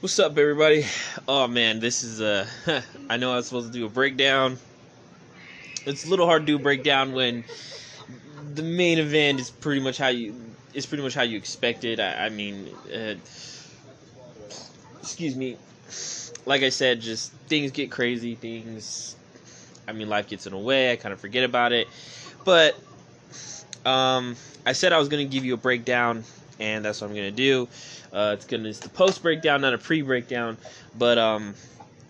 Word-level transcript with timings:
What's 0.00 0.16
up, 0.20 0.38
everybody? 0.38 0.86
Oh 1.26 1.48
man, 1.48 1.80
this 1.80 2.04
is 2.04 2.20
a. 2.20 2.46
I 3.10 3.16
know 3.16 3.32
I 3.32 3.36
was 3.36 3.46
supposed 3.46 3.72
to 3.72 3.76
do 3.76 3.84
a 3.84 3.88
breakdown. 3.88 4.56
It's 5.86 6.06
a 6.06 6.08
little 6.08 6.24
hard 6.24 6.42
to 6.42 6.46
do 6.46 6.54
a 6.54 6.60
breakdown 6.60 7.12
when 7.14 7.42
the 8.54 8.62
main 8.62 9.00
event 9.00 9.40
is 9.40 9.50
pretty 9.50 9.80
much 9.80 9.98
how 9.98 10.06
you 10.06 10.36
is 10.72 10.86
pretty 10.86 11.02
much 11.02 11.14
how 11.14 11.22
you 11.22 11.36
expected. 11.36 11.98
I, 11.98 12.26
I 12.26 12.28
mean, 12.28 12.68
uh, 12.94 13.14
excuse 15.00 15.34
me. 15.34 15.56
Like 16.46 16.62
I 16.62 16.68
said, 16.68 17.00
just 17.00 17.32
things 17.48 17.72
get 17.72 17.90
crazy. 17.90 18.36
Things. 18.36 19.16
I 19.88 19.90
mean, 19.90 20.08
life 20.08 20.28
gets 20.28 20.46
in 20.46 20.52
the 20.52 20.60
way. 20.60 20.92
I 20.92 20.96
kind 20.96 21.12
of 21.12 21.18
forget 21.18 21.42
about 21.42 21.72
it, 21.72 21.88
but 22.44 22.76
um, 23.84 24.36
I 24.64 24.74
said 24.74 24.92
I 24.92 24.98
was 24.98 25.08
gonna 25.08 25.24
give 25.24 25.44
you 25.44 25.54
a 25.54 25.58
breakdown, 25.58 26.22
and 26.60 26.84
that's 26.84 27.00
what 27.00 27.08
I'm 27.08 27.16
gonna 27.16 27.30
do. 27.30 27.68
Uh, 28.12 28.32
it's 28.34 28.46
gonna 28.46 28.68
it's 28.68 28.78
the 28.80 28.88
post 28.88 29.22
breakdown, 29.22 29.60
not 29.60 29.74
a 29.74 29.78
pre 29.78 30.02
breakdown, 30.02 30.56
but 30.96 31.18
um, 31.18 31.54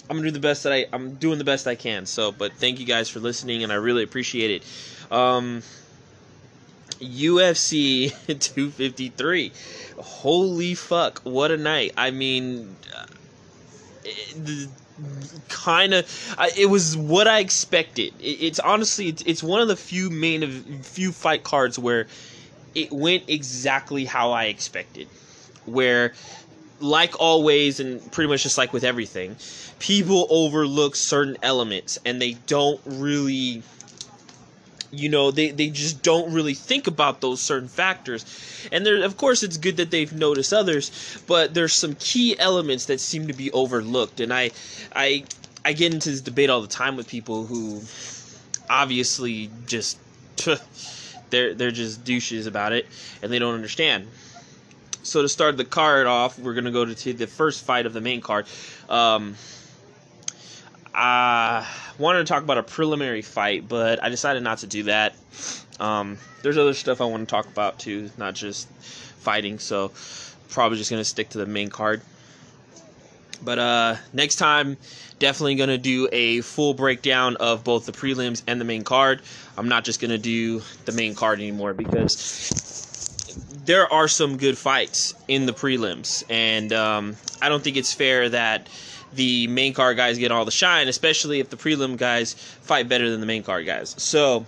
I'm 0.09 0.16
gonna 0.16 0.29
do 0.29 0.33
the 0.33 0.41
best 0.41 0.62
that 0.65 0.73
I 0.73 0.87
I'm 0.93 1.15
doing 1.16 1.38
the 1.38 1.45
best 1.45 1.66
I 1.66 1.74
can. 1.74 2.07
So, 2.07 2.33
but 2.33 2.52
thank 2.55 2.80
you 2.80 2.87
guys 2.87 3.09
for 3.09 3.21
listening, 3.21 3.62
and 3.62 3.73
I 3.73 3.77
really 3.77 4.02
appreciate 4.02 4.51
it. 4.51 5.12
Um, 5.12 5.62
UFC 7.01 8.11
253, 8.27 9.52
holy 9.98 10.74
fuck, 10.74 11.21
what 11.24 11.51
a 11.51 11.57
night! 11.57 11.93
I 11.96 12.10
mean. 12.10 12.77
Uh, 12.96 13.07
kind 15.49 15.95
of 15.95 16.37
it 16.57 16.66
was 16.66 16.96
what 16.96 17.29
i 17.29 17.38
expected 17.38 18.12
it, 18.19 18.24
it's 18.24 18.59
honestly 18.59 19.07
it's, 19.09 19.23
it's 19.23 19.43
one 19.45 19.60
of 19.60 19.69
the 19.69 19.77
few 19.77 20.10
main 20.10 20.83
few 20.83 21.12
fight 21.12 21.45
cards 21.45 21.79
where 21.79 22.09
it 22.75 22.93
went 22.93 23.25
exactly 23.29 24.05
how 24.05 24.33
i 24.33 24.45
expected. 24.45 25.09
Where 25.67 26.15
like 26.81 27.19
always 27.21 27.81
and 27.81 28.13
pretty 28.13 28.29
much 28.29 28.45
just 28.45 28.57
like 28.57 28.73
with 28.73 28.85
everything 28.85 29.37
people 29.79 30.27
overlook 30.30 30.95
certain 30.97 31.37
elements 31.43 31.99
and 32.05 32.21
they 32.21 32.33
don't 32.47 32.80
really 32.85 33.63
you 34.91 35.09
know 35.09 35.30
they, 35.30 35.51
they 35.51 35.69
just 35.69 36.02
don't 36.02 36.33
really 36.33 36.55
think 36.55 36.87
about 36.87 37.21
those 37.21 37.41
certain 37.41 37.69
factors. 37.69 38.25
And 38.73 38.87
there 38.87 39.05
of 39.05 39.16
course 39.16 39.43
it's 39.43 39.57
good 39.57 39.77
that 39.77 39.91
they've 39.91 40.13
noticed 40.13 40.53
others 40.53 41.23
but 41.27 41.55
there's 41.55 41.75
some 41.75 41.95
key 41.97 42.38
elements 42.38 42.87
that 42.87 43.01
seem 43.01 43.27
to 43.27 43.35
be 43.35 43.51
overlooked. 43.53 44.21
And 44.21 44.32
i 44.32 44.51
i 44.95 45.25
i 45.65 45.73
get 45.73 45.93
into 45.93 46.10
this 46.10 46.21
debate 46.21 46.49
all 46.51 46.63
the 46.63 46.69
time 46.69 46.97
with 46.97 47.09
people 47.09 47.47
who 47.47 47.82
obviously 48.71 49.51
just 49.66 49.99
they're 51.30 51.54
they're 51.54 51.71
just 51.71 52.04
douches 52.04 52.46
about 52.46 52.73
it 52.73 52.87
and 53.23 53.32
they 53.32 53.38
don't 53.38 53.54
understand 53.54 54.07
so 55.09 55.23
to 55.23 55.29
start 55.29 55.57
the 55.57 55.65
card 55.65 56.07
off, 56.07 56.38
we're 56.38 56.54
gonna 56.54 56.70
go 56.70 56.85
to 56.85 57.12
the 57.12 57.26
first 57.26 57.65
fight 57.65 57.87
of 57.87 57.93
the 57.93 58.01
main 58.01 58.20
card. 58.20 58.46
Um, 58.88 59.37
I 60.95 61.66
wanted 61.98 62.18
to 62.18 62.24
talk 62.24 62.43
about 62.43 62.59
a 62.59 62.62
preliminary 62.62 63.23
fight, 63.23 63.68
but 63.68 64.03
I 64.03 64.09
decided 64.09 64.43
not 64.43 64.59
to 64.59 64.66
do 64.66 64.84
that. 64.84 65.15
Um, 65.81 66.19
there's 66.43 66.59
other 66.59 66.75
stuff 66.75 67.00
I 67.00 67.04
want 67.04 67.26
to 67.26 67.31
talk 67.31 67.47
about 67.47 67.78
too, 67.78 68.10
not 68.19 68.34
just 68.34 68.69
fighting. 68.69 69.59
So 69.59 69.92
probably 70.50 70.78
just 70.78 70.91
gonna 70.91 71.04
stick 71.04 71.31
to 71.31 71.38
the 71.38 71.47
main 71.47 71.70
card. 71.70 72.03
But 73.43 73.59
uh, 73.59 73.97
next 74.12 74.37
time, 74.37 74.77
definitely 75.19 75.55
gonna 75.56 75.78
do 75.78 76.09
a 76.12 76.41
full 76.41 76.75
breakdown 76.75 77.37
of 77.37 77.65
both 77.65 77.87
the 77.87 77.93
prelims 77.93 78.43
and 78.47 78.61
the 78.61 78.65
main 78.65 78.84
card. 78.84 79.22
I'm 79.56 79.69
not 79.69 79.84
just 79.84 80.00
gonna 80.00 80.19
do 80.19 80.62
the 80.84 80.93
main 80.93 81.15
card 81.15 81.39
anymore 81.39 81.75
because 81.75 83.25
there 83.65 83.93
are 83.93 84.09
some 84.09 84.37
good 84.37 84.56
fights 84.56 85.15
in 85.28 85.47
the 85.47 85.53
prelims, 85.53 86.25
and 86.28 86.72
um, 86.72 87.16
I 87.41 87.49
don't 87.49 87.62
think 87.62 87.77
it's 87.77 87.93
fair 87.93 88.28
that 88.28 88.69
the 89.12 89.47
main 89.49 89.75
card 89.75 89.97
guys 89.97 90.19
get 90.19 90.33
all 90.33 90.44
the 90.44 90.50
shine, 90.50 90.89
especially 90.89 91.41
if 91.41 91.50
the 91.50 91.56
prelim 91.56 91.97
guys 91.97 92.34
fight 92.34 92.89
better 92.89 93.11
than 93.11 93.21
the 93.21 93.27
main 93.27 93.43
card 93.43 93.66
guys. 93.66 93.94
So, 93.98 94.44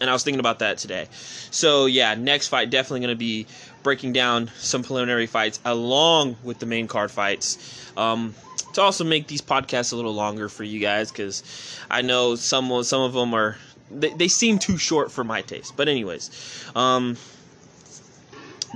and 0.00 0.10
I 0.10 0.12
was 0.12 0.24
thinking 0.24 0.40
about 0.40 0.58
that 0.58 0.78
today. 0.78 1.08
So, 1.50 1.86
yeah, 1.86 2.14
next 2.14 2.48
fight 2.48 2.70
definitely 2.70 3.00
going 3.00 3.14
to 3.14 3.18
be 3.18 3.46
breaking 3.84 4.12
down 4.12 4.50
some 4.56 4.82
preliminary 4.82 5.26
fights 5.26 5.60
along 5.64 6.36
with 6.42 6.58
the 6.58 6.66
main 6.66 6.88
card 6.88 7.12
fights. 7.12 7.92
Um, 7.96 8.34
to 8.72 8.82
also 8.82 9.04
make 9.04 9.28
these 9.28 9.40
podcasts 9.40 9.92
a 9.92 9.96
little 9.96 10.14
longer 10.14 10.48
for 10.48 10.64
you 10.64 10.80
guys, 10.80 11.12
because 11.12 11.44
I 11.88 12.02
know 12.02 12.34
some 12.34 12.82
some 12.82 13.02
of 13.02 13.12
them 13.12 13.32
are 13.32 13.56
they, 13.88 14.10
they 14.10 14.26
seem 14.26 14.58
too 14.58 14.76
short 14.78 15.12
for 15.12 15.22
my 15.22 15.42
taste. 15.42 15.76
But 15.76 15.88
anyways, 15.88 16.30
um, 16.74 17.16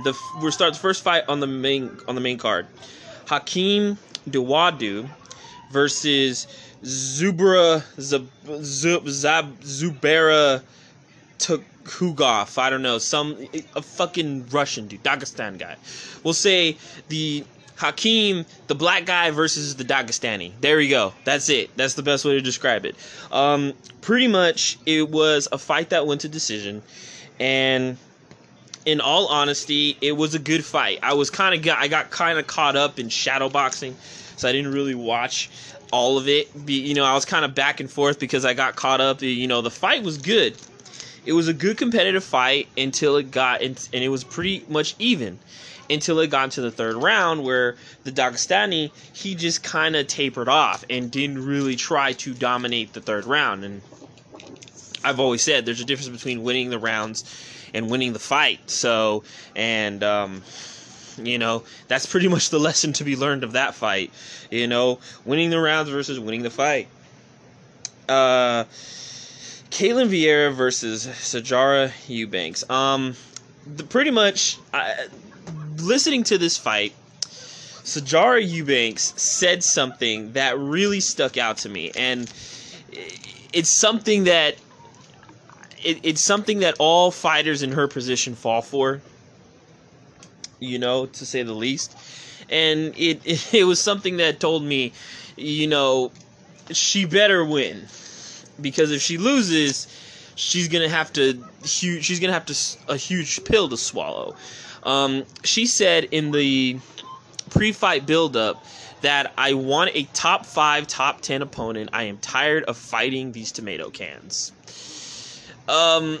the 0.05 0.17
we 0.41 0.51
start 0.51 0.73
the 0.73 0.79
first 0.79 1.03
fight 1.03 1.23
on 1.27 1.41
the 1.41 1.47
main 1.47 1.97
on 2.07 2.15
the 2.15 2.21
main 2.21 2.37
card. 2.37 2.67
Hakeem 3.27 3.97
Dawodu 4.29 5.09
versus 5.71 6.47
Zubra 6.83 7.83
Zub, 7.97 8.27
Zub, 8.45 9.07
Zab, 9.09 9.59
Zubera 9.59 10.63
Tukhugov. 11.39 12.57
I 12.57 12.69
don't 12.69 12.81
know, 12.81 12.97
some 12.97 13.47
a 13.75 13.81
fucking 13.81 14.47
Russian 14.49 14.87
dude, 14.87 15.03
Dagestan 15.03 15.57
guy. 15.57 15.75
We'll 16.23 16.33
say 16.33 16.77
the 17.07 17.43
Hakeem, 17.77 18.45
the 18.67 18.75
black 18.75 19.05
guy 19.05 19.31
versus 19.31 19.75
the 19.75 19.85
Dagestani. 19.85 20.51
There 20.59 20.81
you 20.81 20.89
go. 20.89 21.13
That's 21.23 21.49
it. 21.49 21.75
That's 21.77 21.93
the 21.93 22.03
best 22.03 22.25
way 22.25 22.33
to 22.33 22.41
describe 22.41 22.85
it. 22.85 22.95
Um, 23.31 23.73
pretty 24.01 24.27
much, 24.27 24.77
it 24.85 25.09
was 25.09 25.47
a 25.51 25.57
fight 25.57 25.91
that 25.91 26.05
went 26.05 26.21
to 26.21 26.29
decision, 26.29 26.81
and 27.39 27.97
in 28.85 28.99
all 28.99 29.27
honesty, 29.27 29.97
it 30.01 30.11
was 30.11 30.35
a 30.35 30.39
good 30.39 30.65
fight. 30.65 30.99
I 31.03 31.13
was 31.13 31.29
kind 31.29 31.55
of 31.55 31.61
got 31.61 31.77
I 31.79 31.87
got 31.87 32.09
kind 32.09 32.37
of 32.37 32.47
caught 32.47 32.75
up 32.75 32.99
in 32.99 33.07
shadow 33.07 33.47
boxing, 33.47 33.95
so 34.35 34.49
I 34.49 34.51
didn't 34.51 34.73
really 34.73 34.95
watch 34.95 35.49
all 35.91 36.17
of 36.17 36.27
it. 36.27 36.65
Be, 36.65 36.73
you 36.73 36.95
know, 36.95 37.05
I 37.05 37.13
was 37.13 37.23
kind 37.25 37.45
of 37.45 37.55
back 37.55 37.79
and 37.79 37.89
forth 37.89 38.19
because 38.19 38.43
I 38.45 38.53
got 38.53 38.75
caught 38.75 38.99
up. 38.99 39.21
You 39.21 39.47
know, 39.47 39.61
the 39.61 39.71
fight 39.71 40.03
was 40.03 40.17
good. 40.17 40.55
It 41.29 41.33
was 41.33 41.47
a 41.47 41.53
good 41.53 41.77
competitive 41.77 42.23
fight 42.23 42.69
until 42.75 43.15
it 43.17 43.29
got 43.29 43.61
and 43.61 43.77
it 43.93 44.09
was 44.09 44.23
pretty 44.23 44.65
much 44.67 44.95
even 44.97 45.37
until 45.87 46.19
it 46.21 46.31
got 46.31 46.45
into 46.45 46.61
the 46.61 46.71
third 46.71 46.95
round 46.95 47.43
where 47.43 47.75
the 48.03 48.11
Dagestani 48.11 48.89
he 49.13 49.35
just 49.35 49.61
kind 49.61 49.95
of 49.95 50.07
tapered 50.07 50.49
off 50.49 50.83
and 50.89 51.11
didn't 51.11 51.45
really 51.45 51.75
try 51.75 52.13
to 52.13 52.33
dominate 52.33 52.93
the 52.93 53.01
third 53.01 53.25
round 53.25 53.63
and 53.63 53.83
I've 55.03 55.19
always 55.19 55.43
said 55.43 55.67
there's 55.67 55.81
a 55.81 55.85
difference 55.85 56.09
between 56.09 56.41
winning 56.41 56.71
the 56.71 56.79
rounds 56.79 57.23
and 57.75 57.91
winning 57.91 58.13
the 58.13 58.17
fight. 58.17 58.67
So, 58.67 59.23
and 59.55 60.03
um, 60.03 60.41
you 61.21 61.37
know, 61.37 61.61
that's 61.87 62.07
pretty 62.07 62.27
much 62.27 62.49
the 62.49 62.59
lesson 62.69 62.91
to 62.93 63.03
be 63.03 63.15
learned 63.15 63.43
of 63.43 63.51
that 63.51 63.75
fight. 63.75 64.11
You 64.49 64.65
know, 64.65 64.97
winning 65.25 65.51
the 65.51 65.59
rounds 65.59 65.91
versus 65.91 66.19
winning 66.19 66.41
the 66.41 66.49
fight. 66.49 66.87
Uh, 68.09 68.63
Ketlen 69.79 70.09
Vieira 70.09 70.53
versus 70.53 71.07
Sijara 71.07 71.93
Eubanks. 72.09 72.69
Um, 72.69 73.15
the, 73.65 73.85
pretty 73.85 74.11
much, 74.11 74.57
I, 74.73 75.07
listening 75.77 76.25
to 76.25 76.37
this 76.37 76.57
fight, 76.57 76.91
Sijara 77.21 78.45
Eubanks 78.45 79.13
said 79.15 79.63
something 79.63 80.33
that 80.33 80.59
really 80.59 80.99
stuck 80.99 81.37
out 81.37 81.59
to 81.59 81.69
me, 81.69 81.91
and 81.95 82.29
it's 83.53 83.69
something 83.69 84.25
that 84.25 84.57
it, 85.81 85.99
it's 86.03 86.19
something 86.19 86.59
that 86.59 86.75
all 86.77 87.09
fighters 87.09 87.63
in 87.63 87.71
her 87.71 87.87
position 87.87 88.35
fall 88.35 88.61
for. 88.61 88.99
You 90.59 90.77
know, 90.77 91.05
to 91.05 91.25
say 91.25 91.43
the 91.43 91.53
least, 91.53 91.97
and 92.49 92.93
it 92.97 93.21
it, 93.23 93.53
it 93.53 93.63
was 93.63 93.79
something 93.81 94.17
that 94.17 94.41
told 94.41 94.61
me, 94.61 94.91
you 95.37 95.67
know, 95.67 96.11
she 96.69 97.05
better 97.05 97.45
win, 97.45 97.87
because 98.61 98.91
if 98.91 99.01
she 99.01 99.17
loses, 99.17 99.87
she's 100.35 100.67
gonna 100.67 100.89
have 100.89 101.11
to 101.13 101.43
huge. 101.63 102.05
She's 102.05 102.19
gonna 102.19 102.33
have 102.33 102.45
to 102.45 102.55
a 102.87 102.97
huge 102.97 103.43
pill 103.43 103.69
to 103.69 103.77
swallow. 103.77 104.35
Um, 104.83 105.25
she 105.43 105.65
said 105.65 106.05
in 106.05 106.31
the 106.31 106.79
pre-fight 107.49 108.05
build-up 108.05 108.63
that 109.01 109.33
I 109.37 109.53
want 109.53 109.91
a 109.93 110.03
top 110.13 110.45
five, 110.45 110.87
top 110.87 111.21
ten 111.21 111.41
opponent. 111.41 111.89
I 111.93 112.03
am 112.03 112.17
tired 112.17 112.63
of 112.65 112.77
fighting 112.77 113.31
these 113.31 113.51
tomato 113.51 113.89
cans. 113.89 114.51
Um, 115.67 116.19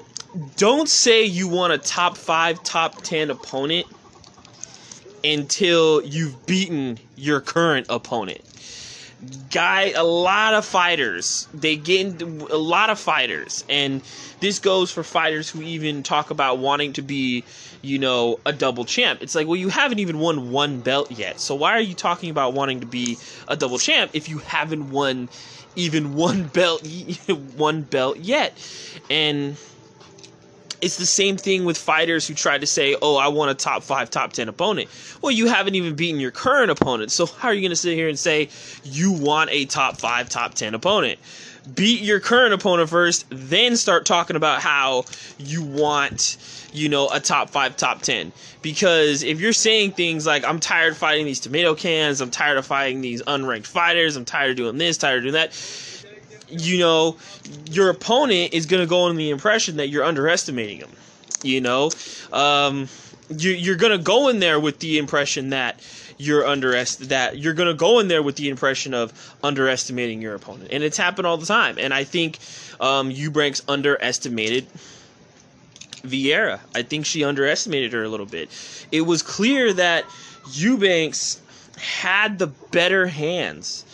don't 0.57 0.87
say 0.87 1.23
you 1.23 1.47
want 1.47 1.73
a 1.73 1.77
top 1.77 2.17
five, 2.17 2.63
top 2.63 3.01
ten 3.01 3.29
opponent 3.29 3.87
until 5.23 6.01
you've 6.03 6.45
beaten 6.45 6.99
your 7.15 7.41
current 7.41 7.87
opponent. 7.89 8.41
Guy, 9.51 9.91
a 9.91 10.03
lot 10.03 10.53
of 10.53 10.63
fighters, 10.63 11.47
they 11.53 11.75
get 11.75 12.05
into, 12.05 12.47
a 12.53 12.57
lot 12.57 12.89
of 12.89 12.97
fighters, 12.97 13.65
and 13.67 14.01
this 14.39 14.59
goes 14.59 14.91
for 14.91 15.03
fighters 15.03 15.49
who 15.49 15.61
even 15.61 16.03
talk 16.03 16.29
about 16.29 16.59
wanting 16.59 16.93
to 16.93 17.01
be, 17.01 17.43
you 17.81 17.99
know, 17.99 18.39
a 18.45 18.53
double 18.53 18.85
champ. 18.85 19.21
It's 19.21 19.35
like, 19.35 19.45
well, 19.45 19.57
you 19.57 19.67
haven't 19.67 19.99
even 19.99 20.19
won 20.19 20.51
one 20.51 20.79
belt 20.79 21.11
yet, 21.11 21.41
so 21.41 21.53
why 21.53 21.73
are 21.73 21.81
you 21.81 21.95
talking 21.95 22.29
about 22.29 22.53
wanting 22.53 22.79
to 22.79 22.85
be 22.85 23.17
a 23.49 23.57
double 23.57 23.77
champ 23.77 24.11
if 24.13 24.29
you 24.29 24.37
haven't 24.37 24.89
won 24.89 25.27
even 25.75 26.13
one 26.15 26.43
belt 26.45 26.87
one 27.57 27.81
belt 27.81 28.19
yet? 28.19 28.53
And 29.09 29.57
it's 30.81 30.97
the 30.97 31.05
same 31.05 31.37
thing 31.37 31.65
with 31.65 31.77
fighters 31.77 32.27
who 32.27 32.33
try 32.33 32.57
to 32.57 32.65
say, 32.65 32.95
"Oh, 33.01 33.15
I 33.15 33.27
want 33.27 33.51
a 33.51 33.53
top 33.53 33.83
5, 33.83 34.09
top 34.09 34.33
10 34.33 34.49
opponent." 34.49 34.89
Well, 35.21 35.31
you 35.31 35.47
haven't 35.47 35.75
even 35.75 35.95
beaten 35.95 36.19
your 36.19 36.31
current 36.31 36.71
opponent. 36.71 37.11
So 37.11 37.25
how 37.25 37.49
are 37.49 37.53
you 37.53 37.61
going 37.61 37.71
to 37.71 37.75
sit 37.75 37.95
here 37.95 38.09
and 38.09 38.17
say 38.17 38.49
you 38.83 39.11
want 39.11 39.49
a 39.51 39.65
top 39.65 39.99
5, 39.99 40.29
top 40.29 40.53
10 40.53 40.73
opponent? 40.73 41.19
Beat 41.75 42.01
your 42.01 42.19
current 42.19 42.53
opponent 42.53 42.89
first, 42.89 43.25
then 43.29 43.75
start 43.75 44.05
talking 44.05 44.35
about 44.35 44.61
how 44.61 45.05
you 45.37 45.61
want, 45.61 46.37
you 46.73 46.89
know, 46.89 47.09
a 47.09 47.19
top 47.19 47.49
5, 47.49 47.77
top 47.77 48.01
10. 48.01 48.31
Because 48.61 49.23
if 49.23 49.39
you're 49.39 49.53
saying 49.53 49.91
things 49.91 50.25
like 50.25 50.43
I'm 50.45 50.59
tired 50.59 50.93
of 50.93 50.97
fighting 50.97 51.25
these 51.25 51.39
tomato 51.39 51.75
cans, 51.75 52.21
I'm 52.21 52.31
tired 52.31 52.57
of 52.57 52.65
fighting 52.65 53.01
these 53.01 53.21
unranked 53.23 53.67
fighters, 53.67 54.15
I'm 54.15 54.25
tired 54.25 54.51
of 54.51 54.57
doing 54.57 54.77
this, 54.77 54.97
tired 54.97 55.17
of 55.17 55.23
doing 55.23 55.33
that, 55.33 55.53
you 56.49 56.79
know, 56.79 57.17
your 57.69 57.89
opponent 57.89 58.53
is 58.53 58.65
going 58.65 58.81
to 58.81 58.87
go 58.87 59.03
on 59.03 59.15
the 59.15 59.29
impression 59.29 59.77
that 59.77 59.89
you're 59.89 60.03
underestimating 60.03 60.79
them. 60.79 60.91
You 61.43 61.61
know, 61.61 61.91
um, 62.33 62.87
you, 63.29 63.51
you're 63.51 63.75
going 63.75 63.97
to 63.97 64.03
go 64.03 64.27
in 64.29 64.39
there 64.39 64.59
with 64.59 64.79
the 64.79 64.97
impression 64.97 65.51
that 65.51 65.79
you're 66.17 66.43
underest 66.43 67.09
that 67.09 67.37
you're 67.37 67.53
going 67.53 67.69
to 67.69 67.73
go 67.73 67.99
in 67.99 68.09
there 68.09 68.21
with 68.21 68.35
the 68.35 68.49
impression 68.49 68.93
of 68.93 69.35
underestimating 69.41 70.21
your 70.21 70.35
opponent, 70.35 70.69
and 70.71 70.83
it's 70.83 70.97
happened 70.97 71.25
all 71.25 71.37
the 71.37 71.45
time. 71.45 71.77
And 71.79 71.93
I 71.93 72.03
think 72.03 72.39
um, 72.81 73.09
Eubanks 73.09 73.61
underestimated 73.69 74.67
Vieira. 76.03 76.59
I 76.75 76.81
think 76.81 77.05
she 77.05 77.23
underestimated 77.23 77.93
her 77.93 78.03
a 78.03 78.09
little 78.09 78.25
bit. 78.25 78.49
It 78.91 79.01
was 79.01 79.21
clear 79.21 79.71
that 79.73 80.03
Eubanks 80.51 81.39
had 81.77 82.37
the 82.37 82.47
better 82.47 83.07
hands 83.07 83.85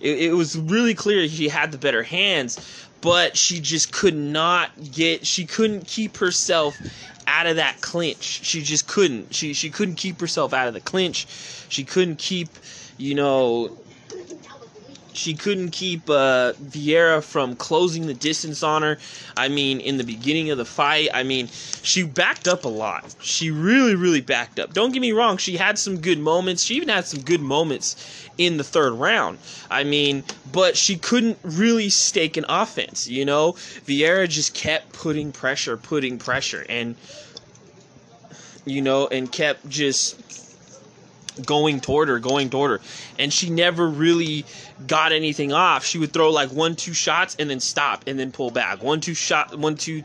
it, 0.00 0.18
it 0.18 0.32
was 0.32 0.56
really 0.56 0.94
clear 0.94 1.26
she 1.28 1.48
had 1.48 1.72
the 1.72 1.78
better 1.78 2.02
hands, 2.02 2.88
but 3.00 3.36
she 3.36 3.60
just 3.60 3.92
could 3.92 4.14
not 4.16 4.70
get. 4.92 5.26
She 5.26 5.46
couldn't 5.46 5.86
keep 5.86 6.16
herself 6.16 6.78
out 7.26 7.46
of 7.46 7.56
that 7.56 7.80
clinch. 7.80 8.22
She 8.22 8.62
just 8.62 8.86
couldn't. 8.86 9.34
She 9.34 9.52
she 9.54 9.70
couldn't 9.70 9.96
keep 9.96 10.20
herself 10.20 10.52
out 10.52 10.68
of 10.68 10.74
the 10.74 10.80
clinch. 10.80 11.26
She 11.68 11.84
couldn't 11.84 12.18
keep, 12.18 12.48
you 12.96 13.14
know, 13.14 13.76
she 15.14 15.34
couldn't 15.34 15.70
keep 15.70 16.10
uh, 16.10 16.52
Vieira 16.54 17.22
from 17.22 17.56
closing 17.56 18.06
the 18.06 18.14
distance 18.14 18.62
on 18.62 18.82
her. 18.82 18.98
I 19.36 19.48
mean, 19.48 19.80
in 19.80 19.96
the 19.96 20.04
beginning 20.04 20.50
of 20.50 20.58
the 20.58 20.64
fight, 20.64 21.08
I 21.14 21.22
mean, 21.22 21.48
she 21.82 22.02
backed 22.02 22.48
up 22.48 22.64
a 22.64 22.68
lot. 22.68 23.14
She 23.20 23.50
really, 23.50 23.94
really 23.94 24.20
backed 24.20 24.58
up. 24.58 24.74
Don't 24.74 24.92
get 24.92 25.00
me 25.00 25.12
wrong, 25.12 25.36
she 25.36 25.56
had 25.56 25.78
some 25.78 26.00
good 26.00 26.18
moments. 26.18 26.64
She 26.64 26.74
even 26.74 26.88
had 26.88 27.06
some 27.06 27.22
good 27.22 27.40
moments 27.40 28.28
in 28.38 28.56
the 28.56 28.64
third 28.64 28.92
round. 28.94 29.38
I 29.70 29.84
mean, 29.84 30.24
but 30.52 30.76
she 30.76 30.96
couldn't 30.96 31.38
really 31.42 31.88
stake 31.88 32.36
an 32.36 32.44
offense, 32.48 33.08
you 33.08 33.24
know? 33.24 33.52
Vieira 33.86 34.28
just 34.28 34.54
kept 34.54 34.92
putting 34.92 35.32
pressure, 35.32 35.76
putting 35.76 36.18
pressure, 36.18 36.66
and, 36.68 36.96
you 38.64 38.82
know, 38.82 39.06
and 39.06 39.30
kept 39.30 39.68
just 39.68 40.43
going 41.44 41.80
toward 41.80 42.08
her, 42.08 42.18
going 42.18 42.50
toward 42.50 42.70
her. 42.70 42.80
And 43.18 43.32
she 43.32 43.50
never 43.50 43.88
really 43.88 44.44
got 44.86 45.12
anything 45.12 45.52
off. 45.52 45.84
She 45.84 45.98
would 45.98 46.12
throw 46.12 46.30
like 46.30 46.50
one, 46.50 46.76
two 46.76 46.92
shots 46.92 47.36
and 47.38 47.48
then 47.50 47.60
stop 47.60 48.04
and 48.06 48.18
then 48.18 48.32
pull 48.32 48.50
back. 48.50 48.82
One, 48.82 49.00
two 49.00 49.14
shot, 49.14 49.56
one, 49.56 49.76
two, 49.76 50.02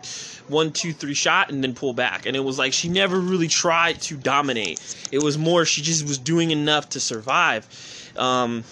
one, 0.47 0.71
two, 0.71 0.93
three 0.93 1.13
shot 1.13 1.51
and 1.51 1.63
then 1.63 1.73
pull 1.73 1.93
back. 1.93 2.25
And 2.25 2.35
it 2.35 2.41
was 2.41 2.57
like 2.57 2.73
she 2.73 2.89
never 2.89 3.19
really 3.19 3.47
tried 3.47 4.01
to 4.01 4.17
dominate. 4.17 4.79
It 5.11 5.19
was 5.19 5.37
more 5.37 5.65
she 5.65 5.81
just 5.81 6.03
was 6.03 6.17
doing 6.17 6.51
enough 6.51 6.89
to 6.89 6.99
survive. 6.99 7.67
Um, 8.17 8.63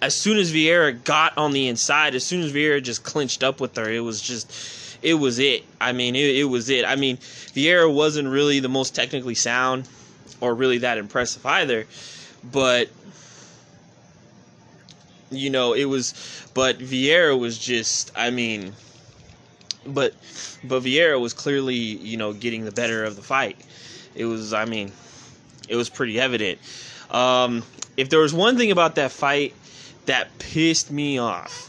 as 0.00 0.14
soon 0.14 0.38
as 0.38 0.52
Vieira 0.52 1.02
got 1.04 1.36
on 1.38 1.52
the 1.52 1.68
inside, 1.68 2.14
as 2.14 2.24
soon 2.24 2.42
as 2.42 2.52
Vieira 2.52 2.82
just 2.82 3.04
clinched 3.04 3.44
up 3.44 3.60
with 3.60 3.76
her, 3.76 3.88
it 3.88 4.00
was 4.00 4.20
just, 4.20 4.98
it 5.00 5.14
was 5.14 5.38
it. 5.38 5.64
I 5.80 5.92
mean, 5.92 6.16
it, 6.16 6.36
it 6.36 6.44
was 6.44 6.70
it. 6.70 6.84
I 6.84 6.96
mean, 6.96 7.18
Vieira 7.18 7.92
wasn't 7.92 8.28
really 8.28 8.58
the 8.58 8.68
most 8.68 8.94
technically 8.94 9.36
sound 9.36 9.88
or 10.40 10.54
really 10.54 10.78
that 10.78 10.98
impressive 10.98 11.44
either. 11.46 11.86
But 12.44 12.88
you 15.30 15.50
know, 15.50 15.72
it 15.72 15.84
was 15.86 16.14
but 16.54 16.78
Vieira 16.78 17.38
was 17.38 17.58
just 17.58 18.12
I 18.16 18.30
mean 18.30 18.72
but 19.86 20.14
but 20.64 20.82
Vieira 20.82 21.20
was 21.20 21.32
clearly, 21.32 21.74
you 21.74 22.16
know, 22.16 22.32
getting 22.32 22.64
the 22.64 22.72
better 22.72 23.04
of 23.04 23.16
the 23.16 23.22
fight. 23.22 23.56
It 24.14 24.26
was 24.26 24.52
I 24.52 24.64
mean, 24.64 24.92
it 25.68 25.76
was 25.76 25.88
pretty 25.88 26.20
evident. 26.20 26.58
Um, 27.10 27.62
if 27.96 28.08
there 28.08 28.20
was 28.20 28.32
one 28.32 28.56
thing 28.56 28.70
about 28.70 28.94
that 28.94 29.12
fight 29.12 29.54
that 30.06 30.36
pissed 30.38 30.90
me 30.90 31.18
off 31.18 31.68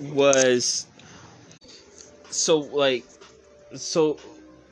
was 0.00 0.86
so 2.30 2.58
like 2.58 3.04
so 3.76 4.18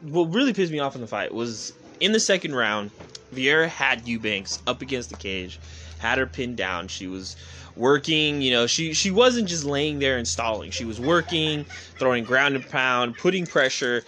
what 0.01 0.33
really 0.33 0.53
pissed 0.53 0.73
me 0.73 0.81
off 0.81 0.95
in 0.95 1.01
the 1.01 1.07
fight 1.07 1.33
was 1.33 1.73
in 2.03 2.11
the 2.11 2.21
second 2.21 2.57
round, 2.57 2.91
Vieira 3.33 3.69
had 3.69 4.09
Eubanks 4.09 4.61
up 4.67 4.83
against 4.83 5.09
the 5.09 5.15
cage, 5.15 5.61
had 6.01 6.19
her 6.19 6.27
pinned 6.27 6.57
down. 6.57 6.89
She 6.89 7.07
was 7.07 7.37
working, 7.77 8.43
you 8.43 8.51
know, 8.51 8.67
she 8.67 8.93
she 8.93 9.13
wasn't 9.13 9.49
just 9.49 9.65
laying 9.65 10.01
there 10.01 10.19
and 10.19 10.27
stalling. 10.27 10.73
She 10.73 10.85
was 10.85 11.01
working, 11.01 11.65
throwing 12.01 12.25
ground 12.25 12.57
and 12.57 12.69
pound, 12.69 13.17
putting 13.17 13.47
pressure, 13.47 14.03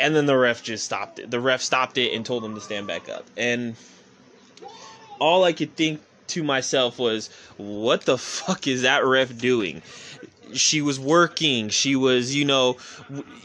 and 0.00 0.16
then 0.16 0.24
the 0.24 0.36
ref 0.36 0.62
just 0.62 0.86
stopped 0.86 1.18
it. 1.18 1.30
The 1.30 1.40
ref 1.40 1.60
stopped 1.60 1.98
it 1.98 2.14
and 2.14 2.24
told 2.24 2.42
them 2.42 2.54
to 2.54 2.60
stand 2.60 2.86
back 2.86 3.10
up. 3.10 3.26
And 3.36 3.76
all 5.20 5.44
I 5.44 5.52
could 5.52 5.76
think 5.76 6.00
to 6.28 6.42
myself 6.42 6.98
was, 6.98 7.28
what 7.58 8.06
the 8.06 8.16
fuck 8.16 8.66
is 8.66 8.80
that 8.82 9.04
ref 9.04 9.36
doing? 9.36 9.82
She 10.54 10.82
was 10.82 10.98
working. 10.98 11.68
She 11.68 11.96
was 11.96 12.34
you 12.34 12.44
know 12.44 12.76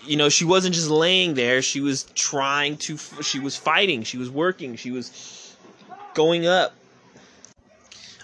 you 0.05 0.17
know 0.17 0.29
she 0.29 0.45
wasn't 0.45 0.75
just 0.75 0.89
laying 0.89 1.33
there. 1.35 1.61
She 1.61 1.81
was 1.81 2.03
trying 2.15 2.77
to 2.77 2.97
she 3.21 3.39
was 3.39 3.55
fighting. 3.55 4.03
She 4.03 4.17
was 4.17 4.29
working. 4.29 4.75
She 4.75 4.91
was 4.91 5.55
going 6.13 6.45
up 6.47 6.73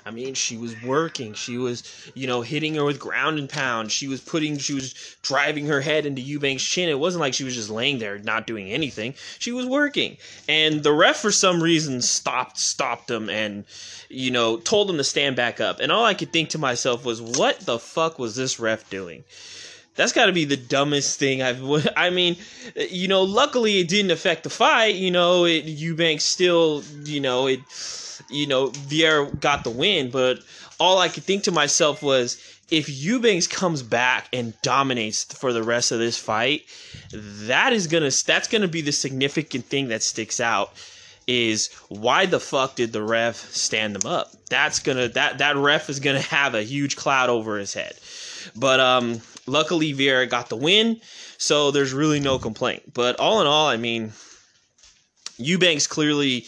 I 0.06 0.12
mean, 0.12 0.34
she 0.34 0.58
was 0.58 0.82
working. 0.82 1.34
She 1.34 1.58
was, 1.58 1.84
you 2.16 2.26
know, 2.28 2.42
hitting 2.42 2.76
her 2.76 2.84
with 2.84 3.00
ground 3.00 3.38
and 3.38 3.48
pound. 3.48 3.92
She 3.92 4.08
was 4.08 4.20
putting, 4.20 4.58
she 4.58 4.74
was 4.74 4.94
driving 5.22 5.68
her 5.68 5.82
head 5.82 6.06
into 6.06 6.22
Eubanks' 6.22 6.64
chin. 6.64 6.90
It 6.90 7.00
wasn't 7.00 7.22
like 7.22 7.34
she 7.34 7.44
was 7.44 7.56
just 7.56 7.70
laying 7.70 8.00
there 8.00 8.18
not 8.18 8.48
doing 8.48 8.72
anything. 8.72 9.14
She 9.38 9.52
was 9.52 9.66
working. 9.66 10.18
And 10.50 10.82
the 10.84 10.92
ref, 10.92 11.18
for 11.18 11.32
some 11.32 11.62
reason, 11.62 12.02
stopped, 12.02 12.58
stopped 12.58 13.08
them 13.08 13.30
and, 13.30 13.66
you 14.10 14.32
know, 14.32 14.58
told 14.58 14.90
them 14.90 14.98
to 14.98 15.04
stand 15.04 15.36
back 15.36 15.60
up. 15.60 15.80
And 15.80 15.92
all 15.92 16.06
I 16.06 16.16
could 16.16 16.34
think 16.34 16.50
to 16.50 16.58
myself 16.58 17.06
was, 17.06 17.22
what 17.22 17.60
the 17.60 17.78
fuck 17.78 18.18
was 18.18 18.36
this 18.36 18.60
ref 18.60 18.90
doing? 18.90 19.24
That's 19.96 20.14
got 20.14 20.28
to 20.28 20.32
be 20.32 20.46
the 20.46 20.58
dumbest 20.58 21.20
thing 21.20 21.42
I've. 21.42 21.62
I 21.98 22.10
mean, 22.10 22.38
you 22.76 23.08
know, 23.08 23.24
luckily 23.24 23.80
it 23.80 23.88
didn't 23.88 24.12
affect 24.12 24.44
the 24.44 24.50
fight. 24.50 24.96
You 24.96 25.12
know, 25.12 25.46
it, 25.46 26.22
still, 26.22 26.84
you 27.04 27.20
know, 27.20 27.48
it 27.48 27.60
you 28.32 28.48
know, 28.48 28.70
Vieira 28.70 29.40
got 29.40 29.64
the 29.64 29.70
win, 29.70 30.10
but 30.10 30.40
all 30.80 31.00
I 31.00 31.10
could 31.10 31.24
think 31.24 31.44
to 31.44 31.52
myself 31.52 32.02
was 32.02 32.38
if 32.72 32.90
Eubanks 32.90 33.48
comes 33.48 33.84
back 33.84 34.28
and 34.32 34.60
dominates 34.62 35.26
for 35.26 35.52
the 35.54 35.62
rest 35.62 35.92
of 35.92 36.00
this 36.00 36.18
fight, 36.18 36.64
that 37.12 37.74
is 37.74 37.88
gonna 37.88 38.10
that's 38.26 38.48
gonna 38.48 38.68
be 38.68 38.82
the 38.82 38.94
significant 38.94 39.66
thing 39.66 39.90
that 39.90 40.02
sticks 40.02 40.40
out 40.40 40.74
is 41.28 41.70
why 41.90 42.26
the 42.26 42.40
fuck 42.40 42.76
did 42.76 42.94
the 42.94 43.04
ref 43.04 43.36
stand 43.36 43.96
them 43.96 44.10
up? 44.10 44.32
That's 44.50 44.80
gonna 44.80 45.10
that 45.10 45.38
that 45.40 45.58
ref 45.58 45.90
is 45.90 46.00
gonna 46.00 46.22
have 46.38 46.56
a 46.56 46.64
huge 46.64 46.96
cloud 46.96 47.30
over 47.30 47.58
his 47.58 47.74
head. 47.74 47.94
But 48.56 48.80
um 48.80 49.22
luckily 49.46 49.94
Vieira 49.94 50.30
got 50.30 50.50
the 50.50 50.56
win, 50.56 51.02
so 51.38 51.72
there's 51.72 51.94
really 51.94 52.22
no 52.22 52.40
complaint. 52.40 52.94
But 52.94 53.20
all 53.20 53.42
in 53.42 53.48
all, 53.48 53.68
I 53.68 53.78
mean 53.78 54.14
Eubanks 55.38 55.88
clearly 55.88 56.46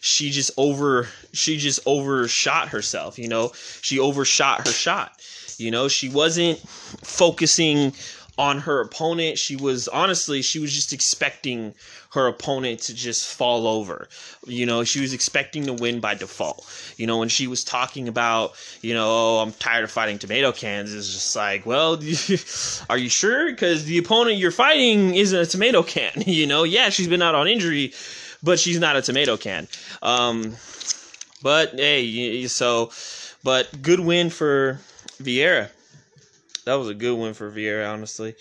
she 0.00 0.30
just 0.30 0.52
over 0.56 1.08
she 1.36 1.56
just 1.56 1.80
overshot 1.86 2.68
herself 2.68 3.16
you 3.18 3.28
know? 3.28 3.52
She 3.82 3.98
overshot 3.98 4.66
her 4.66 4.72
shot. 4.72 5.12
You 5.58 5.70
know 5.70 5.88
she 5.88 6.08
wasn't 6.08 6.58
focusing 6.58 7.94
on 8.38 8.58
her 8.58 8.82
opponent. 8.82 9.38
She 9.38 9.56
was 9.56 9.88
honestly 9.88 10.42
she 10.42 10.58
was 10.58 10.72
just 10.72 10.92
expecting 10.92 11.74
her 12.12 12.26
opponent 12.26 12.80
to 12.80 12.94
just 12.94 13.26
fall 13.34 13.66
over. 13.66 14.08
You 14.46 14.66
know 14.66 14.84
she 14.84 15.00
was 15.00 15.14
expecting 15.14 15.64
to 15.66 15.72
win 15.72 16.00
by 16.00 16.14
default. 16.14 16.66
You 16.98 17.06
know 17.06 17.16
when 17.18 17.30
she 17.30 17.46
was 17.46 17.64
talking 17.64 18.06
about 18.08 18.52
you 18.82 18.92
know 18.92 19.06
oh 19.08 19.38
i'm 19.38 19.52
tired 19.52 19.84
of 19.84 19.90
fighting 19.90 20.18
tomato 20.18 20.52
cans 20.52 20.92
it's 20.92 21.10
just 21.10 21.34
like 21.34 21.64
well 21.64 21.94
are 22.90 22.98
you 22.98 23.08
sure? 23.08 23.50
Because 23.50 23.84
the 23.84 23.96
opponent 23.96 24.36
you're 24.36 24.50
fighting 24.50 25.14
isn't 25.14 25.38
a 25.38 25.46
tomato 25.46 25.82
can. 25.82 26.12
You 26.26 26.46
know 26.46 26.64
yeah 26.64 26.90
she's 26.90 27.08
been 27.08 27.22
out 27.22 27.34
on 27.34 27.48
injury 27.48 27.94
but 28.42 28.58
she's 28.58 28.78
not 28.78 28.96
a 28.96 29.02
tomato 29.02 29.36
can. 29.36 29.66
Um, 30.02 30.56
but 31.42 31.74
hey, 31.74 32.46
so, 32.46 32.90
but 33.44 33.82
good 33.82 34.00
win 34.00 34.30
for 34.30 34.80
Vieira. 35.22 35.70
That 36.64 36.74
was 36.74 36.88
a 36.88 36.94
good 36.94 37.16
win 37.16 37.34
for 37.34 37.50
Vieira, 37.50 37.92
honestly. 37.92 38.34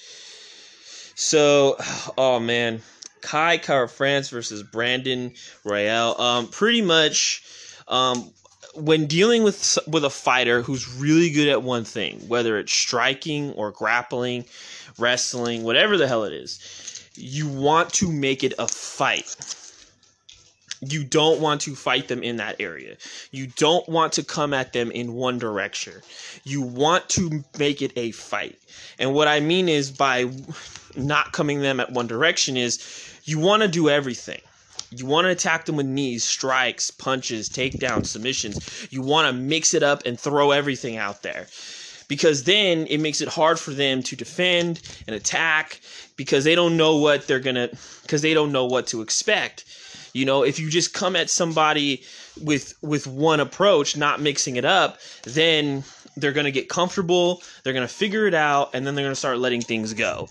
So, 1.16 1.78
oh 2.18 2.40
man, 2.40 2.82
Kai 3.22 3.58
Kara-France 3.58 4.30
versus 4.30 4.64
Brandon 4.64 5.32
Royval. 5.64 6.20
Um, 6.20 6.48
pretty 6.48 6.82
much, 6.82 7.44
um, 7.88 8.32
when 8.76 9.08
dealing 9.08 9.44
with 9.44 9.80
with 9.88 10.04
a 10.04 10.10
fighter 10.10 10.62
who's 10.62 10.88
really 10.96 11.30
good 11.30 11.48
at 11.48 11.64
one 11.64 11.86
thing, 11.86 12.20
whether 12.28 12.58
it's 12.60 12.74
striking 12.74 13.52
or 13.54 13.72
grappling, 13.72 14.46
wrestling, 14.98 15.64
whatever 15.64 15.98
the 15.98 16.08
hell 16.08 16.24
it 16.24 16.34
is, 16.34 16.60
you 17.16 17.48
want 17.48 17.94
to 17.94 18.12
make 18.12 18.44
it 18.44 18.54
a 18.60 18.68
fight. 18.68 19.36
You 20.88 21.04
don't 21.04 21.40
want 21.40 21.62
to 21.62 21.76
fight 21.76 22.08
them 22.08 22.22
in 22.24 22.38
that 22.38 22.58
area. 22.60 22.98
You 23.32 23.48
don't 23.48 23.88
want 23.88 24.14
to 24.14 24.24
come 24.24 24.54
at 24.54 24.74
them 24.74 24.92
in 24.92 25.14
one 25.14 25.40
direction. 25.40 25.94
You 26.44 26.62
want 26.62 27.10
to 27.10 27.44
make 27.58 27.82
it 27.82 27.92
a 27.96 28.12
fight. 28.12 28.58
And 29.00 29.14
what 29.14 29.28
I 29.28 29.40
mean 29.40 29.70
is 29.70 29.92
by 29.92 30.30
not 30.96 31.34
coming 31.34 31.62
them 31.62 31.80
at 31.80 31.92
one 31.92 32.08
direction 32.08 32.58
is 32.58 32.80
you 33.24 33.40
want 33.40 33.64
to 33.64 33.68
do 33.68 33.90
everything. 33.90 34.42
You 34.92 35.06
want 35.06 35.26
to 35.26 35.32
attack 35.32 35.66
them 35.66 35.76
with 35.76 35.88
knees, 35.88 36.24
strikes, 36.24 36.92
punches, 36.92 37.50
takedowns, 37.50 38.08
submissions. 38.08 38.88
You 38.92 39.02
want 39.02 39.28
to 39.28 39.34
mix 39.34 39.74
it 39.74 39.84
up 39.84 40.06
and 40.06 40.20
throw 40.20 40.52
everything 40.52 40.98
out 40.98 41.22
there. 41.22 41.48
Because 42.08 42.44
then 42.44 42.86
it 42.88 43.00
makes 43.00 43.20
it 43.20 43.28
hard 43.28 43.60
for 43.60 43.72
them 43.72 44.04
to 44.04 44.16
defend 44.16 44.82
and 45.08 45.16
attack 45.16 45.82
because 46.16 46.44
they 46.44 46.54
don't 46.54 46.78
know 46.78 46.98
what 46.98 47.28
they're 47.28 47.40
going 47.40 47.56
to 47.56 47.76
because 48.04 48.22
they 48.22 48.34
don't 48.34 48.52
know 48.52 48.66
what 48.66 48.88
to 48.88 49.02
expect. 49.02 49.66
You 50.16 50.24
know, 50.24 50.44
if 50.44 50.60
you 50.60 50.70
just 50.70 50.94
come 50.94 51.18
at 51.18 51.30
somebody 51.30 52.02
with 52.42 52.74
with 52.82 53.06
one 53.06 53.42
approach, 53.42 53.98
not 53.98 54.22
mixing 54.22 54.56
it 54.56 54.64
up, 54.64 55.00
then 55.24 55.84
they're 56.16 56.32
going 56.32 56.46
to 56.46 56.54
get 56.54 56.70
comfortable, 56.70 57.44
they're 57.64 57.74
going 57.74 57.86
to 57.86 57.94
figure 57.94 58.26
it 58.26 58.34
out 58.34 58.70
and 58.74 58.88
then 58.88 58.96
they're 58.96 59.04
going 59.04 59.12
to 59.12 59.20
start 59.20 59.40
letting 59.40 59.60
things 59.60 59.94
go. 59.94 60.30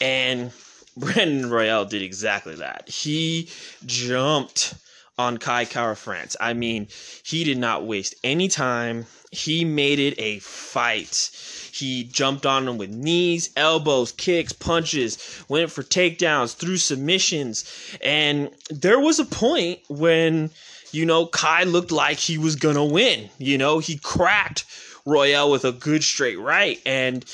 And 0.00 0.50
Brandon 0.96 1.48
Royval 1.48 1.88
did 1.88 2.02
exactly 2.02 2.56
that. 2.56 2.88
He 2.88 3.48
jumped 3.86 4.74
on 5.16 5.38
Kai 5.38 5.64
Kara 5.64 5.94
France. 5.94 6.36
I 6.40 6.52
mean, 6.54 6.88
he 7.22 7.44
did 7.44 7.58
not 7.58 7.86
waste 7.86 8.16
any 8.24 8.48
time. 8.48 9.06
He 9.30 9.64
made 9.64 10.00
it 10.00 10.14
a 10.18 10.40
fight. 10.40 11.30
He 11.74 12.04
jumped 12.04 12.46
on 12.46 12.68
him 12.68 12.78
with 12.78 12.90
knees, 12.90 13.50
elbows, 13.56 14.12
kicks, 14.12 14.52
punches, 14.52 15.44
went 15.48 15.70
for 15.70 15.82
takedowns, 15.82 16.54
threw 16.54 16.76
submissions. 16.76 17.64
And 18.02 18.50
there 18.68 19.00
was 19.00 19.18
a 19.18 19.24
point 19.24 19.80
when, 19.88 20.50
you 20.92 21.06
know, 21.06 21.26
Kai 21.26 21.64
looked 21.64 21.92
like 21.92 22.18
he 22.18 22.38
was 22.38 22.56
going 22.56 22.76
to 22.76 22.84
win. 22.84 23.30
You 23.38 23.58
know, 23.58 23.78
he 23.78 23.96
cracked 23.96 24.64
Royval 25.06 25.50
with 25.50 25.64
a 25.64 25.72
good 25.72 26.04
straight 26.04 26.38
right. 26.38 26.80
And, 26.84 27.24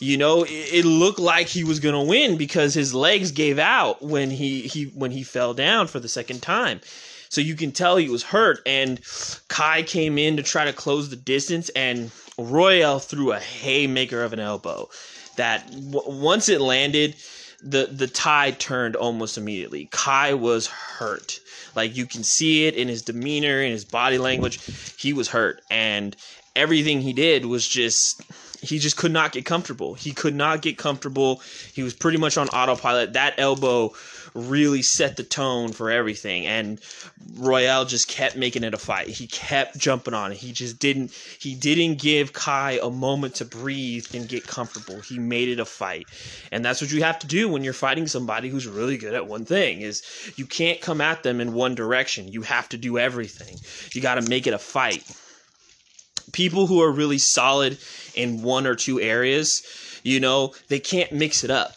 you 0.00 0.16
know, 0.16 0.44
it, 0.44 0.50
it 0.50 0.84
looked 0.84 1.20
like 1.20 1.46
he 1.46 1.64
was 1.64 1.80
going 1.80 1.94
to 1.94 2.08
win 2.08 2.36
because 2.36 2.74
his 2.74 2.94
legs 2.94 3.30
gave 3.30 3.58
out 3.58 4.02
when 4.02 4.30
he, 4.30 4.62
he 4.62 4.84
when 4.86 5.10
he 5.10 5.22
fell 5.22 5.54
down 5.54 5.86
for 5.86 6.00
the 6.00 6.08
second 6.08 6.42
time. 6.42 6.80
So 7.28 7.40
you 7.40 7.54
can 7.54 7.72
tell 7.72 7.96
he 7.96 8.10
was 8.10 8.22
hurt. 8.22 8.60
And 8.66 9.00
Kai 9.48 9.84
came 9.84 10.18
in 10.18 10.36
to 10.36 10.42
try 10.42 10.66
to 10.66 10.72
close 10.74 11.08
the 11.08 11.16
distance, 11.16 11.70
and 11.70 12.10
Royval 12.38 13.02
threw 13.02 13.32
a 13.32 13.38
haymaker 13.38 14.22
of 14.22 14.32
an 14.32 14.40
elbow 14.40 14.88
that 15.36 15.66
w- 15.70 16.20
once 16.20 16.48
it 16.48 16.60
landed, 16.60 17.14
the 17.62 17.86
the 17.86 18.06
tide 18.06 18.58
turned 18.58 18.96
almost 18.96 19.38
immediately. 19.38 19.88
Kai 19.90 20.34
was 20.34 20.66
hurt. 20.66 21.40
Like 21.74 21.96
you 21.96 22.06
can 22.06 22.24
see 22.24 22.66
it 22.66 22.74
in 22.74 22.88
his 22.88 23.02
demeanor, 23.02 23.62
in 23.62 23.70
his 23.70 23.84
body 23.84 24.18
language. 24.18 24.60
He 24.98 25.12
was 25.12 25.28
hurt, 25.28 25.62
and 25.70 26.16
everything 26.56 27.00
he 27.00 27.12
did 27.12 27.46
was 27.46 27.66
just 27.66 28.22
he 28.62 28.78
just 28.78 28.96
could 28.96 29.12
not 29.12 29.32
get 29.32 29.44
comfortable. 29.44 29.94
He 29.94 30.12
could 30.12 30.34
not 30.34 30.62
get 30.62 30.78
comfortable. 30.78 31.42
He 31.72 31.82
was 31.82 31.94
pretty 31.94 32.18
much 32.18 32.36
on 32.36 32.48
autopilot. 32.48 33.12
That 33.14 33.34
elbow 33.38 33.92
really 34.34 34.82
set 34.82 35.16
the 35.16 35.22
tone 35.22 35.72
for 35.72 35.90
everything 35.90 36.46
and 36.46 36.80
Royval 37.34 37.86
just 37.88 38.08
kept 38.08 38.36
making 38.36 38.64
it 38.64 38.74
a 38.74 38.78
fight. 38.78 39.08
He 39.08 39.26
kept 39.26 39.78
jumping 39.78 40.14
on 40.14 40.32
it. 40.32 40.38
He 40.38 40.52
just 40.52 40.78
didn't 40.78 41.12
he 41.38 41.54
didn't 41.54 41.98
give 41.98 42.32
Kai 42.32 42.78
a 42.82 42.90
moment 42.90 43.36
to 43.36 43.44
breathe 43.44 44.06
and 44.14 44.28
get 44.28 44.46
comfortable. 44.46 45.00
He 45.00 45.18
made 45.18 45.48
it 45.48 45.60
a 45.60 45.64
fight. 45.64 46.06
And 46.50 46.64
that's 46.64 46.80
what 46.80 46.92
you 46.92 47.02
have 47.02 47.18
to 47.20 47.26
do 47.26 47.48
when 47.48 47.64
you're 47.64 47.72
fighting 47.72 48.06
somebody 48.06 48.48
who's 48.48 48.66
really 48.66 48.96
good 48.96 49.14
at 49.14 49.26
one 49.26 49.44
thing 49.44 49.80
is 49.80 50.02
you 50.36 50.46
can't 50.46 50.80
come 50.80 51.00
at 51.00 51.22
them 51.22 51.40
in 51.40 51.52
one 51.52 51.74
direction. 51.74 52.28
You 52.28 52.42
have 52.42 52.68
to 52.70 52.78
do 52.78 52.98
everything. 52.98 53.58
You 53.94 54.00
got 54.00 54.16
to 54.16 54.28
make 54.28 54.46
it 54.46 54.54
a 54.54 54.58
fight 54.58 55.04
people 56.32 56.66
who 56.66 56.80
are 56.82 56.90
really 56.90 57.18
solid 57.18 57.78
in 58.14 58.42
one 58.42 58.66
or 58.66 58.74
two 58.74 59.00
areas, 59.00 59.62
you 60.02 60.20
know, 60.20 60.54
they 60.68 60.78
can't 60.80 61.12
mix 61.12 61.44
it 61.44 61.50
up. 61.50 61.74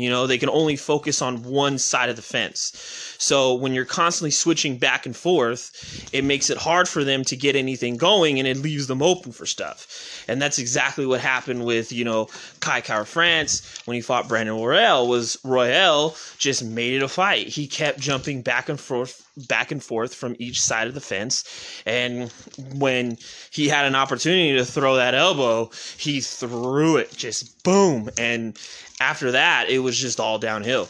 You 0.00 0.10
know, 0.10 0.26
they 0.26 0.38
can 0.38 0.48
only 0.48 0.76
focus 0.76 1.20
on 1.22 1.42
one 1.42 1.78
side 1.78 2.08
of 2.08 2.16
the 2.16 2.22
fence. 2.22 2.72
So 3.18 3.54
when 3.54 3.72
you're 3.74 3.84
constantly 3.84 4.30
switching 4.30 4.78
back 4.78 5.06
and 5.06 5.16
forth, 5.16 6.08
it 6.12 6.24
makes 6.24 6.50
it 6.50 6.58
hard 6.58 6.88
for 6.88 7.04
them 7.04 7.24
to 7.24 7.36
get 7.36 7.56
anything 7.56 7.96
going 7.96 8.38
and 8.38 8.46
it 8.46 8.58
leaves 8.58 8.86
them 8.86 9.02
open 9.02 9.32
for 9.32 9.46
stuff. 9.46 10.24
And 10.28 10.40
that's 10.40 10.58
exactly 10.58 11.06
what 11.06 11.20
happened 11.20 11.64
with, 11.64 11.92
you 11.92 12.04
know, 12.04 12.28
Kai 12.60 12.80
Kara 12.80 13.06
France 13.06 13.82
when 13.84 13.94
he 13.94 14.00
fought 14.00 14.28
Brandon 14.28 14.56
Royval 14.56 15.08
was 15.08 15.36
Royval 15.44 16.38
just 16.38 16.64
made 16.64 16.94
it 16.94 17.02
a 17.02 17.08
fight. 17.08 17.48
He 17.48 17.66
kept 17.66 17.98
jumping 17.98 18.42
back 18.42 18.68
and 18.68 18.78
forth 18.78 19.27
back 19.46 19.70
and 19.70 19.82
forth 19.82 20.14
from 20.14 20.36
each 20.38 20.60
side 20.60 20.88
of 20.88 20.94
the 20.94 21.00
fence. 21.00 21.44
And 21.86 22.30
when 22.74 23.18
he 23.50 23.68
had 23.68 23.86
an 23.86 23.94
opportunity 23.94 24.56
to 24.56 24.64
throw 24.64 24.96
that 24.96 25.14
elbow, 25.14 25.70
he 25.96 26.20
threw 26.20 26.96
it 26.96 27.12
just 27.16 27.62
boom. 27.62 28.10
And 28.18 28.58
after 29.00 29.32
that, 29.32 29.68
it 29.68 29.78
was 29.78 29.96
just 29.96 30.20
all 30.20 30.38
downhill. 30.38 30.88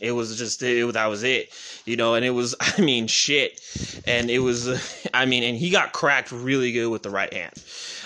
It 0.00 0.12
was 0.12 0.36
just 0.36 0.62
it, 0.62 0.92
that 0.92 1.06
was 1.06 1.22
it, 1.22 1.50
you 1.84 1.96
know. 1.96 2.14
And 2.14 2.24
it 2.24 2.30
was 2.30 2.54
I 2.60 2.80
mean 2.80 3.06
shit, 3.06 3.60
and 4.06 4.30
it 4.30 4.40
was 4.40 4.68
I 5.14 5.26
mean, 5.26 5.42
and 5.42 5.56
he 5.56 5.70
got 5.70 5.92
cracked 5.92 6.32
really 6.32 6.72
good 6.72 6.88
with 6.88 7.02
the 7.02 7.10
right 7.10 7.32
hand. 7.32 7.54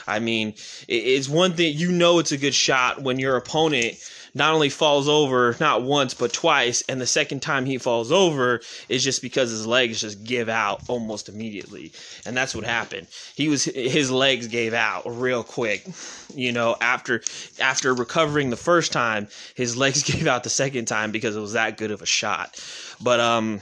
I 0.07 0.19
mean, 0.19 0.55
it's 0.89 1.29
one 1.29 1.53
thing 1.53 1.77
you 1.77 1.93
know 1.93 2.19
it's 2.19 2.33
a 2.33 2.39
good 2.39 2.55
shot 2.55 3.03
when 3.03 3.19
your 3.19 3.37
opponent 3.37 3.97
not 4.35 4.55
only 4.55 4.69
falls 4.69 5.09
over 5.09 5.57
not 5.61 5.83
once 5.83 6.15
but 6.15 6.33
twice, 6.33 6.83
and 6.89 7.01
the 7.01 7.07
second 7.07 7.41
time 7.41 7.67
he 7.67 7.79
falls 7.79 8.13
over 8.13 8.61
is 8.89 9.03
just 9.03 9.23
because 9.23 9.51
his 9.51 9.67
legs 9.67 10.01
just 10.01 10.25
give 10.25 10.49
out 10.49 10.83
almost 10.89 11.29
immediately, 11.29 11.93
and 12.25 12.37
that's 12.37 12.55
what 12.55 12.65
happened. 12.65 13.07
He 13.35 13.49
was 13.49 13.65
his 13.65 14.11
legs 14.11 14.47
gave 14.47 14.75
out 14.75 15.03
real 15.07 15.43
quick, 15.43 15.87
you 16.35 16.53
know. 16.53 16.77
After 16.81 17.23
after 17.59 17.95
recovering 17.95 18.51
the 18.51 18.57
first 18.57 18.93
time, 18.93 19.29
his 19.55 19.77
legs 19.77 20.03
gave 20.11 20.27
out 20.27 20.45
the 20.45 20.51
second 20.51 20.87
time 20.87 21.11
because 21.11 21.37
it 21.37 21.41
was 21.41 21.53
that 21.55 21.77
good 21.77 21.91
of 21.91 22.03
a 22.03 22.07
shot. 22.07 22.63
But 23.01 23.21
um 23.21 23.61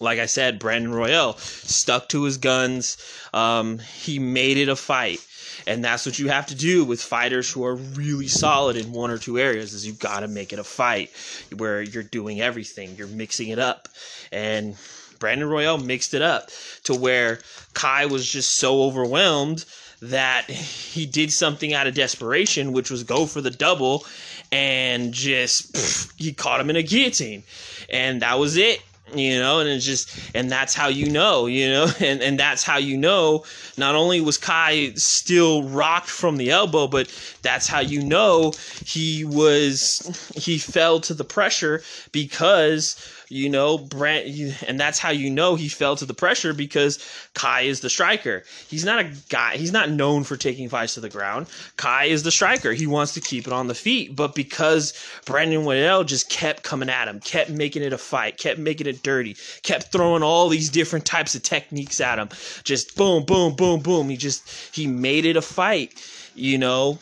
like 0.00 0.18
I 0.18 0.26
said, 0.26 0.58
Brandon 0.58 0.92
Royval 0.92 1.38
stuck 1.38 2.08
to 2.10 2.24
his 2.24 2.36
guns. 2.36 2.96
Um, 3.32 3.78
he 3.78 4.18
made 4.18 4.58
it 4.58 4.68
a 4.68 4.76
fight. 4.76 5.20
And 5.66 5.84
that's 5.84 6.06
what 6.06 6.18
you 6.18 6.28
have 6.28 6.46
to 6.46 6.54
do 6.54 6.84
with 6.84 7.02
fighters 7.02 7.50
who 7.50 7.64
are 7.64 7.74
really 7.74 8.28
solid 8.28 8.76
in 8.76 8.92
one 8.92 9.10
or 9.10 9.18
two 9.18 9.38
areas 9.38 9.72
is 9.72 9.86
you've 9.86 9.98
got 9.98 10.20
to 10.20 10.28
make 10.28 10.52
it 10.52 10.58
a 10.58 10.64
fight 10.64 11.10
where 11.56 11.82
you're 11.82 12.02
doing 12.04 12.40
everything. 12.40 12.94
You're 12.96 13.08
mixing 13.08 13.48
it 13.48 13.58
up. 13.58 13.88
And 14.30 14.76
Brandon 15.18 15.48
Royval 15.48 15.84
mixed 15.84 16.14
it 16.14 16.22
up 16.22 16.50
to 16.84 16.94
where 16.94 17.40
Kai 17.74 18.06
was 18.06 18.28
just 18.28 18.56
so 18.56 18.82
overwhelmed 18.82 19.64
that 20.02 20.44
he 20.50 21.06
did 21.06 21.32
something 21.32 21.72
out 21.72 21.86
of 21.86 21.94
desperation, 21.94 22.72
which 22.72 22.90
was 22.90 23.02
go 23.02 23.26
for 23.26 23.40
the 23.40 23.50
double, 23.50 24.04
and 24.52 25.12
just 25.12 25.72
pff, 25.72 26.12
he 26.16 26.32
caught 26.32 26.60
him 26.60 26.70
in 26.70 26.76
a 26.76 26.82
guillotine, 26.82 27.42
and 27.90 28.22
that 28.22 28.38
was 28.38 28.56
it 28.56 28.80
you 29.14 29.38
know 29.38 29.60
and 29.60 29.68
it's 29.68 29.84
just 29.84 30.10
and 30.34 30.50
that's 30.50 30.74
how 30.74 30.88
you 30.88 31.08
know 31.08 31.46
you 31.46 31.68
know 31.68 31.86
and 32.00 32.20
and 32.22 32.38
that's 32.38 32.62
how 32.64 32.76
you 32.76 32.96
know 32.96 33.44
not 33.76 33.94
only 33.94 34.20
was 34.20 34.36
kai 34.36 34.90
still 34.94 35.62
rocked 35.64 36.08
from 36.08 36.36
the 36.36 36.50
elbow 36.50 36.86
but 36.86 37.08
that's 37.42 37.66
how 37.68 37.80
you 37.80 38.02
know 38.02 38.52
he 38.84 39.24
was 39.24 40.30
he 40.34 40.58
fell 40.58 41.00
to 41.00 41.14
the 41.14 41.24
pressure 41.24 41.82
because 42.10 42.96
you 43.28 43.48
know, 43.48 43.78
Brand, 43.78 44.56
and 44.66 44.78
that's 44.78 44.98
how 44.98 45.10
you 45.10 45.30
know 45.30 45.56
he 45.56 45.68
fell 45.68 45.96
to 45.96 46.04
the 46.04 46.14
pressure 46.14 46.54
because 46.54 46.98
Kai 47.34 47.62
is 47.62 47.80
the 47.80 47.90
striker. 47.90 48.44
He's 48.68 48.84
not 48.84 49.00
a 49.00 49.10
guy. 49.28 49.56
He's 49.56 49.72
not 49.72 49.90
known 49.90 50.24
for 50.24 50.36
taking 50.36 50.68
fights 50.68 50.94
to 50.94 51.00
the 51.00 51.08
ground. 51.08 51.46
Kai 51.76 52.04
is 52.04 52.22
the 52.22 52.30
striker. 52.30 52.72
He 52.72 52.86
wants 52.86 53.14
to 53.14 53.20
keep 53.20 53.46
it 53.46 53.52
on 53.52 53.66
the 53.66 53.74
feet, 53.74 54.14
but 54.14 54.34
because 54.34 54.92
Brandon 55.24 55.64
Waddell 55.64 56.04
just 56.04 56.30
kept 56.30 56.62
coming 56.62 56.88
at 56.88 57.08
him, 57.08 57.20
kept 57.20 57.50
making 57.50 57.82
it 57.82 57.92
a 57.92 57.98
fight, 57.98 58.38
kept 58.38 58.58
making 58.58 58.86
it 58.86 59.02
dirty, 59.02 59.36
kept 59.62 59.90
throwing 59.90 60.22
all 60.22 60.48
these 60.48 60.70
different 60.70 61.04
types 61.04 61.34
of 61.34 61.42
techniques 61.42 62.00
at 62.00 62.18
him, 62.18 62.28
just 62.62 62.96
boom, 62.96 63.24
boom, 63.24 63.56
boom, 63.56 63.80
boom. 63.80 64.08
He 64.08 64.16
just 64.16 64.48
he 64.74 64.86
made 64.86 65.24
it 65.24 65.36
a 65.36 65.42
fight. 65.42 65.94
You 66.34 66.58
know, 66.58 66.98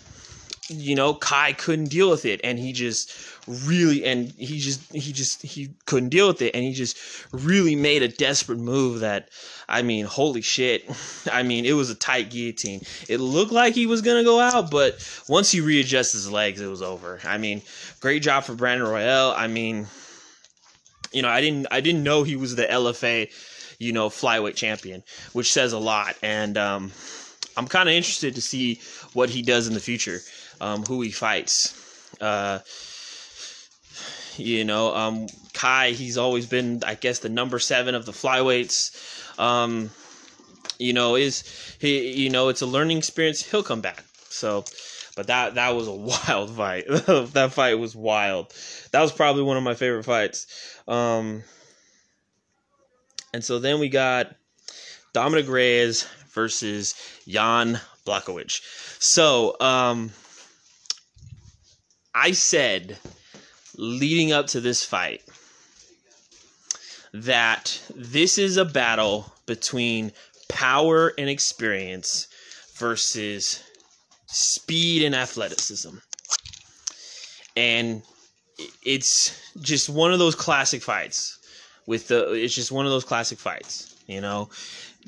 you 0.69 0.95
know, 0.95 1.15
Kai 1.15 1.53
couldn't 1.53 1.87
deal 1.91 2.09
with 2.09 2.25
it, 2.25 2.41
and 2.43 2.59
he 2.59 2.73
just 2.73 3.13
really 3.47 4.05
and 4.05 4.31
he 4.33 4.59
just 4.59 4.93
he 4.93 5.13
just 5.13 5.43
he 5.43 5.71
couldn't 5.87 6.09
deal 6.09 6.29
with 6.29 6.41
it. 6.43 6.55
And 6.55 6.65
he 6.65 6.73
just 6.73 6.97
really 7.33 7.77
made 7.77 8.03
a 8.03 8.09
desperate 8.09 8.59
move 8.59 9.01
that 9.01 9.29
I 9.69 9.83
mean 9.83 10.07
holy 10.07 10.41
shit. 10.41 10.89
I 11.33 11.43
mean 11.43 11.65
it 11.65 11.75
was 11.75 11.91
a 11.91 11.95
tight 11.95 12.31
guillotine. 12.31 12.83
It 13.09 13.19
looked 13.19 13.53
like 13.53 13.75
he 13.75 13.87
was 13.87 14.03
gonna 14.03 14.25
go 14.25 14.41
out 14.41 14.71
but 14.71 14.97
once 15.29 15.51
he 15.51 15.61
readjusted 15.61 16.19
his 16.19 16.31
legs 16.31 16.61
it 16.61 16.69
was 16.69 16.83
over. 16.83 17.21
I 17.25 17.39
mean 17.39 17.63
great 18.01 18.23
job 18.23 18.45
for 18.45 18.55
Brandon 18.55 18.87
Royval. 18.87 19.35
I 19.37 19.47
mean 19.47 19.87
you 21.13 21.23
know 21.23 21.29
I 21.29 21.41
didn't 21.41 21.67
I 21.71 21.81
didn't 21.81 22.03
know 22.03 22.23
he 22.23 22.37
was 22.37 22.57
the 22.57 22.65
LFA 22.67 23.31
you 23.79 23.93
know 23.93 24.09
flyweight 24.09 24.57
champion 24.57 25.03
which 25.33 25.53
says 25.53 25.73
a 25.73 25.79
lot. 25.79 26.17
And 26.23 26.57
um 26.57 26.93
I'm 27.57 27.69
kind 27.69 27.89
of 27.89 27.95
interested 27.95 28.35
to 28.35 28.43
see 28.43 28.81
what 29.13 29.31
he 29.31 29.43
does 29.43 29.69
in 29.69 29.75
the 29.75 29.81
future 29.81 30.21
um, 30.61 30.83
who 30.85 31.03
he 31.03 31.11
fights. 31.11 31.73
Uh 32.21 32.61
You 34.37 34.65
know, 34.65 34.95
um, 34.95 35.27
Kai, 35.53 35.91
he's 35.91 36.19
always 36.19 36.47
been, 36.47 36.83
I 36.85 36.95
guess, 36.95 37.21
the 37.21 37.29
number 37.29 37.59
seven 37.59 37.95
of 37.95 38.07
the 38.07 38.13
flyweights. 38.13 39.39
Um, 39.39 39.91
you 40.79 40.93
know, 40.93 41.15
is 41.17 41.45
he? 41.79 42.13
You 42.13 42.31
know, 42.31 42.49
it's 42.49 42.63
a 42.63 42.67
learning 42.67 42.99
experience. 42.99 43.43
He'll 43.43 43.63
come 43.63 43.81
back. 43.81 44.05
So, 44.29 44.65
but 45.17 45.29
that 45.29 45.55
that 45.55 45.71
was 45.71 45.89
a 45.89 45.93
wild 46.29 46.51
fight. 46.51 46.85
that 46.89 47.51
fight 47.53 47.75
was 47.75 47.95
wild. 47.95 48.53
That 48.93 49.03
was 49.03 49.13
probably 49.13 49.43
one 49.43 49.57
of 49.57 49.63
my 49.63 49.75
favorite 49.75 50.05
fights. 50.05 50.47
Um, 50.89 51.43
and 53.33 53.45
so 53.45 53.59
then 53.59 53.81
we 53.81 53.89
got 53.89 54.35
Dominic 55.13 55.49
Reyes 55.49 56.07
versus 56.33 56.95
Jan 57.27 57.81
Blachowicz. 58.07 58.61
So, 59.01 59.57
um, 59.61 60.13
I 62.15 62.33
said 62.33 62.99
leading 63.77 64.33
up 64.33 64.47
to 64.49 64.61
this 64.61 64.85
fight 64.85 65.23
that 67.13 67.81
this 67.95 68.39
is 68.39 68.57
a 68.57 68.65
battle 68.65 69.33
between 69.47 70.13
power 70.49 71.13
and 71.17 71.29
experience 71.29 72.27
versus 72.77 73.63
speed 74.27 75.05
and 75.05 75.15
athleticism. 75.15 75.97
And 77.57 78.03
it's 78.85 79.41
just 79.61 79.89
one 79.89 80.13
of 80.13 80.19
those 80.19 80.35
classic 80.35 80.83
fights 80.83 81.39
with 81.87 82.09
the 82.09 82.33
it's 82.33 82.55
just 82.55 82.73
one 82.73 82.87
of 82.87 82.91
those 82.91 83.05
classic 83.05 83.39
fights, 83.39 83.95
you 84.07 84.21
know. 84.21 84.49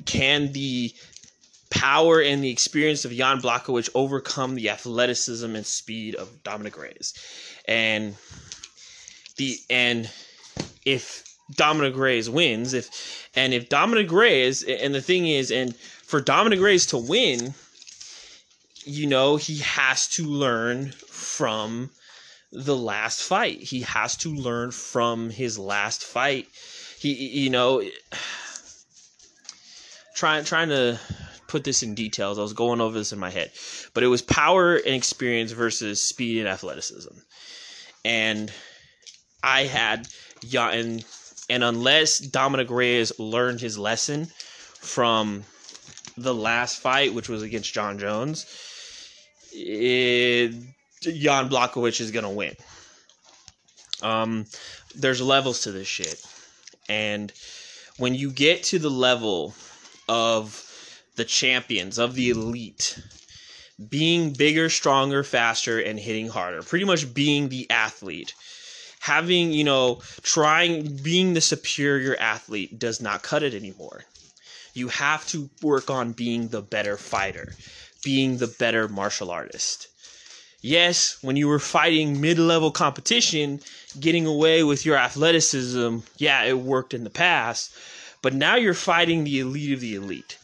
Can 0.05 0.51
the 0.53 0.93
power 1.69 2.21
and 2.21 2.43
the 2.43 2.49
experience 2.49 3.03
of 3.03 3.11
Jan 3.11 3.41
Blachowicz 3.41 3.89
overcome 3.95 4.55
the 4.55 4.69
athleticism 4.69 5.55
and 5.55 5.65
speed 5.65 6.15
of 6.15 6.43
Dominic 6.43 6.77
Reyes? 6.77 7.13
And 7.67 8.15
the 9.37 9.57
and 9.69 10.09
if 10.85 11.23
Dominic 11.55 11.95
Reyes 11.95 12.29
wins, 12.29 12.73
if 12.73 13.29
and 13.35 13.53
if 13.53 13.69
Dominic 13.69 14.11
Reyes 14.11 14.63
and 14.63 14.93
the 14.93 15.01
thing 15.01 15.27
is, 15.27 15.51
and 15.51 15.75
for 15.75 16.19
Dominic 16.21 16.59
Reyes 16.59 16.85
to 16.87 16.97
win, 16.97 17.53
you 18.83 19.07
know, 19.07 19.37
he 19.37 19.57
has 19.59 20.07
to 20.09 20.23
learn 20.25 20.91
from 21.07 21.89
the 22.51 22.75
last 22.75 23.21
fight. 23.21 23.59
He 23.59 23.81
has 23.81 24.15
to 24.17 24.33
learn 24.33 24.71
from 24.71 25.29
his 25.29 25.59
last 25.59 26.03
fight. 26.03 26.47
He, 26.99 27.13
you 27.13 27.49
know, 27.49 27.83
trying 30.15 30.45
trying 30.45 30.69
to 30.69 30.99
put 31.47 31.63
this 31.63 31.83
in 31.83 31.95
details. 31.95 32.39
I 32.39 32.41
was 32.41 32.53
going 32.53 32.81
over 32.81 32.97
this 32.97 33.13
in 33.13 33.19
my 33.19 33.29
head, 33.29 33.51
but 33.93 34.03
it 34.03 34.07
was 34.07 34.21
power 34.21 34.75
and 34.75 34.95
experience 34.95 35.51
versus 35.51 36.01
speed 36.01 36.39
and 36.39 36.47
athleticism, 36.47 37.13
and 38.03 38.51
I 39.43 39.63
had 39.63 40.07
yeah, 40.41 40.69
and 40.69 41.63
unless 41.63 42.19
Dominic 42.19 42.69
Reyes 42.69 43.17
learned 43.19 43.61
his 43.61 43.77
lesson 43.77 44.27
from 44.79 45.43
the 46.17 46.33
last 46.33 46.79
fight, 46.79 47.13
which 47.13 47.29
was 47.29 47.43
against 47.43 47.73
Jon 47.73 47.99
Jones, 47.99 48.45
it, 49.51 50.51
Jan 51.01 51.49
Blachowicz 51.49 52.01
is 52.01 52.11
gonna 52.11 52.31
win. 52.31 52.55
Um, 54.01 54.45
there's 54.95 55.21
levels 55.21 55.61
to 55.61 55.71
this 55.71 55.87
shit, 55.87 56.23
and 56.89 57.31
when 57.97 58.15
you 58.15 58.31
get 58.31 58.63
to 58.63 58.79
the 58.79 58.91
level 58.91 59.53
of 60.07 60.63
the 61.15 61.25
champions 61.25 61.97
of 61.97 62.13
the 62.15 62.29
elite, 62.29 62.99
being 63.89 64.33
bigger, 64.33 64.69
stronger, 64.69 65.23
faster, 65.23 65.79
and 65.79 65.99
hitting 65.99 66.29
harder, 66.29 66.61
pretty 66.61 66.85
much 66.85 67.13
being 67.13 67.49
the 67.49 67.69
athlete 67.69 68.33
having, 69.07 69.53
you 69.53 69.63
know, 69.63 70.01
trying 70.21 70.97
being 70.97 71.33
the 71.33 71.39
superior 71.39 72.17
athlete 72.19 72.77
does 72.77 73.01
not 73.01 73.23
cut 73.23 73.41
it 73.41 73.53
anymore. 73.53 74.03
You 74.73 74.89
have 74.89 75.25
to 75.29 75.49
work 75.63 75.89
on 75.89 76.11
being 76.11 76.49
the 76.49 76.61
better 76.61 76.97
fighter, 76.97 77.53
being 78.03 78.37
the 78.37 78.53
better 78.59 78.89
martial 78.89 79.31
artist. 79.31 79.87
Yes, 80.61 81.19
when 81.21 81.37
you 81.37 81.47
were 81.47 81.57
fighting 81.59 82.19
mid 82.19 82.37
level 82.37 82.69
competition, 82.69 83.61
getting 83.97 84.25
away 84.25 84.61
with 84.61 84.85
your 84.85 84.97
athleticism, 84.97 85.99
yeah, 86.17 86.43
it 86.43 86.59
worked 86.59 86.93
in 86.93 87.05
the 87.05 87.09
past, 87.09 87.73
but 88.21 88.33
now 88.33 88.57
you're 88.57 88.73
fighting 88.73 89.23
the 89.23 89.39
elite 89.39 89.71
of 89.71 89.79
the 89.79 89.95
elite. 89.95 90.37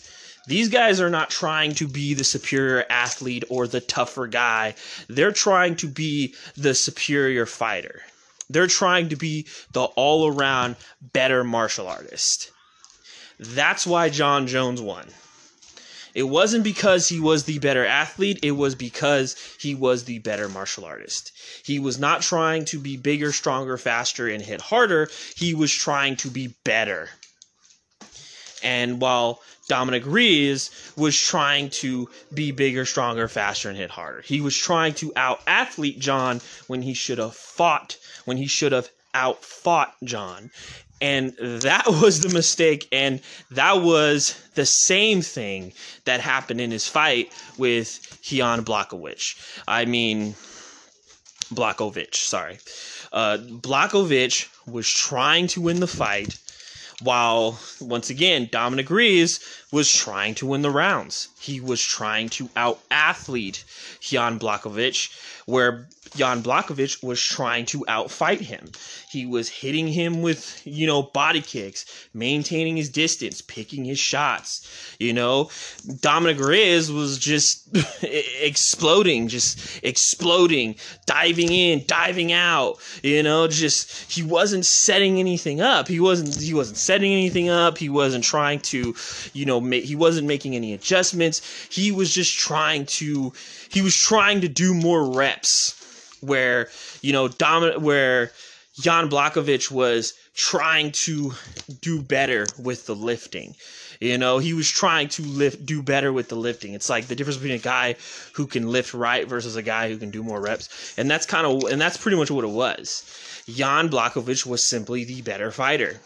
These 0.47 0.69
guys 0.69 1.01
are 1.01 1.09
not 1.09 1.29
trying 1.29 1.73
to 1.75 1.87
be 1.87 2.13
the 2.13 2.23
superior 2.23 2.85
athlete 2.89 3.43
or 3.49 3.67
the 3.67 3.81
tougher 3.81 4.27
guy. 4.27 4.75
They're 5.09 5.33
trying 5.33 5.75
to 5.77 5.87
be 5.87 6.33
the 6.55 6.73
superior 6.73 7.45
fighter. 7.45 8.03
They're 8.53 8.67
trying 8.67 9.09
to 9.09 9.15
be 9.15 9.47
the 9.71 9.83
all 9.83 10.27
around 10.27 10.75
better 11.01 11.43
martial 11.43 11.87
artist. 11.87 12.51
That's 13.39 13.85
why 13.85 14.09
Jon 14.09 14.47
Jones 14.47 14.81
won. 14.81 15.07
It 16.13 16.23
wasn't 16.23 16.63
because 16.63 17.09
he 17.09 17.19
was 17.19 17.45
the 17.45 17.57
better 17.57 17.85
athlete, 17.85 18.39
it 18.43 18.51
was 18.51 18.75
because 18.75 19.35
he 19.59 19.73
was 19.73 20.03
the 20.03 20.19
better 20.19 20.47
martial 20.47 20.85
artist. 20.85 21.31
He 21.65 21.79
was 21.79 21.97
not 21.97 22.21
trying 22.21 22.65
to 22.65 22.79
be 22.79 22.97
bigger, 22.97 23.31
stronger, 23.31 23.77
faster, 23.77 24.27
and 24.27 24.43
hit 24.43 24.61
harder. 24.61 25.09
He 25.35 25.55
was 25.55 25.71
trying 25.71 26.15
to 26.17 26.29
be 26.29 26.53
better. 26.63 27.09
And 28.61 29.01
while 29.01 29.41
Dominic 29.67 30.03
Reyes 30.05 30.69
was 30.95 31.19
trying 31.19 31.69
to 31.71 32.09
be 32.33 32.51
bigger, 32.51 32.85
stronger, 32.85 33.27
faster, 33.27 33.69
and 33.69 33.77
hit 33.77 33.91
harder, 33.91 34.21
he 34.21 34.39
was 34.39 34.55
trying 34.55 34.93
to 34.95 35.11
out 35.15 35.41
athlete 35.47 35.99
Jon 35.99 36.41
when 36.67 36.83
he 36.83 36.93
should 36.93 37.17
have 37.17 37.35
fought 37.35 37.97
when 38.25 38.37
he 38.37 38.47
should 38.47 38.71
have 38.71 38.89
outfought 39.13 39.95
Jon. 40.03 40.51
And 41.01 41.33
that 41.39 41.85
was 42.01 42.21
the 42.21 42.33
mistake. 42.33 42.87
And 42.91 43.21
that 43.51 43.81
was 43.81 44.39
the 44.55 44.65
same 44.65 45.21
thing 45.21 45.73
that 46.05 46.21
happened 46.21 46.61
in 46.61 46.71
his 46.71 46.87
fight 46.87 47.31
with 47.57 48.19
Jan 48.21 48.63
Blachowicz. 48.63 49.35
I 49.67 49.85
mean, 49.85 50.35
Blachowicz, 51.53 52.15
sorry. 52.15 52.59
Uh, 53.11 53.37
was 54.65 54.89
trying 54.89 55.47
to 55.47 55.61
win 55.61 55.79
the 55.79 55.87
fight 55.87 56.39
while, 57.01 57.59
once 57.81 58.09
again, 58.09 58.47
Dominic 58.51 58.89
Reyes 58.89 59.39
was 59.71 59.91
trying 59.91 60.35
to 60.35 60.45
win 60.45 60.61
the 60.61 60.71
rounds. 60.71 61.27
He 61.39 61.59
was 61.59 61.81
trying 61.81 62.29
to 62.29 62.49
out 62.55 62.79
athlete 62.89 63.63
Jan 63.99 64.39
Blachowicz, 64.39 65.09
where 65.45 65.87
Jan 66.15 66.43
Blachowicz 66.43 67.03
was 67.03 67.19
trying 67.19 67.65
to 67.67 67.79
outfight 67.87 68.39
him. 68.39 68.71
He 69.09 69.25
was 69.25 69.49
hitting 69.49 69.87
him 69.87 70.21
with, 70.21 70.61
you 70.63 70.85
know, 70.85 71.01
body 71.01 71.41
kicks, 71.41 71.85
maintaining 72.13 72.77
his 72.77 72.89
distance, 72.89 73.41
picking 73.41 73.83
his 73.83 73.99
shots. 73.99 74.95
You 74.99 75.13
know, 75.13 75.49
Dominic 76.01 76.39
Reyes 76.39 76.91
was 76.91 77.17
just 77.17 77.67
exploding, 78.03 79.27
just 79.27 79.83
exploding, 79.83 80.75
diving 81.05 81.51
in, 81.51 81.83
diving 81.87 82.31
out. 82.31 82.77
You 83.01 83.23
know, 83.23 83.47
just 83.47 84.11
he 84.11 84.21
wasn't 84.21 84.65
setting 84.65 85.19
anything 85.19 85.61
up. 85.61 85.87
He 85.87 85.99
wasn't 85.99 86.35
he 86.35 86.53
wasn't 86.53 86.77
setting 86.77 87.11
anything 87.11 87.49
up. 87.49 87.77
He 87.77 87.89
wasn't 87.89 88.23
trying 88.23 88.59
to, 88.59 88.95
you 89.33 89.45
know, 89.45 89.59
make, 89.59 89.83
he 89.83 89.95
wasn't 89.95 90.27
making 90.27 90.55
any 90.55 90.73
adjustments. 90.73 91.41
He 91.69 91.91
was 91.91 92.13
just 92.13 92.37
trying 92.37 92.85
to 92.85 93.33
he 93.69 93.81
was 93.81 93.95
trying 93.95 94.41
to 94.41 94.47
do 94.47 94.73
more 94.73 95.11
reps 95.15 95.82
where 96.23 96.69
you 97.01 97.13
know 97.13 97.27
dominant 97.27 97.81
where 97.81 98.31
Jan 98.79 99.09
Blachowicz 99.09 99.69
was 99.69 100.13
trying 100.33 100.91
to 100.91 101.33
do 101.81 102.01
better 102.01 102.47
with 102.57 102.87
the 102.87 102.95
lifting. 102.95 103.55
You 103.99 104.17
know, 104.17 104.39
he 104.39 104.53
was 104.53 104.69
trying 104.69 105.07
to 105.09 105.21
lift 105.21 105.65
do 105.65 105.81
better 105.83 106.11
with 106.11 106.27
the 106.27 106.35
lifting. 106.35 106.73
It's 106.73 106.89
like 106.89 107.07
the 107.07 107.15
difference 107.15 107.37
between 107.37 107.55
a 107.55 107.59
guy 107.59 107.95
who 108.33 108.47
can 108.47 108.67
lift 108.67 108.93
right 108.93 109.27
versus 109.27 109.55
a 109.55 109.61
guy 109.61 109.89
who 109.89 109.97
can 109.97 110.09
do 110.09 110.23
more 110.23 110.41
reps. 110.41 110.97
And 110.97 111.09
that's 111.09 111.25
kind 111.25 111.45
of 111.45 111.71
and 111.71 111.79
that's 111.79 111.97
pretty 111.97 112.17
much 112.17 112.31
what 112.31 112.43
it 112.43 112.49
was. 112.49 113.03
Jan 113.47 113.89
Blachowicz 113.89 114.45
was 114.45 114.63
simply 114.63 115.03
the 115.03 115.21
better 115.21 115.51
fighter. 115.51 115.99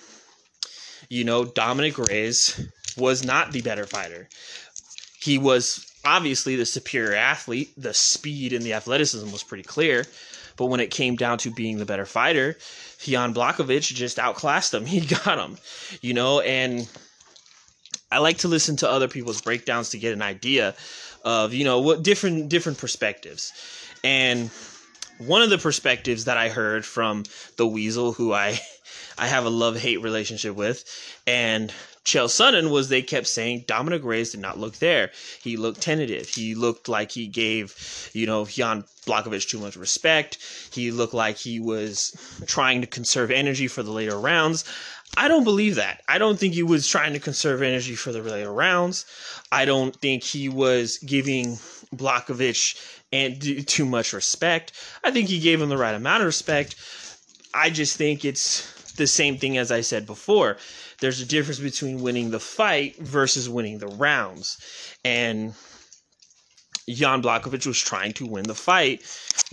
You 1.10 1.24
know, 1.24 1.46
Dominic 1.46 1.98
Reyes 1.98 2.60
was 2.98 3.24
not 3.24 3.52
the 3.52 3.62
better 3.62 3.86
fighter. 3.86 4.28
He 5.22 5.38
was 5.38 5.92
obviously 6.08 6.56
the 6.56 6.66
superior 6.66 7.16
athlete. 7.16 7.72
The 7.78 7.94
speed 7.94 8.54
and 8.54 8.64
the 8.64 8.74
athleticism 8.74 9.32
was 9.32 9.44
pretty 9.44 9.64
clear. 9.64 10.06
But 10.56 10.68
when 10.68 10.80
it 10.80 10.90
came 10.90 11.16
down 11.16 11.38
to 11.40 11.52
being 11.52 11.78
the 11.78 11.86
better 11.86 12.06
fighter, 12.06 12.58
Jan 13.00 13.34
Blachowicz 13.34 13.94
just 13.94 14.18
outclassed 14.18 14.74
him. 14.74 14.86
He 14.88 15.02
got 15.02 15.38
him, 15.38 15.58
you 16.02 16.14
know, 16.14 16.40
and 16.40 16.90
I 18.12 18.20
like 18.20 18.40
to 18.40 18.48
listen 18.48 18.78
to 18.78 18.90
other 18.90 19.08
people's 19.08 19.42
breakdowns 19.42 19.90
to 19.90 20.00
get 20.00 20.14
an 20.14 20.22
idea 20.22 20.76
of, 21.24 21.54
you 21.54 21.64
know, 21.66 21.80
what 21.80 22.04
different 22.04 22.50
different 22.50 22.78
perspectives. 22.78 23.54
And 24.04 24.50
one 25.20 25.42
of 25.42 25.50
the 25.50 25.58
perspectives 25.58 26.26
that 26.26 26.38
I 26.38 26.50
heard 26.50 26.86
from 26.86 27.24
the 27.58 27.68
Weasel, 27.68 28.14
who 28.14 28.34
I 28.34 28.60
I 29.18 29.28
have 29.28 29.46
a 29.46 29.50
love 29.50 29.78
hate 29.78 30.02
relationship 30.02 30.56
with, 30.56 30.86
and 31.28 31.74
Chael 32.08 32.30
Sonnen 32.30 32.70
was 32.70 32.88
they 32.88 33.02
kept 33.02 33.28
saying 33.28 33.66
Dominic 33.68 34.02
Reyes 34.02 34.32
did 34.32 34.40
not 34.40 34.58
look 34.58 34.78
there. 34.78 35.12
He 35.44 35.58
looked 35.58 35.82
tentative. 35.82 36.30
He 36.30 36.56
looked 36.56 36.88
like 36.88 37.12
he 37.12 37.28
gave, 37.28 38.10
you 38.14 38.26
know, 38.26 38.46
Jan 38.46 38.86
Blachowicz 39.06 39.46
too 39.46 39.60
much 39.60 39.76
respect. 39.76 40.38
He 40.72 40.90
looked 40.90 41.14
like 41.14 41.36
he 41.36 41.60
was 41.60 42.16
trying 42.46 42.80
to 42.80 42.88
conserve 42.88 43.30
energy 43.30 43.68
for 43.68 43.84
the 43.84 43.92
later 43.92 44.18
rounds. 44.18 44.64
I 45.18 45.28
don't 45.28 45.44
believe 45.44 45.76
that. 45.76 46.02
I 46.08 46.18
don't 46.18 46.40
think 46.40 46.54
he 46.54 46.64
was 46.64 46.88
trying 46.88 47.12
to 47.12 47.20
conserve 47.20 47.62
energy 47.62 47.96
for 47.96 48.14
the 48.14 48.22
later 48.22 48.54
rounds. 48.54 49.06
I 49.52 49.66
don't 49.66 49.94
think 49.94 50.24
he 50.24 50.48
was 50.48 51.00
giving 51.00 51.58
Blachowicz 51.94 52.78
and 53.12 53.68
too 53.68 53.86
much 53.86 54.14
respect. 54.14 54.72
I 55.04 55.12
think 55.12 55.28
he 55.28 55.40
gave 55.40 55.62
him 55.62 55.68
the 55.68 55.78
right 55.78 55.94
amount 55.94 56.22
of 56.22 56.28
respect. 56.28 56.78
I 57.54 57.70
just 57.70 57.98
think 57.98 58.24
it's 58.24 58.94
the 58.94 59.08
same 59.08 59.38
thing 59.38 59.58
as 59.58 59.72
I 59.72 59.82
said 59.82 60.06
before. 60.06 60.58
There's 61.00 61.22
a 61.22 61.26
difference 61.26 61.60
between 61.60 62.02
winning 62.02 62.32
the 62.32 62.40
fight 62.40 62.98
versus 62.98 63.48
winning 63.48 63.80
the 63.80 63.88
rounds. 63.88 64.58
And 65.06 65.54
Jan 66.90 67.22
Blachowicz 67.22 67.68
was 67.68 67.80
trying 67.80 68.14
to 68.14 68.26
win 68.26 68.44
the 68.44 68.56
fight, 68.56 69.04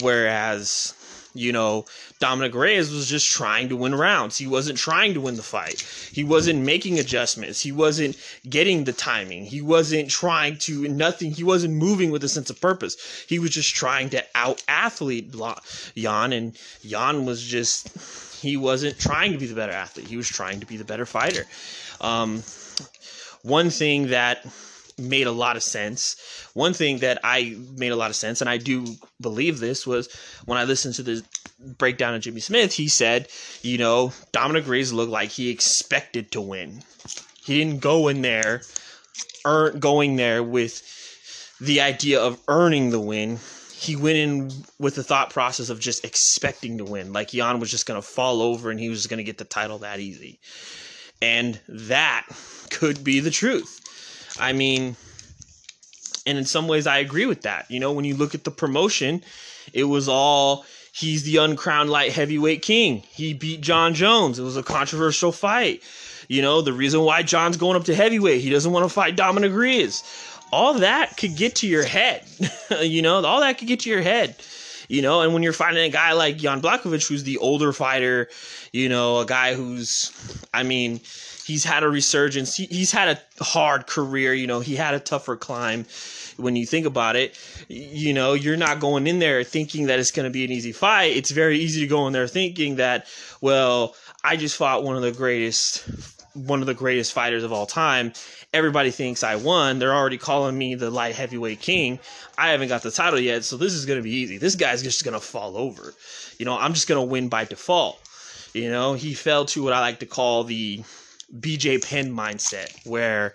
whereas 0.00 0.94
you 1.34 1.52
know, 1.52 1.84
Dominic 2.20 2.54
Reyes 2.54 2.92
was 2.92 3.08
just 3.08 3.30
trying 3.30 3.68
to 3.68 3.76
win 3.76 3.94
rounds. 3.94 4.38
He 4.38 4.46
wasn't 4.46 4.78
trying 4.78 5.14
to 5.14 5.20
win 5.20 5.34
the 5.36 5.42
fight. 5.42 5.80
He 6.12 6.22
wasn't 6.22 6.64
making 6.64 6.98
adjustments. 6.98 7.60
He 7.60 7.72
wasn't 7.72 8.16
getting 8.48 8.84
the 8.84 8.92
timing. 8.92 9.44
He 9.44 9.60
wasn't 9.60 10.10
trying 10.10 10.58
to 10.58 10.86
nothing. 10.88 11.32
He 11.32 11.42
wasn't 11.42 11.74
moving 11.74 12.12
with 12.12 12.22
a 12.22 12.28
sense 12.28 12.50
of 12.50 12.60
purpose. 12.60 13.24
He 13.28 13.40
was 13.40 13.50
just 13.50 13.74
trying 13.74 14.10
to 14.10 14.24
out 14.36 14.62
athlete 14.68 15.34
Jan, 15.96 16.32
and 16.32 16.56
Jan 16.86 17.24
was 17.24 17.42
just 17.42 17.88
he 18.44 18.56
wasn't 18.56 18.98
trying 18.98 19.32
to 19.32 19.38
be 19.38 19.46
the 19.46 19.54
better 19.54 19.72
athlete. 19.72 20.06
He 20.06 20.16
was 20.16 20.28
trying 20.28 20.60
to 20.60 20.66
be 20.66 20.76
the 20.76 20.84
better 20.84 21.06
fighter. 21.06 21.44
Um, 22.00 22.42
one 23.42 23.70
thing 23.70 24.08
that 24.08 24.46
made 24.98 25.26
a 25.26 25.32
lot 25.32 25.56
of 25.56 25.62
sense. 25.62 26.16
One 26.54 26.74
thing 26.74 26.98
that 26.98 27.18
I 27.24 27.56
made 27.76 27.92
a 27.92 27.96
lot 27.96 28.10
of 28.10 28.16
sense, 28.16 28.40
and 28.40 28.50
I 28.50 28.58
do 28.58 28.86
believe 29.20 29.58
this, 29.58 29.86
was 29.86 30.08
when 30.44 30.58
I 30.58 30.64
listened 30.64 30.94
to 30.96 31.02
the 31.02 31.24
breakdown 31.78 32.14
of 32.14 32.20
Jimmy 32.20 32.40
Smith, 32.40 32.74
he 32.74 32.88
said, 32.88 33.28
you 33.62 33.78
know, 33.78 34.12
Dominic 34.32 34.68
Reyes 34.68 34.92
looked 34.92 35.10
like 35.10 35.30
he 35.30 35.50
expected 35.50 36.30
to 36.32 36.40
win. 36.40 36.82
He 37.44 37.58
didn't 37.58 37.80
go 37.80 38.08
in 38.08 38.22
there, 38.22 38.62
earn, 39.44 39.80
going 39.80 40.16
there 40.16 40.42
with 40.42 40.82
the 41.60 41.80
idea 41.80 42.20
of 42.20 42.38
earning 42.48 42.90
the 42.90 43.00
win. 43.00 43.38
He 43.84 43.96
went 43.96 44.16
in 44.16 44.50
with 44.78 44.94
the 44.94 45.04
thought 45.04 45.30
process 45.30 45.68
of 45.68 45.78
just 45.78 46.04
expecting 46.04 46.78
to 46.78 46.84
win. 46.84 47.12
Like 47.12 47.30
Jan 47.30 47.60
was 47.60 47.70
just 47.70 47.86
going 47.86 48.00
to 48.00 48.06
fall 48.06 48.40
over 48.40 48.70
and 48.70 48.80
he 48.80 48.88
was 48.88 49.06
going 49.06 49.18
to 49.18 49.24
get 49.24 49.38
the 49.38 49.44
title 49.44 49.78
that 49.78 50.00
easy. 50.00 50.40
And 51.20 51.60
that 51.68 52.26
could 52.70 53.04
be 53.04 53.20
the 53.20 53.30
truth. 53.30 53.80
I 54.40 54.52
mean, 54.52 54.96
and 56.26 56.38
in 56.38 56.44
some 56.44 56.66
ways, 56.66 56.86
I 56.86 56.98
agree 56.98 57.26
with 57.26 57.42
that. 57.42 57.70
You 57.70 57.80
know, 57.80 57.92
when 57.92 58.04
you 58.04 58.16
look 58.16 58.34
at 58.34 58.44
the 58.44 58.50
promotion, 58.50 59.22
it 59.72 59.84
was 59.84 60.08
all 60.08 60.64
he's 60.94 61.24
the 61.24 61.36
uncrowned 61.36 61.90
light 61.90 62.12
heavyweight 62.12 62.62
king. 62.62 63.02
He 63.10 63.34
beat 63.34 63.60
Jon 63.60 63.94
Jones. 63.94 64.38
It 64.38 64.42
was 64.42 64.56
a 64.56 64.62
controversial 64.62 65.32
fight. 65.32 65.82
You 66.28 66.40
know, 66.40 66.62
the 66.62 66.72
reason 66.72 67.02
why 67.02 67.22
Jon's 67.22 67.58
going 67.58 67.76
up 67.76 67.84
to 67.84 67.94
heavyweight, 67.94 68.40
he 68.40 68.48
doesn't 68.48 68.72
want 68.72 68.84
to 68.84 68.88
fight 68.88 69.16
Dominic 69.16 69.52
Reyes. 69.52 70.02
All 70.54 70.74
that 70.74 71.16
could 71.16 71.34
get 71.34 71.56
to 71.56 71.66
your 71.66 71.82
head. 71.84 72.24
you 72.80 73.02
know, 73.02 73.24
all 73.24 73.40
that 73.40 73.58
could 73.58 73.66
get 73.66 73.80
to 73.80 73.90
your 73.90 74.02
head. 74.02 74.36
You 74.88 75.02
know, 75.02 75.22
and 75.22 75.34
when 75.34 75.42
you're 75.42 75.52
fighting 75.52 75.82
a 75.82 75.88
guy 75.88 76.12
like 76.12 76.36
Jan 76.36 76.62
Blachowicz, 76.62 77.08
who's 77.08 77.24
the 77.24 77.38
older 77.38 77.72
fighter, 77.72 78.28
you 78.70 78.88
know, 78.88 79.18
a 79.18 79.26
guy 79.26 79.54
who's, 79.54 80.12
I 80.54 80.62
mean, 80.62 81.00
he's 81.44 81.64
had 81.64 81.82
a 81.82 81.88
resurgence. 81.88 82.54
He, 82.54 82.66
he's 82.66 82.92
had 82.92 83.08
a 83.40 83.44
hard 83.44 83.88
career. 83.88 84.32
You 84.32 84.46
know, 84.46 84.60
he 84.60 84.76
had 84.76 84.94
a 84.94 85.00
tougher 85.00 85.34
climb. 85.34 85.86
When 86.36 86.54
you 86.54 86.66
think 86.66 86.86
about 86.86 87.16
it, 87.16 87.36
you 87.68 88.12
know, 88.12 88.34
you're 88.34 88.56
not 88.56 88.78
going 88.78 89.08
in 89.08 89.18
there 89.18 89.42
thinking 89.42 89.86
that 89.86 89.98
it's 89.98 90.12
going 90.12 90.24
to 90.24 90.30
be 90.30 90.44
an 90.44 90.52
easy 90.52 90.72
fight. 90.72 91.16
It's 91.16 91.30
very 91.32 91.58
easy 91.58 91.80
to 91.80 91.86
go 91.88 92.06
in 92.06 92.12
there 92.12 92.28
thinking 92.28 92.76
that, 92.76 93.08
well, 93.40 93.96
I 94.22 94.36
just 94.36 94.56
fought 94.56 94.84
one 94.84 94.94
of 94.94 95.02
the 95.02 95.12
greatest, 95.12 95.88
one 96.34 96.60
of 96.60 96.66
the 96.66 96.74
greatest 96.74 97.12
fighters 97.12 97.44
of 97.44 97.52
all 97.52 97.66
time. 97.66 98.12
Everybody 98.52 98.90
thinks 98.90 99.22
I 99.22 99.36
won. 99.36 99.78
They're 99.78 99.94
already 99.94 100.18
calling 100.18 100.56
me 100.56 100.74
the 100.74 100.90
light 100.90 101.14
heavyweight 101.14 101.60
king. 101.60 101.98
I 102.36 102.50
haven't 102.50 102.68
got 102.68 102.82
the 102.82 102.90
title 102.90 103.18
yet, 103.18 103.44
so 103.44 103.56
this 103.56 103.72
is 103.72 103.86
going 103.86 103.98
to 103.98 104.02
be 104.02 104.14
easy. 104.14 104.38
This 104.38 104.54
guy's 104.54 104.82
just 104.82 105.04
going 105.04 105.14
to 105.14 105.20
fall 105.20 105.56
over. 105.56 105.94
You 106.38 106.44
know, 106.44 106.56
I'm 106.58 106.74
just 106.74 106.88
going 106.88 107.04
to 107.04 107.10
win 107.10 107.28
by 107.28 107.44
default. 107.44 108.00
You 108.52 108.70
know, 108.70 108.94
he 108.94 109.14
fell 109.14 109.44
to 109.46 109.62
what 109.62 109.72
I 109.72 109.80
like 109.80 110.00
to 110.00 110.06
call 110.06 110.44
the 110.44 110.84
BJ 111.36 111.84
Penn 111.84 112.12
mindset 112.12 112.86
where 112.86 113.34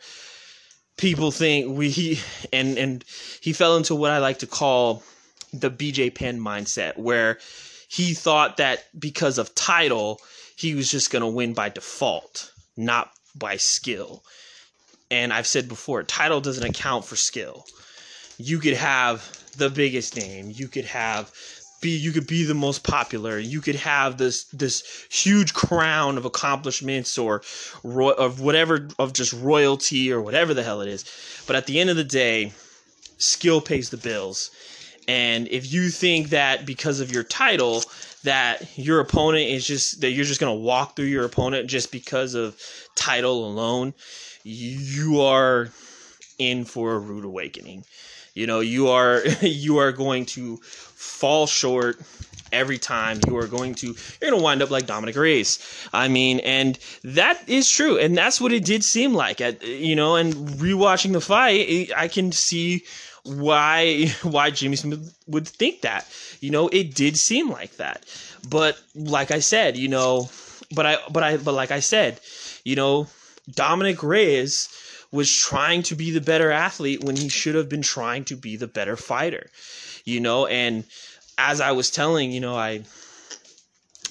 people 0.97 1.31
think 1.31 1.77
we 1.77 1.89
he 1.89 2.19
and 2.53 2.77
and 2.77 3.03
he 3.41 3.53
fell 3.53 3.77
into 3.77 3.95
what 3.95 4.11
I 4.11 4.19
like 4.19 4.39
to 4.39 4.47
call 4.47 5.03
the 5.51 5.71
BJ 5.71 6.13
Penn 6.13 6.39
mindset 6.39 6.97
where 6.97 7.39
he 7.89 8.13
thought 8.13 8.57
that 8.57 8.85
because 8.97 9.37
of 9.37 9.55
title 9.55 10.21
he 10.55 10.75
was 10.75 10.91
just 10.91 11.09
going 11.09 11.21
to 11.21 11.27
win 11.27 11.53
by 11.53 11.69
default, 11.69 12.51
not 12.79 13.11
by 13.35 13.57
skill. 13.57 14.23
And 15.11 15.33
I've 15.33 15.47
said 15.47 15.67
before, 15.67 16.03
title 16.03 16.41
doesn't 16.41 16.63
account 16.63 17.05
for 17.05 17.15
skill. 17.15 17.65
You 18.37 18.59
could 18.59 18.75
have 18.75 19.37
the 19.57 19.69
biggest 19.69 20.15
name, 20.15 20.51
you 20.51 20.67
could 20.67 20.85
have 20.85 21.31
be 21.81 21.91
you 21.91 22.11
could 22.11 22.27
be 22.27 22.43
the 22.43 22.53
most 22.53 22.83
popular 22.83 23.39
you 23.39 23.61
could 23.61 23.75
have 23.75 24.17
this 24.17 24.43
this 24.45 24.83
huge 25.09 25.53
crown 25.53 26.17
of 26.17 26.25
accomplishments 26.25 27.17
or 27.17 27.41
ro- 27.83 28.09
of 28.09 28.41
whatever 28.41 28.89
of 28.99 29.13
just 29.13 29.31
royalty 29.33 30.11
or 30.11 30.21
whatever 30.21 30.53
the 30.53 30.63
hell 30.63 30.81
it 30.81 30.89
is 30.89 31.05
but 31.47 31.55
at 31.55 31.67
the 31.67 31.79
end 31.79 31.89
of 31.89 31.95
the 31.95 32.03
day 32.03 32.51
skill 33.17 33.61
pays 33.61 33.89
the 33.89 33.97
bills 33.97 34.51
and 35.07 35.47
if 35.47 35.71
you 35.71 35.89
think 35.89 36.29
that 36.29 36.65
because 36.65 36.99
of 36.99 37.11
your 37.13 37.23
title 37.23 37.83
that 38.23 38.77
your 38.77 38.99
opponent 38.99 39.47
is 39.49 39.65
just 39.65 40.01
that 40.01 40.11
you're 40.11 40.25
just 40.25 40.39
going 40.39 40.55
to 40.55 40.61
walk 40.61 40.95
through 40.95 41.05
your 41.05 41.25
opponent 41.25 41.69
just 41.69 41.91
because 41.91 42.33
of 42.33 42.59
title 42.95 43.45
alone 43.45 43.93
you 44.43 45.21
are 45.21 45.69
in 46.37 46.65
for 46.65 46.93
a 46.93 46.99
rude 46.99 47.25
awakening 47.25 47.83
you 48.33 48.47
know 48.47 48.59
you 48.59 48.89
are 48.89 49.21
you 49.41 49.77
are 49.77 49.91
going 49.91 50.25
to 50.25 50.57
fall 50.57 51.47
short 51.47 51.99
every 52.51 52.77
time 52.77 53.19
you 53.27 53.37
are 53.37 53.47
going 53.47 53.75
to 53.75 53.87
you're 53.87 54.31
going 54.31 54.33
to 54.33 54.43
wind 54.43 54.61
up 54.61 54.69
like 54.69 54.85
Dominic 54.85 55.15
Reyes. 55.15 55.59
I 55.93 56.07
mean, 56.07 56.39
and 56.39 56.77
that 57.03 57.47
is 57.47 57.69
true, 57.69 57.97
and 57.97 58.17
that's 58.17 58.41
what 58.41 58.51
it 58.51 58.65
did 58.65 58.83
seem 58.83 59.13
like. 59.13 59.41
At 59.41 59.65
you 59.65 59.95
know, 59.95 60.15
and 60.15 60.33
rewatching 60.33 61.13
the 61.13 61.21
fight, 61.21 61.91
I 61.95 62.07
can 62.07 62.31
see 62.31 62.83
why 63.23 64.07
why 64.23 64.51
Jimmy 64.51 64.75
Smith 64.75 65.15
would 65.27 65.47
think 65.47 65.81
that. 65.81 66.07
You 66.41 66.51
know, 66.51 66.67
it 66.69 66.95
did 66.95 67.17
seem 67.17 67.49
like 67.49 67.77
that. 67.77 68.05
But 68.49 68.79
like 68.95 69.31
I 69.31 69.39
said, 69.39 69.77
you 69.77 69.87
know, 69.87 70.29
but 70.73 70.85
I 70.85 70.97
but 71.11 71.23
I 71.23 71.37
but 71.37 71.53
like 71.53 71.71
I 71.71 71.79
said, 71.79 72.19
you 72.63 72.75
know, 72.75 73.07
Dominic 73.49 74.03
Reyes 74.03 74.69
was 75.11 75.33
trying 75.35 75.81
to 75.83 75.95
be 75.95 76.11
the 76.11 76.21
better 76.21 76.51
athlete 76.51 77.03
when 77.03 77.15
he 77.15 77.29
should 77.29 77.55
have 77.55 77.67
been 77.67 77.81
trying 77.81 78.23
to 78.25 78.35
be 78.35 78.55
the 78.55 78.67
better 78.67 78.95
fighter 78.95 79.49
you 80.05 80.19
know 80.19 80.45
and 80.45 80.83
as 81.37 81.61
i 81.61 81.71
was 81.71 81.89
telling 81.89 82.31
you 82.31 82.39
know 82.39 82.55
i 82.55 82.83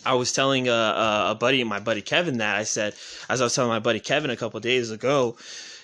I 0.07 0.15
was 0.15 0.33
telling 0.33 0.69
a, 0.69 1.27
a, 1.31 1.37
buddy, 1.39 1.63
my 1.65 1.81
buddy 1.81 2.01
Kevin, 2.01 2.39
that 2.39 2.57
I 2.57 2.63
said, 2.63 2.95
as 3.29 3.41
I 3.41 3.45
was 3.45 3.55
telling 3.55 3.69
my 3.69 3.81
buddy 3.81 4.01
Kevin 4.01 4.31
a 4.31 4.37
couple 4.37 4.59
days 4.61 4.91
ago, 4.91 5.37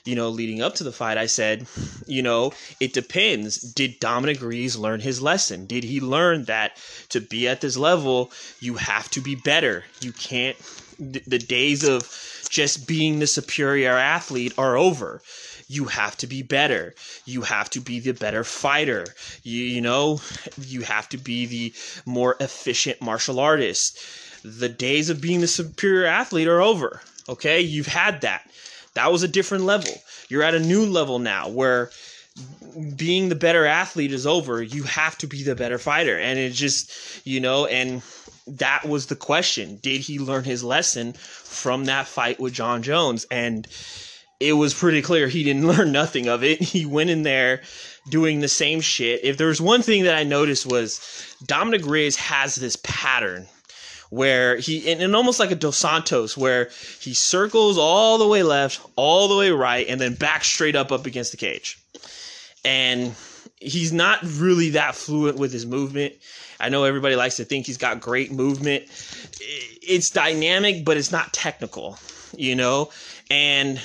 you 0.05 0.14
know, 0.14 0.29
leading 0.29 0.62
up 0.62 0.75
to 0.77 0.85
the 0.85 0.93
fight, 0.93 1.19
I 1.19 1.27
said, 1.27 1.67
you 2.07 2.23
know, 2.23 2.53
it 2.81 2.93
depends. 2.93 3.59
Did 3.59 4.01
Dominic 4.01 4.43
Reyes 4.43 4.77
learn 4.77 5.01
his 5.01 5.23
lesson? 5.23 5.67
Did 5.67 5.85
he 5.85 6.01
learn 6.01 6.45
that 6.45 6.77
to 7.11 7.21
be 7.21 7.49
at 7.49 7.61
this 7.61 7.77
level, 7.77 8.31
you 8.61 8.75
have 8.75 9.11
to 9.11 9.21
be 9.21 9.35
better? 9.35 9.85
You 10.01 10.12
can't, 10.12 10.57
the 10.99 11.38
days 11.38 11.85
of 11.85 12.03
just 12.51 12.87
being 12.87 13.19
the 13.19 13.27
superior 13.27 13.93
athlete 13.93 14.53
are 14.59 14.77
over 14.77 15.23
you 15.69 15.87
have 15.87 16.17
to 16.19 16.27
be 16.27 16.43
better. 16.43 16.95
You 17.25 17.43
have 17.43 17.71
to 17.71 17.81
be 17.81 18.01
the 18.01 18.12
better 18.12 18.45
fighter. 18.45 19.07
You, 19.43 19.62
you 19.62 19.81
know, 19.81 20.21
you 20.61 20.83
have 20.83 21.09
to 21.11 21.19
be 21.19 21.47
the 21.47 21.75
more 22.05 22.37
efficient 22.40 23.01
martial 23.01 23.40
artist. 23.40 23.99
The 24.45 24.69
days 24.69 25.09
of 25.09 25.21
being 25.21 25.40
the 25.40 25.47
superior 25.47 26.07
athlete 26.07 26.49
are 26.49 26.61
over. 26.61 27.01
Okay, 27.29 27.61
you've 27.61 27.87
had 27.87 28.21
that. 28.21 28.43
That 28.95 29.13
was 29.13 29.23
a 29.23 29.29
different 29.29 29.65
level. 29.65 29.93
You're 30.29 30.43
at 30.43 30.55
a 30.55 30.61
new 30.61 30.87
level 30.87 31.19
now 31.19 31.49
where 31.49 31.91
being 32.97 33.29
the 33.29 33.35
better 33.35 33.67
athlete 33.67 34.13
is 34.13 34.27
over. 34.27 34.63
You 34.63 34.83
have 34.85 35.17
to 35.19 35.27
be 35.27 35.43
the 35.43 35.55
better 35.55 35.79
fighter. 35.79 36.19
And 36.19 36.39
it 36.39 36.53
just, 36.53 36.91
you 37.27 37.41
know, 37.41 37.67
and 37.67 38.03
that 38.47 38.85
was 38.85 39.07
the 39.07 39.17
question. 39.17 39.79
Did 39.83 40.01
he 40.01 40.19
learn 40.19 40.45
his 40.45 40.65
lesson 40.65 41.13
from 41.13 41.85
that 41.87 42.07
fight 42.07 42.41
with 42.41 42.55
Jon 42.55 42.83
Jones? 42.83 43.27
And 43.31 43.67
it 44.41 44.55
was 44.55 44.75
pretty 44.75 45.03
clear 45.03 45.29
he 45.29 45.45
didn't 45.45 45.67
learn 45.77 45.93
nothing 45.93 46.29
of 46.29 46.43
it. 46.43 46.61
He 46.61 46.87
went 46.87 47.11
in 47.11 47.23
there 47.23 47.63
doing 48.11 48.41
the 48.41 48.49
same 48.49 48.81
shit. 48.81 49.25
If 49.25 49.37
there 49.37 49.49
was 49.49 49.61
one 49.61 49.83
thing 49.83 50.05
that 50.05 50.17
I 50.17 50.25
noticed 50.25 50.67
was 50.67 51.01
Dominic 51.47 51.87
Reyes 51.87 52.17
has 52.17 52.57
this 52.57 52.77
pattern 52.83 53.49
where 54.11 54.57
he 54.57 54.90
and, 54.90 55.14
almost 55.14 55.40
like 55.40 55.51
a 55.51 55.57
Dos 55.57 55.77
Santos, 55.77 56.37
where 56.37 56.71
he 57.01 57.14
circles 57.14 57.79
all 57.79 58.19
the 58.19 58.29
way 58.29 58.43
left, 58.43 58.81
all 58.97 59.29
the 59.29 59.37
way 59.37 59.51
right, 59.51 59.87
and 59.88 60.01
then 60.01 60.14
back 60.14 60.45
straight 60.45 60.77
up 60.77 60.93
up 60.93 61.07
against 61.07 61.31
the 61.31 61.37
cage. 61.37 61.79
And 62.64 63.14
he's 63.61 63.93
not 63.93 64.21
really 64.23 64.71
that 64.71 64.95
fluent 64.95 65.38
with 65.38 65.53
his 65.53 65.67
movement. 65.67 66.14
I 66.61 66.69
know 66.69 66.85
everybody 66.85 67.17
likes 67.17 67.37
to 67.37 67.45
think 67.45 67.67
he's 67.67 67.79
got 67.79 68.01
great 68.01 68.33
movement. 68.33 68.85
It's 69.83 70.11
dynamic, 70.11 70.85
but 70.85 70.97
it's 70.97 71.12
not 71.12 71.33
technical, 71.33 71.99
you 72.37 72.55
know. 72.55 72.90
And 73.31 73.81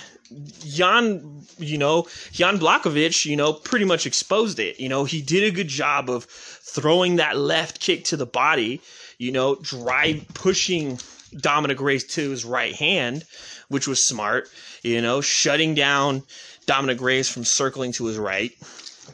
Jan, 0.60 1.42
you 1.58 1.78
know, 1.78 2.08
Jan 2.32 2.60
Blachowicz, 2.60 3.26
you 3.26 3.36
know, 3.36 3.54
pretty 3.54 3.86
much 3.86 4.06
exposed 4.06 4.60
it. 4.60 4.80
You 4.80 4.88
know, 4.88 5.04
he 5.04 5.22
did 5.22 5.44
a 5.44 5.52
good 5.52 5.68
job 5.68 6.10
of 6.10 6.26
throwing 6.26 7.16
that 7.16 7.36
left 7.36 7.80
kick 7.82 8.04
to 8.06 8.18
the 8.18 8.28
body, 8.28 8.82
you 9.20 9.32
know, 9.32 9.56
drive 9.56 10.26
pushing 10.34 11.00
Dominic 11.38 11.80
Reyes 11.80 12.06
to 12.06 12.32
his 12.32 12.44
right 12.44 12.74
hand, 12.74 13.26
which 13.68 13.88
was 13.88 14.04
smart, 14.04 14.50
you 14.82 15.02
know, 15.02 15.22
shutting 15.22 15.76
down 15.76 16.24
Dominic 16.66 17.02
Reyes 17.02 17.30
from 17.30 17.44
circling 17.44 17.92
to 17.94 18.06
his 18.06 18.18
right 18.18 18.52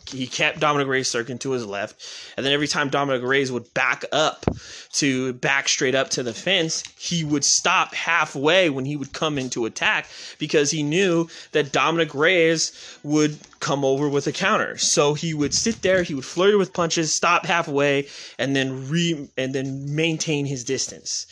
he 0.10 0.28
kept 0.28 0.60
Dominic 0.60 0.88
Reyes 0.88 1.08
circling 1.08 1.38
to 1.40 1.52
his 1.52 1.66
left, 1.66 2.04
and 2.38 2.46
then 2.46 2.54
every 2.54 2.68
time 2.68 2.90
Dominic 2.90 3.24
Reyes 3.24 3.52
would 3.52 3.74
back 3.74 4.06
up 4.12 4.46
to 4.94 5.34
back 5.34 5.68
straight 5.68 5.96
up 5.96 6.10
to 6.12 6.24
the 6.24 6.34
fence, 6.34 6.84
he 6.98 7.24
would 7.24 7.44
stop 7.44 7.94
halfway 7.94 8.70
when 8.70 8.86
he 8.86 8.96
would 8.96 9.14
come 9.14 9.38
into 9.38 9.66
attack 9.66 10.08
because 10.40 10.72
he 10.72 10.84
knew 10.84 11.28
that 11.52 11.72
Dominic 11.72 12.14
Reyes 12.14 12.98
would 13.04 13.38
come 13.60 13.84
over 13.84 14.08
with 14.08 14.28
a 14.28 14.32
counter. 14.32 14.78
So 14.78 15.14
he 15.14 15.34
would 15.34 15.54
sit 15.54 15.82
there, 15.82 16.04
he 16.04 16.14
would 16.14 16.26
flirt 16.26 16.58
with 16.58 16.74
punches, 16.74 17.14
stop 17.14 17.46
halfway, 17.46 18.08
and 18.38 18.56
then 18.56 18.90
re 18.90 19.30
and 19.38 19.54
then 19.54 19.96
maintain 19.96 20.46
his 20.46 20.64
distance. 20.64 21.28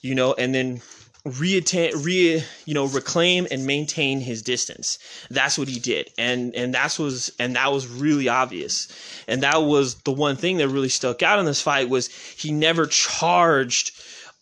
You 0.00 0.14
know, 0.14 0.34
and 0.34 0.54
then 0.54 0.82
reattain, 1.26 2.04
re, 2.04 2.42
you 2.64 2.74
know, 2.74 2.86
reclaim 2.86 3.46
and 3.50 3.64
maintain 3.64 4.20
his 4.20 4.42
distance. 4.42 4.98
That's 5.30 5.56
what 5.56 5.68
he 5.68 5.78
did, 5.78 6.10
and 6.18 6.54
and 6.54 6.74
that's 6.74 6.98
was 6.98 7.32
and 7.38 7.54
that 7.56 7.72
was 7.72 7.86
really 7.86 8.28
obvious, 8.28 8.88
and 9.28 9.42
that 9.42 9.62
was 9.62 9.94
the 10.02 10.12
one 10.12 10.36
thing 10.36 10.56
that 10.56 10.68
really 10.68 10.88
stuck 10.88 11.22
out 11.22 11.38
in 11.38 11.44
this 11.44 11.62
fight 11.62 11.88
was 11.88 12.08
he 12.08 12.50
never 12.50 12.86
charged 12.86 13.92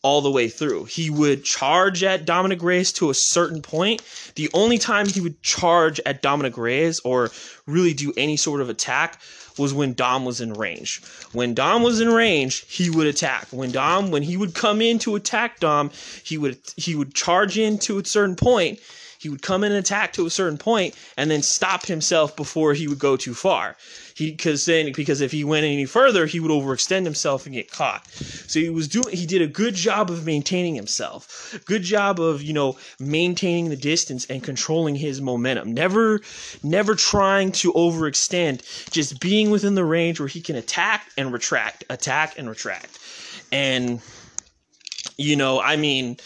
all 0.02 0.22
the 0.22 0.30
way 0.30 0.48
through. 0.48 0.84
He 0.84 1.10
would 1.10 1.44
charge 1.44 2.02
at 2.02 2.24
Dominic 2.24 2.62
Reyes 2.62 2.92
to 2.94 3.10
a 3.10 3.14
certain 3.14 3.60
point. 3.60 4.02
The 4.34 4.48
only 4.54 4.78
time 4.78 5.06
he 5.06 5.20
would 5.20 5.42
charge 5.42 6.00
at 6.06 6.22
Dominic 6.22 6.56
Reyes 6.56 7.00
or 7.00 7.30
really 7.66 7.92
do 7.92 8.12
any 8.16 8.38
sort 8.38 8.62
of 8.62 8.70
attack 8.70 9.20
was 9.58 9.74
when 9.74 9.94
Dom 9.94 10.24
was 10.24 10.40
in 10.40 10.52
range. 10.52 11.02
When 11.32 11.54
Dom 11.54 11.82
was 11.82 12.00
in 12.00 12.08
range, 12.08 12.64
he 12.68 12.90
would 12.90 13.06
attack. 13.06 13.48
When 13.50 13.70
Dom, 13.70 14.10
when 14.10 14.22
he 14.22 14.36
would 14.36 14.54
come 14.54 14.80
in 14.80 14.98
to 15.00 15.16
attack 15.16 15.60
Dom, 15.60 15.90
he 16.24 16.38
would 16.38 16.58
he 16.76 16.94
would 16.94 17.14
charge 17.14 17.58
in 17.58 17.78
to 17.80 17.98
a 17.98 18.04
certain 18.04 18.36
point. 18.36 18.80
He 19.20 19.28
would 19.28 19.42
come 19.42 19.64
in 19.64 19.72
and 19.72 19.78
attack 19.78 20.14
to 20.14 20.24
a 20.24 20.30
certain 20.30 20.56
point 20.56 20.94
and 21.18 21.30
then 21.30 21.42
stop 21.42 21.84
himself 21.84 22.34
before 22.34 22.72
he 22.72 22.88
would 22.88 22.98
go 22.98 23.18
too 23.18 23.34
far. 23.34 23.76
He 24.14 24.30
because 24.30 24.64
then 24.64 24.92
because 24.92 25.20
if 25.20 25.30
he 25.30 25.44
went 25.44 25.66
any 25.66 25.84
further, 25.84 26.24
he 26.24 26.40
would 26.40 26.50
overextend 26.50 27.04
himself 27.04 27.44
and 27.44 27.54
get 27.54 27.70
caught. 27.70 28.10
So 28.10 28.60
he 28.60 28.70
was 28.70 28.88
doing 28.88 29.14
he 29.14 29.26
did 29.26 29.42
a 29.42 29.46
good 29.46 29.74
job 29.74 30.10
of 30.10 30.24
maintaining 30.24 30.74
himself. 30.74 31.60
Good 31.66 31.82
job 31.82 32.18
of, 32.18 32.40
you 32.40 32.54
know, 32.54 32.78
maintaining 32.98 33.68
the 33.68 33.76
distance 33.76 34.24
and 34.30 34.42
controlling 34.42 34.94
his 34.94 35.20
momentum. 35.20 35.74
Never 35.74 36.22
never 36.62 36.94
trying 36.94 37.52
to 37.52 37.74
overextend, 37.74 38.90
just 38.90 39.20
being 39.20 39.50
within 39.50 39.74
the 39.74 39.84
range 39.84 40.18
where 40.18 40.28
he 40.28 40.40
can 40.40 40.56
attack 40.56 41.06
and 41.18 41.30
retract, 41.30 41.84
attack 41.90 42.38
and 42.38 42.48
retract. 42.48 42.98
And 43.52 44.00
you 45.18 45.36
know, 45.36 45.60
I 45.60 45.76
mean, 45.76 46.16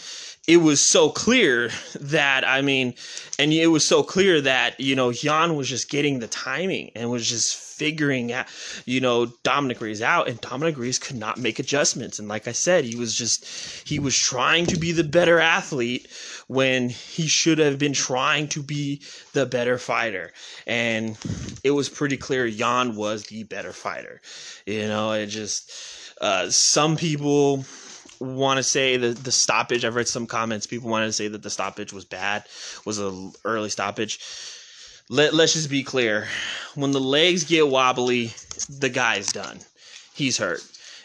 it 0.47 0.57
was 0.57 0.79
so 0.79 1.09
clear 1.09 1.71
that 1.99 2.47
I 2.47 2.61
mean, 2.61 2.93
and 3.39 3.51
it 3.51 3.67
was 3.67 3.87
so 3.87 4.03
clear 4.03 4.41
that 4.41 4.79
you 4.79 4.95
know 4.95 5.11
Jan 5.11 5.55
was 5.55 5.67
just 5.67 5.89
getting 5.89 6.19
the 6.19 6.27
timing 6.27 6.91
and 6.95 7.09
was 7.09 7.27
just 7.27 7.55
figuring 7.75 8.31
out, 8.31 8.45
you 8.85 9.01
know, 9.01 9.25
Dominic 9.43 9.81
Reyes 9.81 10.01
out, 10.01 10.29
and 10.29 10.39
Dominic 10.39 10.77
Reyes 10.77 10.99
could 10.99 11.17
not 11.17 11.37
make 11.37 11.59
adjustments. 11.59 12.19
And 12.19 12.27
like 12.27 12.47
I 12.47 12.53
said, 12.53 12.85
he 12.85 12.95
was 12.95 13.15
just 13.15 13.45
he 13.87 13.99
was 13.99 14.15
trying 14.17 14.65
to 14.67 14.77
be 14.77 14.91
the 14.91 15.03
better 15.03 15.39
athlete 15.39 16.07
when 16.47 16.89
he 16.89 17.27
should 17.27 17.57
have 17.57 17.79
been 17.79 17.93
trying 17.93 18.47
to 18.49 18.61
be 18.61 19.01
the 19.33 19.45
better 19.45 19.77
fighter. 19.77 20.31
And 20.67 21.17
it 21.63 21.71
was 21.71 21.89
pretty 21.89 22.17
clear 22.17 22.49
Jan 22.49 22.95
was 22.95 23.23
the 23.23 23.43
better 23.43 23.73
fighter. 23.73 24.21
You 24.65 24.87
know, 24.87 25.11
it 25.13 25.27
just 25.27 25.71
uh, 26.21 26.49
some 26.49 26.95
people 26.95 27.65
want 28.19 28.57
to 28.57 28.63
say 28.63 28.97
the 28.97 29.09
the 29.09 29.31
stoppage. 29.31 29.85
I've 29.85 29.95
read 29.95 30.07
some 30.07 30.27
comments. 30.27 30.67
People 30.67 30.89
wanted 30.89 31.07
to 31.07 31.13
say 31.13 31.27
that 31.27 31.43
the 31.43 31.49
stoppage 31.49 31.93
was 31.93 32.05
bad, 32.05 32.45
was 32.85 32.99
a 32.99 33.31
early 33.43 33.69
stoppage. 33.69 34.19
Let 35.09 35.33
Let's 35.33 35.53
just 35.53 35.69
be 35.69 35.83
clear. 35.83 36.27
When 36.73 36.91
the 36.91 36.99
legs 36.99 37.43
get 37.43 37.67
wobbly, 37.67 38.33
the 38.69 38.89
guy's 38.89 39.27
done. 39.27 39.59
He's 40.13 40.37
hurt. 40.37 40.61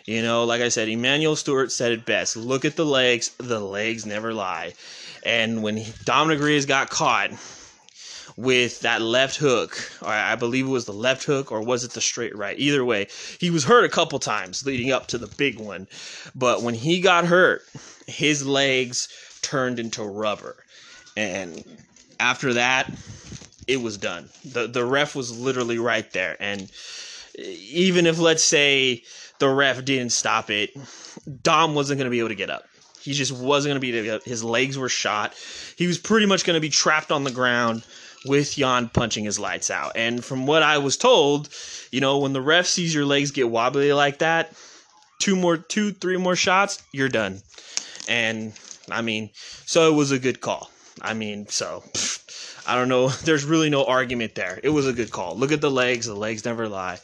You 0.07 0.23
know, 0.23 0.45
like 0.45 0.63
I 0.63 0.71
said, 0.71 0.89
Emanuel 0.89 1.37
Steward 1.37 1.71
said 1.71 1.93
it 1.93 2.07
best. 2.07 2.37
Look 2.37 2.65
at 2.65 2.77
the 2.77 2.87
legs. 2.87 3.31
The 3.39 3.61
legs 3.61 4.07
never 4.07 4.33
lie. 4.33 4.73
And 5.25 5.63
when 5.63 5.77
he, 5.77 5.93
Dominic 6.05 6.41
Reyes 6.41 6.67
got 6.67 6.91
caught, 6.91 7.31
with 8.41 8.81
that 8.81 9.03
left 9.03 9.37
hook, 9.37 9.93
I 10.03 10.35
believe 10.35 10.67
it 10.67 10.71
was 10.71 10.87
the 10.87 10.93
left 10.93 11.25
hook, 11.25 11.53
or 11.53 11.61
was 11.61 11.85
it 11.85 11.93
the 11.93 12.01
straight 12.01 12.37
right? 12.37 12.59
Either 12.59 12.85
way, 12.85 13.09
he 13.39 13.51
was 13.51 13.65
hurt 13.65 13.85
a 13.85 13.89
couple 13.89 14.19
times 14.19 14.65
leading 14.65 14.93
up 14.93 15.09
to 15.09 15.19
the 15.19 15.27
big 15.27 15.59
one. 15.59 15.87
But 16.35 16.63
when 16.63 16.75
he 16.75 17.01
got 17.01 17.27
hurt, 17.27 17.63
his 18.07 18.47
legs 18.47 19.09
turned 19.43 19.79
into 19.79 20.03
rubber. 20.03 20.57
And 21.17 21.65
after 22.19 22.55
that, 22.55 22.91
it 23.67 23.83
was 23.83 23.99
done. 23.99 24.31
The 24.45 24.67
the 24.67 24.85
ref 24.85 25.15
was 25.15 25.39
literally 25.39 25.79
right 25.79 26.11
there. 26.13 26.37
And 26.41 26.71
even 27.39 28.07
if 28.07 28.19
let's 28.19 28.45
say 28.45 29.05
the 29.39 29.51
ref 29.51 29.85
didn't 29.85 30.13
stop 30.13 30.51
it, 30.51 30.71
Dom 31.43 31.75
wasn't 31.75 31.99
going 31.99 32.07
to 32.07 32.11
be 32.11 32.21
able 32.21 32.31
to 32.31 32.35
get 32.35 32.51
up. 32.51 32.65
He 33.01 33.13
just 33.13 33.33
wasn't 33.33 33.73
going 33.81 33.93
to 33.93 34.21
be. 34.21 34.31
His 34.31 34.43
legs 34.43 34.79
were 34.79 34.89
shot. 34.89 35.35
He 35.77 35.87
was 35.87 35.99
pretty 35.99 36.27
much 36.27 36.45
going 36.45 36.55
to 36.55 36.61
be 36.61 36.69
trapped 36.69 37.13
on 37.13 37.25
the 37.25 37.31
ground 37.31 37.85
with 38.25 38.57
Jan 38.57 38.89
punching 38.89 39.25
his 39.25 39.39
lights 39.39 39.71
out. 39.71 39.93
And 39.97 40.25
from 40.25 40.47
what 40.47 40.63
I 40.63 40.79
was 40.79 40.97
told, 40.97 41.49
you 41.91 42.01
know, 42.01 42.19
when 42.19 42.33
the 42.33 42.43
ref 42.43 42.67
sees 42.67 42.95
your 42.95 43.07
legs 43.07 43.31
get 43.31 43.49
wobbly 43.49 43.93
like 43.93 44.19
that, 44.19 44.53
two 45.19 45.37
more, 45.37 45.57
two, 45.57 45.93
three 45.93 46.17
more 46.17 46.37
shots, 46.37 46.83
you're 46.93 47.09
done. 47.09 47.41
And 48.09 48.53
I 48.91 49.03
mean, 49.03 49.31
so 49.67 49.91
it 49.91 49.95
was 49.95 50.11
a 50.11 50.19
good 50.19 50.41
call. 50.41 50.71
I 51.01 51.15
mean, 51.15 51.47
so 51.49 51.83
I 52.67 52.75
don't 52.75 52.89
know. 52.89 53.09
There's 53.25 53.45
really 53.45 53.71
no 53.71 53.85
argument 53.85 54.35
there. 54.35 54.61
It 54.63 54.71
was 54.71 54.87
a 54.87 54.93
good 54.93 55.11
call. 55.11 55.37
Look 55.37 55.53
at 55.53 55.61
the 55.61 55.71
legs. 55.71 56.07
The 56.07 56.15
legs 56.15 56.45
never 56.45 56.69
lie. 56.69 56.99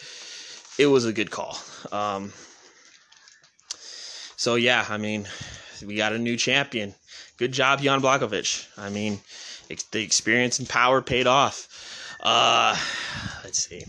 It 0.78 0.86
was 0.86 1.06
a 1.06 1.12
good 1.12 1.30
call. 1.30 1.56
Um, 1.92 2.32
so 4.36 4.56
yeah, 4.56 4.84
I 4.88 4.98
mean, 4.98 5.26
we 5.84 5.96
got 5.96 6.12
a 6.12 6.18
new 6.18 6.36
champion. 6.36 6.94
Good 7.38 7.52
job, 7.52 7.80
Jan 7.80 8.00
Blachowicz. 8.00 8.66
I 8.78 8.90
mean, 8.90 9.20
the 9.90 10.02
experience 10.02 10.58
and 10.58 10.68
power 10.68 11.02
paid 11.02 11.26
off. 11.26 11.68
Uh, 12.20 12.76
let's 13.44 13.68
see. 13.68 13.84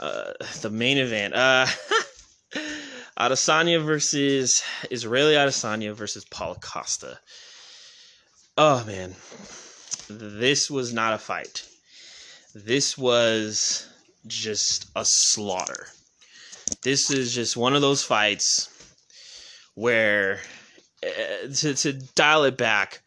Uh, 0.00 0.32
the 0.60 0.70
main 0.70 0.98
event. 0.98 1.34
Uh, 1.34 1.66
Adesanya 3.18 3.84
versus 3.84 4.62
Israel 4.90 5.26
Adesanya 5.28 5.92
versus 5.92 6.24
Paulo 6.24 6.56
Costa. 6.60 7.18
Oh 8.56 8.84
man, 8.84 9.14
this 10.08 10.70
was 10.70 10.92
not 10.92 11.14
a 11.14 11.18
fight. 11.18 11.64
This 12.54 12.96
was 12.96 13.88
just 14.26 14.86
a 14.94 15.04
slaughter. 15.04 15.88
This 16.82 17.10
is 17.10 17.34
just 17.34 17.56
one 17.56 17.74
of 17.74 17.80
those 17.80 18.04
fights 18.04 18.68
where 19.74 20.40
uh, 21.04 21.48
to 21.54 21.74
to 21.74 21.92
dial 22.14 22.44
it 22.44 22.56
back 22.56 23.00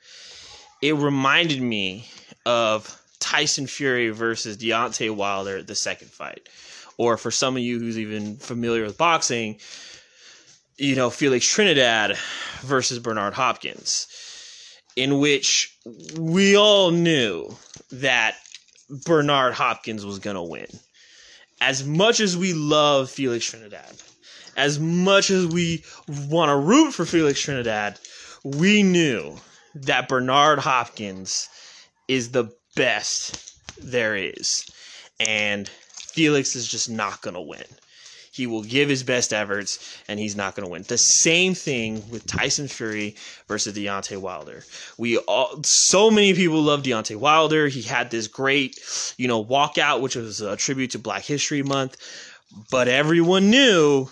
it 0.81 0.95
reminded 0.95 1.61
me 1.61 2.07
of 2.45 2.99
Tyson 3.19 3.67
Fury 3.67 4.09
versus 4.09 4.57
Deontay 4.57 5.15
Wilder, 5.15 5.61
the 5.61 5.75
second 5.75 6.09
fight. 6.09 6.49
Or 6.97 7.17
for 7.17 7.31
some 7.31 7.55
of 7.55 7.63
you 7.63 7.79
who's 7.79 7.97
even 7.97 8.37
familiar 8.37 8.83
with 8.83 8.97
boxing, 8.97 9.59
you 10.77 10.95
know, 10.95 11.09
Felix 11.09 11.45
Trinidad 11.45 12.17
versus 12.61 12.99
Bernard 12.99 13.33
Hopkins, 13.33 14.07
in 14.95 15.19
which 15.19 15.77
we 16.17 16.57
all 16.57 16.91
knew 16.91 17.55
that 17.91 18.35
Bernard 19.05 19.53
Hopkins 19.53 20.05
was 20.05 20.19
going 20.19 20.35
to 20.35 20.41
win. 20.41 20.67
As 21.61 21.85
much 21.85 22.19
as 22.19 22.35
we 22.35 22.53
love 22.53 23.09
Felix 23.09 23.45
Trinidad, 23.45 23.93
as 24.57 24.79
much 24.79 25.29
as 25.29 25.45
we 25.45 25.83
want 26.27 26.49
to 26.49 26.57
root 26.57 26.91
for 26.91 27.05
Felix 27.05 27.39
Trinidad, 27.39 27.99
we 28.43 28.81
knew 28.81 29.37
that 29.75 30.07
Bernard 30.07 30.59
Hopkins 30.59 31.49
is 32.07 32.31
the 32.31 32.51
best 32.75 33.55
there 33.81 34.15
is. 34.15 34.69
And 35.19 35.67
Felix 35.67 36.55
is 36.55 36.67
just 36.67 36.89
not 36.89 37.21
going 37.21 37.35
to 37.35 37.41
win. 37.41 37.63
He 38.33 38.47
will 38.47 38.63
give 38.63 38.87
his 38.87 39.03
best 39.03 39.33
efforts, 39.33 39.97
and 40.07 40.17
he's 40.17 40.37
not 40.37 40.55
going 40.55 40.65
to 40.65 40.71
win. 40.71 40.83
The 40.83 40.97
same 40.97 41.53
thing 41.53 42.01
with 42.09 42.25
Tyson 42.25 42.69
Fury 42.69 43.15
versus 43.47 43.75
Deontay 43.75 44.17
Wilder. 44.17 44.63
We 44.97 45.17
all, 45.17 45.61
so 45.63 46.09
many 46.09 46.33
people 46.33 46.61
love 46.61 46.81
Deontay 46.81 47.17
Wilder. 47.17 47.67
He 47.67 47.81
had 47.81 48.09
this 48.09 48.27
great, 48.27 48.79
you 49.17 49.27
know, 49.27 49.43
walkout, 49.43 49.99
which 49.99 50.15
was 50.15 50.39
a 50.39 50.55
tribute 50.55 50.91
to 50.91 50.99
Black 50.99 51.23
History 51.23 51.61
Month. 51.61 51.97
But 52.71 52.87
everyone 52.87 53.49
knew 53.49 54.09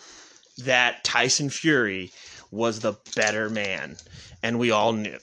that 0.60 1.06
Tyson 1.06 1.50
Fury 1.50 2.12
was 2.52 2.82
the 2.82 2.98
better 3.16 3.50
man, 3.50 3.96
and 4.44 4.60
we 4.60 4.72
all 4.72 4.92
knew. 4.92 5.18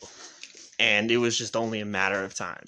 And 0.78 1.10
it 1.10 1.18
was 1.18 1.38
just 1.38 1.56
only 1.56 1.80
a 1.80 1.86
matter 1.86 2.22
of 2.22 2.34
time. 2.34 2.64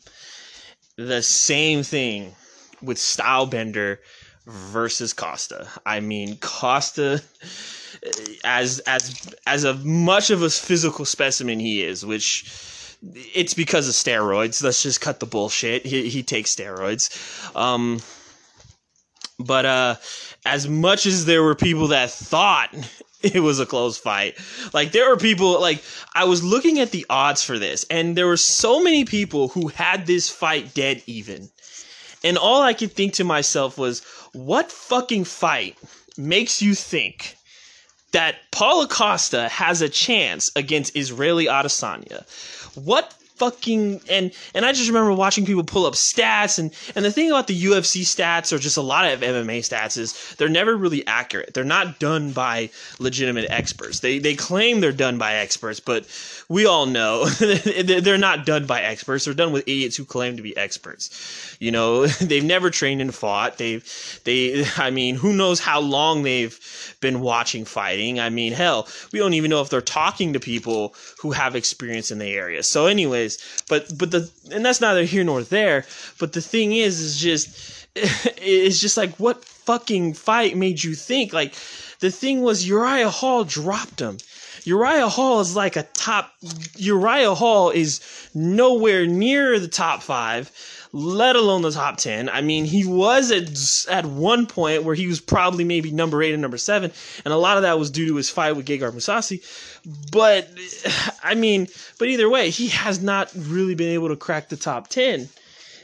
The 0.96 1.22
same 1.22 1.82
thing 1.82 2.34
with 2.82 2.98
Stylebender 2.98 3.98
versus 4.46 5.12
Costa. 5.12 5.68
I 5.84 6.00
mean, 6.00 6.36
Costa 6.38 7.22
as 8.44 8.80
as 8.80 9.36
as 9.46 9.64
a 9.64 9.74
much 9.74 10.30
of 10.30 10.42
a 10.42 10.50
physical 10.50 11.04
specimen 11.04 11.60
he 11.60 11.82
is, 11.82 12.04
which 12.04 12.44
it's 13.34 13.54
because 13.54 13.88
of 13.88 13.94
steroids. 13.94 14.62
Let's 14.62 14.82
just 14.82 15.00
cut 15.00 15.20
the 15.20 15.26
bullshit. 15.26 15.86
He 15.86 16.08
he 16.08 16.22
takes 16.22 16.54
steroids. 16.54 17.54
Um 17.56 18.00
but 19.38 19.66
uh 19.66 19.96
as 20.44 20.68
much 20.68 21.06
as 21.06 21.24
there 21.24 21.42
were 21.42 21.54
people 21.54 21.88
that 21.88 22.10
thought 22.10 22.74
it 23.22 23.40
was 23.40 23.58
a 23.58 23.66
close 23.66 23.98
fight. 23.98 24.38
Like 24.72 24.92
there 24.92 25.08
were 25.08 25.16
people 25.16 25.60
like 25.60 25.82
I 26.14 26.24
was 26.24 26.42
looking 26.42 26.78
at 26.78 26.92
the 26.92 27.04
odds 27.10 27.42
for 27.42 27.58
this 27.58 27.84
and 27.90 28.16
there 28.16 28.26
were 28.26 28.36
so 28.36 28.82
many 28.82 29.04
people 29.04 29.48
who 29.48 29.68
had 29.68 30.06
this 30.06 30.30
fight 30.30 30.74
dead 30.74 31.02
even. 31.06 31.50
And 32.22 32.36
all 32.36 32.62
I 32.62 32.74
could 32.74 32.92
think 32.92 33.14
to 33.14 33.24
myself 33.24 33.78
was 33.78 34.02
what 34.32 34.72
fucking 34.72 35.24
fight 35.24 35.76
makes 36.16 36.60
you 36.60 36.74
think 36.74 37.36
that 38.12 38.36
Paulo 38.50 38.86
Costa 38.86 39.48
has 39.48 39.82
a 39.82 39.88
chance 39.88 40.50
against 40.56 40.96
Israel 40.96 41.38
Adesanya? 41.38 42.24
What 42.74 43.14
fucking 43.38 44.00
and 44.10 44.32
and 44.54 44.66
I 44.66 44.72
just 44.72 44.88
remember 44.88 45.12
watching 45.12 45.46
people 45.46 45.64
pull 45.64 45.86
up 45.86 45.94
stats 45.94 46.58
and 46.58 46.72
and 46.94 47.04
the 47.04 47.12
thing 47.12 47.30
about 47.30 47.46
the 47.46 47.60
UFC 47.60 48.02
stats 48.02 48.52
or 48.52 48.58
just 48.58 48.76
a 48.76 48.82
lot 48.82 49.10
of 49.10 49.20
MMA 49.20 49.60
stats 49.60 49.96
is 49.96 50.34
they're 50.36 50.48
never 50.48 50.76
really 50.76 51.06
accurate. 51.06 51.54
They're 51.54 51.64
not 51.64 51.98
done 51.98 52.32
by 52.32 52.70
legitimate 52.98 53.50
experts. 53.50 54.00
They 54.00 54.18
they 54.18 54.34
claim 54.34 54.80
they're 54.80 54.92
done 54.92 55.18
by 55.18 55.34
experts, 55.34 55.80
but 55.80 56.06
we 56.48 56.66
all 56.66 56.86
know 56.86 57.24
they're 57.28 58.18
not 58.18 58.46
done 58.46 58.66
by 58.66 58.82
experts. 58.82 59.24
They're 59.24 59.34
done 59.34 59.52
with 59.52 59.62
idiots 59.68 59.96
who 59.96 60.04
claim 60.04 60.36
to 60.36 60.42
be 60.42 60.56
experts. 60.56 61.56
You 61.60 61.70
know, 61.70 62.06
they've 62.20 62.44
never 62.44 62.70
trained 62.70 63.00
and 63.00 63.14
fought. 63.14 63.58
They've 63.58 63.84
they 64.24 64.64
I 64.76 64.90
mean, 64.90 65.14
who 65.16 65.32
knows 65.32 65.60
how 65.60 65.80
long 65.80 66.22
they've 66.22 66.58
been 67.00 67.20
watching 67.20 67.64
fighting. 67.64 68.18
I 68.18 68.30
mean, 68.30 68.52
hell, 68.52 68.88
we 69.12 69.18
don't 69.18 69.34
even 69.34 69.50
know 69.50 69.60
if 69.60 69.70
they're 69.70 69.80
talking 69.80 70.32
to 70.32 70.40
people 70.40 70.94
who 71.20 71.32
have 71.32 71.54
experience 71.54 72.10
in 72.10 72.18
the 72.18 72.32
area. 72.32 72.62
So 72.62 72.86
anyways, 72.86 73.27
but 73.68 73.96
but 73.98 74.10
the 74.10 74.30
and 74.50 74.64
that's 74.64 74.80
neither 74.80 75.04
here 75.04 75.24
nor 75.24 75.42
there, 75.42 75.84
but 76.18 76.32
the 76.32 76.40
thing 76.40 76.72
is 76.72 77.00
is 77.00 77.18
just 77.18 77.86
it's 77.94 78.80
just 78.80 78.96
like 78.96 79.14
what 79.16 79.44
fucking 79.44 80.14
fight 80.14 80.56
made 80.56 80.82
you 80.82 80.94
think 80.94 81.32
like 81.32 81.54
the 82.00 82.10
thing 82.10 82.42
was 82.42 82.66
Uriah 82.66 83.10
Hall 83.10 83.44
dropped 83.44 84.00
him. 84.00 84.18
Uriah 84.64 85.08
Hall 85.08 85.40
is 85.40 85.56
like 85.56 85.76
a 85.76 85.82
top. 85.94 86.32
Uriah 86.76 87.34
Hall 87.34 87.70
is 87.70 88.00
nowhere 88.34 89.06
near 89.06 89.58
the 89.58 89.68
top 89.68 90.02
five, 90.02 90.50
let 90.92 91.36
alone 91.36 91.62
the 91.62 91.70
top 91.70 91.96
ten. 91.96 92.28
I 92.28 92.40
mean, 92.40 92.64
he 92.64 92.84
was 92.84 93.30
at 93.30 93.94
at 93.94 94.06
one 94.06 94.46
point 94.46 94.84
where 94.84 94.94
he 94.94 95.06
was 95.06 95.20
probably 95.20 95.64
maybe 95.64 95.90
number 95.90 96.22
eight 96.22 96.32
and 96.32 96.42
number 96.42 96.58
seven, 96.58 96.92
and 97.24 97.34
a 97.34 97.36
lot 97.36 97.56
of 97.56 97.62
that 97.62 97.78
was 97.78 97.90
due 97.90 98.08
to 98.08 98.16
his 98.16 98.30
fight 98.30 98.52
with 98.52 98.66
Gegard 98.66 98.92
Mousasi. 98.92 99.42
But 100.10 100.48
I 101.22 101.34
mean, 101.34 101.68
but 101.98 102.08
either 102.08 102.28
way, 102.28 102.50
he 102.50 102.68
has 102.68 103.02
not 103.02 103.30
really 103.36 103.74
been 103.74 103.90
able 103.90 104.08
to 104.08 104.16
crack 104.16 104.48
the 104.48 104.56
top 104.56 104.88
ten. 104.88 105.28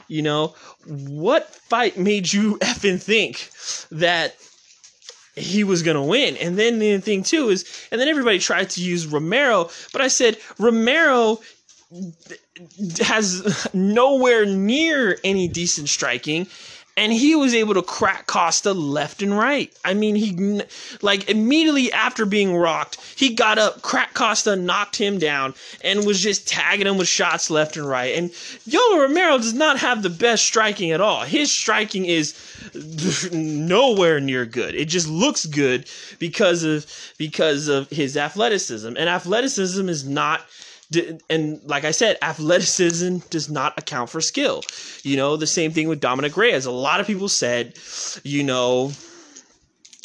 You 0.07 0.21
know, 0.21 0.55
what 0.85 1.53
fight 1.53 1.97
made 1.97 2.31
you 2.31 2.57
effing 2.59 3.01
think 3.01 3.49
that 3.91 4.35
he 5.35 5.63
was 5.63 5.83
going 5.83 5.95
to 5.95 6.01
win. 6.01 6.37
And 6.37 6.57
then 6.57 6.79
the 6.79 6.97
thing 6.99 7.23
too 7.23 7.49
is, 7.49 7.65
and 7.91 7.99
then 7.99 8.07
everybody 8.07 8.39
tried 8.39 8.69
to 8.71 8.81
use 8.81 9.05
Romero, 9.05 9.69
but 9.91 10.01
I 10.01 10.07
said 10.07 10.37
Romero 10.57 11.39
has 13.01 13.67
nowhere 13.73 14.45
near 14.45 15.17
any 15.23 15.47
decent 15.47 15.89
striking 15.89 16.47
and 16.97 17.11
he 17.11 17.35
was 17.35 17.53
able 17.53 17.73
to 17.73 17.81
crack 17.81 18.25
Costa 18.25 18.71
left 18.71 19.21
and 19.21 19.37
right. 19.37 19.73
I 19.83 19.93
mean, 19.93 20.15
he 20.15 20.61
like 21.01 21.29
immediately 21.29 21.91
after 21.91 22.25
being 22.25 22.55
rocked, 22.55 23.01
he 23.17 23.33
got 23.33 23.57
up, 23.57 23.81
cracked 23.81 24.13
Costa, 24.13 24.55
knocked 24.55 24.95
him 24.95 25.19
down, 25.19 25.53
and 25.81 26.05
was 26.05 26.21
just 26.21 26.47
tagging 26.47 26.87
him 26.87 26.97
with 26.97 27.07
shots 27.07 27.49
left 27.49 27.75
and 27.75 27.87
right. 27.87 28.15
And 28.15 28.29
Yoel 28.29 29.01
Romero 29.01 29.37
does 29.37 29.53
not 29.53 29.79
have 29.79 30.03
the 30.03 30.09
best 30.09 30.45
striking 30.45 30.91
at 30.91 31.01
all. 31.01 31.23
His 31.23 31.51
striking 31.51 32.05
is 32.05 32.33
nowhere 33.33 34.21
near 34.21 34.45
good. 34.45 34.73
It 34.73 34.85
just 34.85 35.09
looks 35.09 35.45
good 35.45 35.89
because 36.17 36.63
of 36.63 36.85
because 37.17 37.67
of 37.67 37.89
his 37.89 38.15
athleticism, 38.15 38.87
and 38.87 39.09
athleticism 39.09 39.89
is 39.89 40.07
not 40.07 40.45
and 41.29 41.61
like 41.63 41.83
I 41.83 41.91
said, 41.91 42.17
athleticism 42.21 43.17
does 43.29 43.49
not 43.49 43.77
account 43.77 44.09
for 44.09 44.21
skill. 44.21 44.63
You 45.03 45.17
know, 45.17 45.37
the 45.37 45.47
same 45.47 45.71
thing 45.71 45.87
with 45.87 45.99
Dominick 45.99 46.37
Reyes. 46.37 46.65
A 46.65 46.71
lot 46.71 46.99
of 46.99 47.07
people 47.07 47.29
said, 47.29 47.77
you 48.23 48.43
know, 48.43 48.91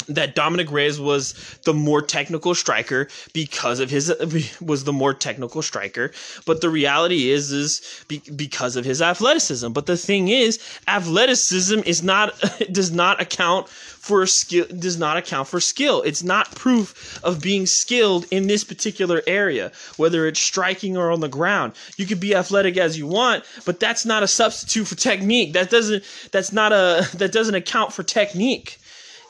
that 0.07 0.35
Dominick 0.35 0.71
Reyes 0.71 0.99
was 0.99 1.33
the 1.63 1.73
more 1.73 2.01
technical 2.01 2.55
striker 2.55 3.07
because 3.33 3.79
of 3.79 3.89
his 3.89 4.13
was 4.61 4.83
the 4.83 4.93
more 4.93 5.13
technical 5.13 5.61
striker 5.61 6.11
but 6.45 6.61
the 6.61 6.69
reality 6.69 7.29
is 7.29 7.51
is 7.51 8.03
be, 8.07 8.21
because 8.35 8.75
of 8.75 8.85
his 8.85 9.01
athleticism 9.01 9.71
but 9.71 9.85
the 9.85 9.97
thing 9.97 10.27
is 10.27 10.59
athleticism 10.87 11.79
is 11.85 12.03
not 12.03 12.33
does 12.71 12.91
not 12.91 13.21
account 13.21 13.67
for 14.01 14.25
skill 14.25 14.65
does 14.79 14.97
not 14.97 15.15
account 15.15 15.47
for 15.47 15.59
skill. 15.59 16.01
It's 16.01 16.23
not 16.23 16.55
proof 16.55 17.23
of 17.23 17.39
being 17.39 17.67
skilled 17.67 18.25
in 18.31 18.47
this 18.47 18.63
particular 18.63 19.21
area, 19.27 19.71
whether 19.97 20.25
it's 20.25 20.41
striking 20.41 20.97
or 20.97 21.11
on 21.11 21.19
the 21.19 21.27
ground. 21.27 21.73
You 21.97 22.07
could 22.07 22.19
be 22.19 22.33
athletic 22.33 22.77
as 22.77 22.97
you 22.97 23.05
want, 23.05 23.43
but 23.63 23.79
that's 23.79 24.03
not 24.03 24.23
a 24.23 24.27
substitute 24.27 24.87
for 24.87 24.95
technique. 24.95 25.53
That 25.53 25.69
doesn't 25.69 26.03
that's 26.31 26.51
not 26.51 26.73
a 26.73 27.07
that 27.17 27.31
doesn't 27.31 27.53
account 27.53 27.93
for 27.93 28.01
technique. 28.01 28.79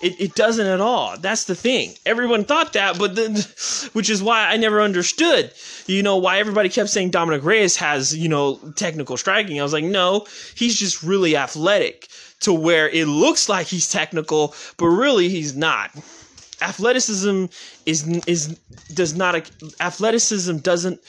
It, 0.01 0.19
it 0.19 0.35
doesn't 0.35 0.65
at 0.65 0.81
all. 0.81 1.15
That's 1.17 1.45
the 1.45 1.55
thing. 1.55 1.93
Everyone 2.05 2.43
thought 2.43 2.73
that, 2.73 2.97
but 2.97 3.15
then, 3.15 3.35
which 3.93 4.09
is 4.09 4.23
why 4.23 4.47
I 4.47 4.57
never 4.57 4.81
understood, 4.81 5.53
you 5.85 6.01
know, 6.01 6.17
why 6.17 6.39
everybody 6.39 6.69
kept 6.69 6.89
saying 6.89 7.11
Dominick 7.11 7.43
Reyes 7.43 7.75
has, 7.77 8.15
you 8.15 8.27
know, 8.27 8.55
technical 8.75 9.15
striking. 9.15 9.59
I 9.59 9.63
was 9.63 9.73
like, 9.73 9.83
no, 9.83 10.25
he's 10.55 10.77
just 10.77 11.03
really 11.03 11.37
athletic 11.37 12.07
to 12.41 12.53
where 12.53 12.89
it 12.89 13.05
looks 13.05 13.47
like 13.47 13.67
he's 13.67 13.89
technical, 13.89 14.55
but 14.77 14.87
really 14.87 15.29
he's 15.29 15.55
not. 15.55 15.91
Athleticism 16.61 17.45
is 17.85 18.07
is 18.27 18.59
does 18.93 19.15
not 19.15 19.49
athleticism 19.79 20.57
doesn't 20.57 20.99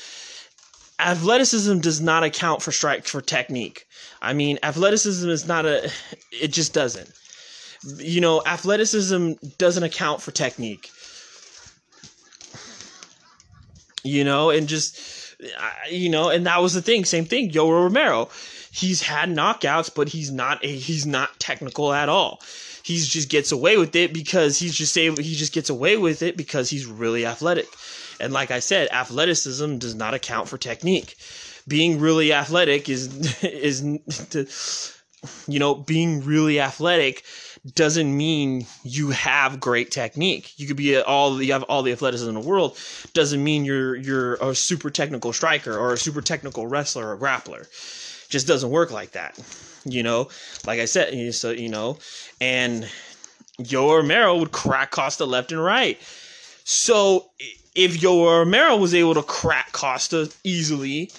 athleticism 0.99 1.79
does 1.81 2.01
not 2.01 2.23
account 2.25 2.63
for 2.63 2.73
strike 2.73 3.07
for 3.07 3.21
technique. 3.21 3.87
I 4.23 4.33
mean, 4.33 4.59
athleticism 4.63 5.29
is 5.29 5.47
not 5.47 5.67
a 5.67 5.91
it 6.31 6.49
just 6.49 6.73
doesn't. 6.73 7.11
You 7.97 8.21
know, 8.21 8.43
athleticism 8.47 9.33
doesn't 9.59 9.83
account 9.83 10.23
for 10.23 10.31
technique. 10.31 10.91
You 14.05 14.25
know, 14.25 14.51
and 14.51 14.69
just 14.69 14.99
you 15.91 16.09
know, 16.09 16.29
and 16.29 16.47
that 16.47 16.61
was 16.63 16.75
the 16.75 16.83
thing. 16.83 17.05
Same 17.05 17.25
thing. 17.25 17.51
Yoel 17.51 17.71
Romero 17.71 18.29
he's 18.73 19.03
had 19.03 19.29
knockouts, 19.29 19.95
but 19.95 20.09
he's 20.09 20.33
not 20.33 20.65
a, 20.65 20.69
he's 20.69 21.07
not 21.07 21.39
technical 21.39 21.93
at 21.93 22.09
all. 22.09 22.41
He 22.83 22.97
just 22.99 23.29
gets 23.29 23.53
away 23.53 23.77
with 23.77 23.95
it 23.95 24.13
because 24.13 24.59
he's 24.59 24.75
just 24.75 24.99
able, 24.99 25.23
he 25.23 25.37
just 25.37 25.53
gets 25.53 25.71
away 25.71 25.97
with 25.97 26.23
it 26.23 26.37
because 26.37 26.69
he's 26.69 26.87
really 26.87 27.25
athletic. 27.25 27.69
And 28.19 28.33
like 28.33 28.51
I 28.51 28.59
said, 28.59 28.89
athleticism 28.91 29.77
does 29.77 29.95
not 29.95 30.15
account 30.15 30.49
for 30.49 30.59
technique. 30.59 31.17
Being 31.69 32.01
really 32.01 32.33
athletic 32.33 32.89
is 32.89 33.43
is 33.45 33.83
to, 34.31 34.49
you 35.53 35.61
know, 35.61 35.75
being 35.75 36.25
really 36.25 36.59
athletic 36.61 37.23
doesn't 37.75 38.17
mean 38.17 38.67
you 38.83 39.11
have 39.11 39.61
great 39.61 39.91
technique. 39.91 40.53
You 40.59 40.67
could 40.67 40.77
be 40.77 41.01
all 41.01 41.41
you 41.41 41.53
have 41.53 41.63
all 41.65 41.83
the 41.83 41.93
athleticism 41.93 42.29
in 42.29 42.35
the 42.35 42.49
world. 42.49 42.77
Doesn't 43.15 43.43
mean 43.43 43.65
you're 43.65 43.95
you're 43.95 44.35
a 44.35 44.55
super 44.55 44.91
technical 44.91 45.33
striker 45.33 45.77
or 45.77 45.93
a 45.93 45.99
super 45.99 46.21
technical 46.21 46.67
wrestler 46.67 47.11
or 47.11 47.19
grappler 47.19 47.67
just 48.33 48.49
doesn't 48.49 48.71
work 48.71 48.91
like 48.91 49.13
that. 49.13 49.39
You 49.85 50.03
know, 50.03 50.29
like 50.67 50.81
I 50.81 50.87
said, 50.87 51.35
so 51.35 51.51
you 51.51 51.69
know, 51.69 51.99
and 52.41 52.89
Yoel 53.61 53.99
Romero 53.99 54.39
would 54.39 54.53
crack 54.53 54.91
Costa 54.91 55.25
left 55.25 55.53
and 55.53 55.63
right. 55.63 56.01
So 56.65 57.27
if 57.75 58.01
Yoel 58.01 58.41
Romero 58.41 58.77
was 58.77 58.95
able 58.95 59.15
to 59.15 59.23
crack 59.23 59.73
Costa 59.73 60.33
easily, 60.43 61.11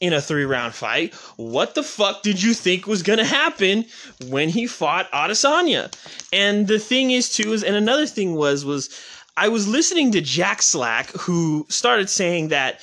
in 0.00 0.12
a 0.12 0.20
three 0.20 0.44
round 0.44 0.74
fight. 0.74 1.14
What 1.36 1.74
the 1.74 1.82
fuck 1.82 2.22
did 2.22 2.42
you 2.42 2.54
think 2.54 2.86
was 2.86 3.02
gonna 3.02 3.24
happen 3.24 3.86
when 4.26 4.48
he 4.48 4.66
fought 4.66 5.10
Adesanya? 5.12 5.92
And 6.32 6.66
the 6.66 6.78
thing 6.78 7.10
is 7.10 7.30
too 7.30 7.52
is 7.52 7.62
and 7.62 7.76
another 7.76 8.06
thing 8.06 8.34
was 8.34 8.64
was 8.64 8.90
I 9.36 9.48
was 9.48 9.66
listening 9.66 10.12
to 10.12 10.20
Jack 10.20 10.62
Slack 10.62 11.10
who 11.10 11.66
started 11.68 12.08
saying 12.08 12.48
that 12.48 12.80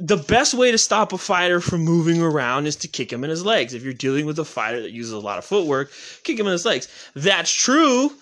the 0.00 0.16
best 0.16 0.54
way 0.54 0.70
to 0.70 0.78
stop 0.78 1.12
a 1.12 1.18
fighter 1.18 1.60
from 1.60 1.80
moving 1.80 2.22
around 2.22 2.66
is 2.66 2.76
to 2.76 2.88
kick 2.88 3.12
him 3.12 3.24
in 3.24 3.30
his 3.30 3.44
legs. 3.44 3.74
If 3.74 3.82
you're 3.82 3.92
dealing 3.92 4.26
with 4.26 4.38
a 4.38 4.44
fighter 4.44 4.80
that 4.82 4.92
uses 4.92 5.12
a 5.12 5.18
lot 5.18 5.38
of 5.38 5.44
footwork, 5.44 5.90
kick 6.22 6.38
him 6.38 6.46
in 6.46 6.52
his 6.52 6.64
legs. 6.64 6.86
That's 7.14 7.52
true 7.52 8.12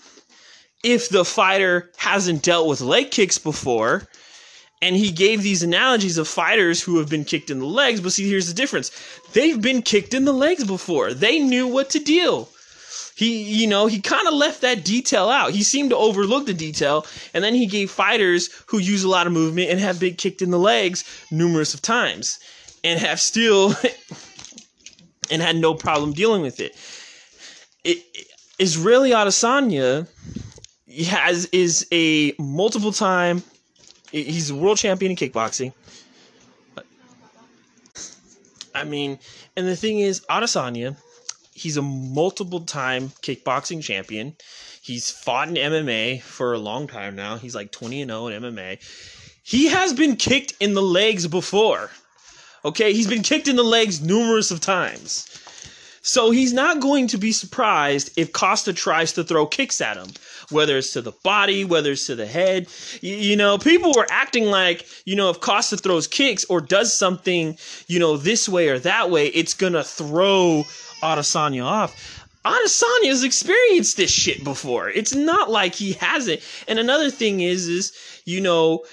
if 0.83 1.09
the 1.09 1.25
fighter 1.25 1.91
hasn't 1.97 2.43
dealt 2.43 2.69
with 2.69 2.81
leg 2.81 3.11
kicks 3.11 3.39
before. 3.39 4.09
And 4.83 4.95
he 4.95 5.11
gave 5.11 5.43
these 5.43 5.63
analogies 5.63 6.19
of 6.19 6.29
fighters 6.29 6.83
who 6.83 6.99
have 6.99 7.09
been 7.09 7.25
kicked 7.25 7.51
in 7.51 7.61
the 7.61 7.67
legs. 7.67 8.01
But 8.01 8.13
see, 8.13 8.29
here's 8.29 8.49
the 8.49 8.55
difference. 8.55 8.91
They've 9.33 9.61
been 9.61 9.83
kicked 9.83 10.13
in 10.13 10.25
the 10.25 10.33
legs 10.33 10.65
before, 10.65 11.15
they 11.15 11.39
knew 11.39 11.67
what 11.67 11.91
to 11.91 11.99
deal. 11.99 12.51
He 13.17 13.43
you 13.45 13.67
know 13.67 13.87
he 13.87 14.01
kind 14.01 14.29
of 14.29 14.35
left 14.35 14.61
that 14.61 14.85
detail 14.85 15.31
out. 15.31 15.53
He 15.53 15.63
seemed 15.63 15.91
to 15.91 15.97
overlook 15.97 16.45
the 16.45 16.53
detail 16.53 17.07
and 17.33 17.43
then 17.43 17.55
he 17.55 17.67
gave 17.67 17.91
fighters 17.91 18.51
who 18.67 18.79
use 18.79 19.05
a 19.05 19.09
lot 19.09 19.27
of 19.27 19.33
movement 19.33 19.71
and 19.71 19.81
have 19.81 19.99
been 19.99 20.15
kicked 20.15 20.43
in 20.43 20.51
the 20.51 20.59
legs 20.59 21.03
numerous 21.31 21.73
of 21.73 21.81
times 21.81 22.39
and 22.85 23.01
have 23.01 23.19
still 23.19 23.75
and 25.31 25.41
had 25.41 25.57
no 25.57 25.73
problem 25.73 26.13
dealing 26.13 26.43
with 26.43 26.61
it, 26.61 26.77
it 27.85 28.05
Israel 28.59 29.03
Adesanya 29.03 30.07
has 31.07 31.47
is 31.47 31.87
a 31.93 32.35
multiple 32.39 32.93
time 32.93 33.43
he's 34.11 34.51
a 34.51 34.55
world 34.55 34.79
champion 34.79 35.13
in 35.13 35.17
kickboxing 35.17 35.73
I 38.75 38.85
mean, 38.85 39.19
and 39.57 39.67
the 39.67 39.75
thing 39.75 40.01
is, 40.01 40.21
Adesanya 40.29 40.97
he's 41.57 41.79
a 41.79 41.83
multiple 41.83 42.61
time 42.61 43.09
kickboxing 43.23 43.83
champion. 43.83 44.37
He's 44.83 45.11
fought 45.11 45.49
in 45.49 45.55
MMA 45.55 46.21
for 46.21 46.53
a 46.53 46.59
long 46.59 46.87
time 46.87 47.17
now. 47.17 47.39
He's 47.39 47.55
like 47.55 47.73
20 47.73 48.03
and 48.03 48.11
0 48.11 48.29
in 48.29 48.43
MMA. 48.43 48.79
He 49.43 49.69
has 49.69 49.93
been 49.95 50.17
kicked 50.17 50.53
in 50.61 50.75
the 50.75 50.83
legs 50.83 51.27
before. 51.27 51.91
Okay, 52.65 52.93
he's 52.93 53.07
been 53.07 53.23
kicked 53.23 53.49
in 53.49 53.57
the 53.57 53.65
legs 53.65 54.03
numerous 54.03 54.51
of 54.51 54.61
times. 54.61 55.27
So 56.03 56.31
he's 56.31 56.53
not 56.53 56.81
going 56.81 57.09
to 57.09 57.19
be 57.19 57.33
surprised 57.33 58.13
if 58.17 58.33
Costa 58.33 58.73
tries 58.73 59.13
to 59.15 59.25
throw 59.25 59.47
kicks 59.47 59.81
at 59.81 59.97
him, 59.97 60.11
whether 60.51 60.79
it's 60.79 60.93
to 60.95 61.03
the 61.03 61.13
body, 61.23 61.65
whether 61.65 61.93
it's 61.93 62.07
to 62.07 62.15
the 62.15 62.27
head. 62.27 62.69
You, 63.01 63.17
you, 63.17 63.37
know, 63.37 63.59
people 63.59 63.93
were 63.97 64.07
acting 64.11 64.47
like, 64.47 64.87
you 65.05 65.17
know, 65.17 65.31
if 65.31 65.41
Costa 65.41 65.77
throws 65.77 66.07
kicks 66.07 66.45
or 66.47 66.61
does 66.61 66.97
something, 66.97 67.59
you 67.87 67.99
know, 67.99 68.17
this 68.17 68.49
way 68.49 68.69
or 68.69 68.79
that 68.81 69.11
way, 69.11 69.27
it's 69.29 69.55
going 69.55 69.75
to 69.75 69.85
throw 69.85 70.65
Adesanya 71.03 71.65
off. 71.65 72.25
Adesanya's 72.45 73.25
experienced 73.25 73.97
this 73.97 74.13
shit 74.13 74.45
before. 74.45 74.89
It's 74.89 75.15
not 75.15 75.51
like 75.51 75.75
he 75.75 75.95
hasn't. 75.95 76.41
And 76.69 76.79
another 76.79 77.11
thing 77.11 77.41
is, 77.41 77.67
is 77.67 77.93
you 78.25 78.41
know, 78.41 78.85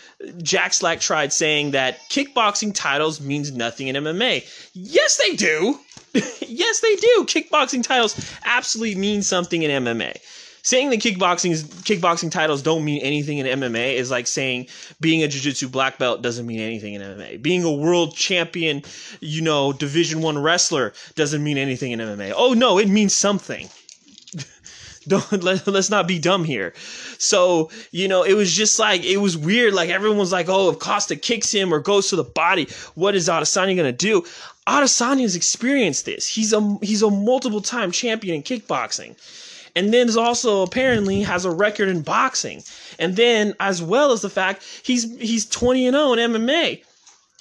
Jack 0.42 0.74
Slack 0.74 1.00
tried 1.00 1.32
saying 1.32 1.72
that 1.72 2.00
kickboxing 2.10 2.74
titles 2.74 3.22
means 3.22 3.52
nothing 3.52 3.90
in 3.90 3.96
MMA. 3.96 4.44
Yes, 4.74 5.18
they 5.18 5.36
do. 5.36 5.80
yes, 6.14 6.80
they 6.80 6.96
do. 6.96 7.26
Kickboxing 7.28 7.84
titles 7.84 8.16
absolutely 8.44 8.96
mean 8.96 9.22
something 9.22 9.62
in 9.62 9.84
MMA 9.84 10.18
saying 10.64 10.90
that 10.90 11.00
kickboxing 11.00 11.54
kickboxing 11.84 12.32
titles 12.32 12.62
don't 12.62 12.84
mean 12.84 13.02
anything 13.02 13.38
in 13.38 13.46
MMA 13.60 13.96
is 13.96 14.10
like 14.10 14.26
saying 14.26 14.68
being 15.00 15.22
a 15.22 15.28
jiu-jitsu 15.28 15.70
black 15.70 16.00
belt 16.00 16.22
doesn't 16.22 16.48
mean 16.48 16.60
anything 16.60 16.96
in 16.96 17.02
MMA. 17.02 17.42
Being 17.42 17.64
a 17.64 17.72
world 17.72 18.16
champion, 18.16 18.82
you 19.20 19.42
know, 19.42 19.74
division 19.74 20.22
1 20.22 20.42
wrestler 20.42 20.94
doesn't 21.16 21.44
mean 21.44 21.58
anything 21.58 21.92
in 21.92 22.00
MMA. 22.00 22.34
Oh 22.36 22.54
no, 22.54 22.80
it 22.80 22.88
means 22.88 23.14
something. 23.14 23.70
don't 25.08 25.44
let, 25.44 25.68
let's 25.68 25.90
not 25.90 26.08
be 26.08 26.18
dumb 26.18 26.46
here. 26.46 26.74
So, 27.18 27.70
you 27.92 28.08
know, 28.08 28.24
it 28.24 28.34
was 28.34 28.56
just 28.56 28.80
like 28.80 29.04
it 29.04 29.18
was 29.18 29.38
weird 29.38 29.74
like 29.74 29.90
everyone 29.90 30.18
was 30.18 30.32
like, 30.32 30.48
"Oh, 30.48 30.70
if 30.70 30.80
Costa 30.80 31.18
kicks 31.18 31.52
him 31.52 31.74
or 31.74 31.80
goes 31.80 32.10
to 32.10 32.16
the 32.16 32.24
body, 32.24 32.70
what 32.96 33.16
is 33.16 33.28
Adesanya 33.28 33.76
going 33.76 33.86
to 33.86 33.92
do?" 33.92 34.24
Adesanya's 34.66 35.36
experienced 35.36 36.06
this. 36.06 36.26
He's 36.26 36.54
a 36.54 36.78
he's 36.82 37.02
a 37.02 37.10
multiple 37.10 37.62
time 37.62 37.92
champion 37.92 38.38
in 38.38 38.44
kickboxing 38.44 39.18
and 39.76 39.94
then 39.94 40.08
is 40.08 40.18
also 40.18 40.62
apparently 40.62 41.22
has 41.22 41.46
a 41.46 41.52
record 41.52 41.90
in 41.90 42.02
boxing. 42.02 42.64
And 43.00 43.16
then 43.16 43.56
as 43.60 43.82
well 43.82 44.12
as 44.12 44.22
the 44.22 44.30
fact 44.30 44.64
he's 44.84 45.18
he's 45.20 45.46
20 45.46 45.88
and 45.88 45.96
0 45.96 46.14
in 46.14 46.32
MMA. 46.32 46.84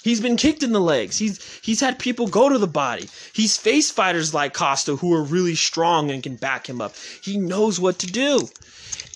He's 0.03 0.19
been 0.19 0.35
kicked 0.35 0.63
in 0.63 0.73
the 0.73 0.81
legs. 0.81 1.17
He's 1.17 1.61
he's 1.63 1.79
had 1.79 1.97
people 1.97 2.27
go 2.27 2.49
to 2.49 2.57
the 2.57 2.67
body. 2.67 3.07
He's 3.31 3.55
faced 3.55 3.93
fighters 3.93 4.33
like 4.33 4.53
Costa 4.53 4.97
who 4.97 5.13
are 5.13 5.23
really 5.23 5.55
strong 5.55 6.11
and 6.11 6.21
can 6.21 6.35
back 6.35 6.67
him 6.67 6.81
up. 6.81 6.93
He 7.21 7.37
knows 7.37 7.79
what 7.79 7.99
to 7.99 8.07
do. 8.07 8.49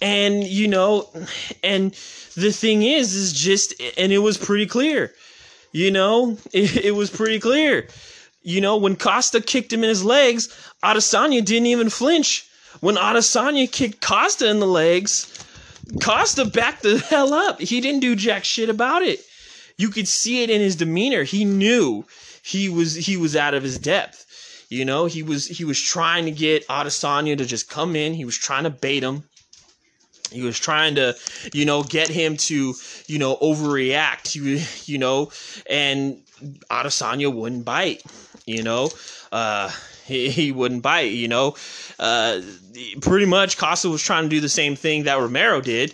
And 0.01 0.45
you 0.45 0.68
know, 0.68 1.09
and 1.63 1.91
the 2.36 2.51
thing 2.51 2.84
is 2.84 3.13
is 3.15 3.34
just 3.34 3.74
and 3.97 4.13
it 4.13 4.20
was 4.20 4.38
pretty 4.38 4.65
clear. 4.65 5.13
You 5.74 5.91
know, 5.91 6.38
it, 6.53 6.86
it 6.86 6.95
was 6.95 7.09
pretty 7.09 7.39
clear. 7.39 7.88
You 8.43 8.61
know, 8.61 8.78
when 8.78 8.95
Costa 8.95 9.41
kicked 9.41 9.74
him 9.74 9.84
in 9.84 9.89
his 9.89 10.05
legs, 10.05 10.47
Adesanya 10.82 11.43
didn't 11.43 11.65
even 11.65 11.89
flinch. 11.89 12.47
When 12.80 12.95
Adesanya 12.95 13.72
kicked 13.72 14.01
Costa 14.01 14.49
in 14.49 14.59
the 14.59 14.68
legs, 14.68 15.34
Costa 16.01 16.45
backed 16.45 16.84
the 16.84 16.97
hell 17.09 17.34
up. 17.34 17.59
He 17.59 17.82
didn't 17.82 18.01
do 18.01 18.15
jack 18.15 18.43
shit 18.43 18.70
about 18.70 19.01
it. 19.01 19.20
You 19.78 19.89
could 19.89 20.07
see 20.07 20.43
it 20.43 20.49
in 20.49 20.61
his 20.61 20.76
demeanor. 20.76 21.24
He 21.24 21.45
knew 21.45 22.05
he 22.43 22.70
was 22.70 22.95
he 22.95 23.18
was 23.18 23.36
out 23.36 23.53
of 23.53 23.63
his 23.63 23.78
depth. 23.78 24.26
You 24.70 24.86
know, 24.86 25.05
he 25.05 25.24
was 25.24 25.47
he 25.47 25.63
was 25.63 25.82
trying 25.82 26.26
to 26.26 26.32
get 26.32 26.68
Adesanya 26.68 27.38
to 27.38 27.45
just 27.45 27.70
come 27.70 27.95
in. 27.95 28.13
He 28.13 28.26
was 28.26 28.38
trying 28.38 28.63
to 28.63 28.70
bait 28.70 29.03
him. 29.03 29.24
He 30.32 30.41
was 30.41 30.59
trying 30.59 30.95
to, 30.95 31.15
you 31.53 31.65
know, 31.65 31.84
get 31.84 32.09
him 32.09 32.36
to, 32.38 32.74
you 33.07 33.18
know, 33.18 33.38
overreact. 33.38 34.28
He, 34.28 34.91
you 34.91 34.97
know, 34.97 35.32
and 35.70 36.22
Adesanya 36.70 37.34
wouldn't 37.34 37.63
bite. 37.63 38.03
You 38.45 38.63
know, 38.63 38.89
uh, 39.32 39.72
he, 40.08 40.30
he 40.30 40.51
wouldn't 40.51 40.82
bite, 40.82 41.12
you 41.12 41.28
know. 41.28 41.55
Uh, 41.99 42.41
pretty 43.01 43.26
much 43.26 43.58
Costa 43.58 43.89
was 43.89 44.01
trying 44.01 44.24
to 44.24 44.30
do 44.30 44.39
the 44.39 44.49
same 44.49 44.76
thing 44.76 45.03
that 45.03 45.20
Romero 45.20 45.62
did. 45.62 45.93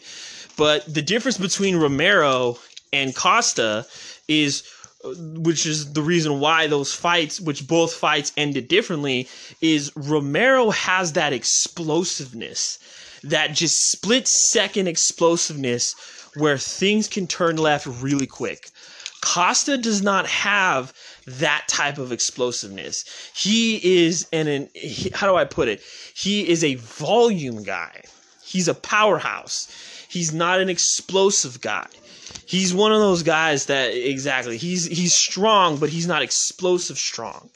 But 0.55 0.91
the 0.91 1.01
difference 1.01 1.38
between 1.38 1.78
Romero 1.78 2.57
and 2.91 3.16
Costa 3.16 3.86
is 4.28 4.64
which 5.05 5.66
is 5.66 5.93
the 5.93 6.01
reason 6.01 6.39
why 6.39 6.68
those 6.68 6.93
fights, 6.93 7.41
which 7.41 7.68
both 7.68 7.93
fights 7.93 8.32
ended 8.38 8.70
differently, 8.70 9.28
is 9.59 9.91
Romero 9.95 10.70
has 10.70 11.14
that 11.14 11.34
explosiveness, 11.34 12.80
that 13.24 13.53
just 13.53 13.91
split 13.91 14.28
second 14.28 14.88
explosiveness 14.88 15.93
where 16.36 16.57
things 16.57 17.07
can 17.07 17.28
turn 17.28 17.57
left 17.57 17.86
really 17.86 18.28
quick. 18.28 18.70
Costa 19.22 19.78
does 19.78 20.01
not 20.01 20.26
have 20.28 20.93
that 21.26 21.65
type 21.67 21.97
of 21.97 22.11
explosiveness. 22.11 23.05
He 23.36 24.05
is 24.05 24.28
an, 24.34 24.47
an 24.47 24.69
he, 24.74 25.09
how 25.13 25.28
do 25.28 25.36
I 25.36 25.45
put 25.45 25.67
it? 25.67 25.82
He 26.13 26.47
is 26.47 26.63
a 26.63 26.76
volume 26.76 27.63
guy. 27.63 28.03
He's 28.43 28.67
a 28.67 28.74
powerhouse. 28.74 29.67
He's 30.09 30.34
not 30.34 30.59
an 30.59 30.69
explosive 30.69 31.61
guy. 31.61 31.88
He's 32.45 32.74
one 32.74 32.91
of 32.91 32.99
those 32.99 33.24
guys 33.24 33.65
that 33.67 33.88
exactly. 33.88 34.57
He's 34.57 34.86
he's 34.86 35.15
strong, 35.15 35.78
but 35.78 35.89
he's 35.89 36.07
not 36.07 36.21
explosive 36.21 36.97
strong. 36.97 37.49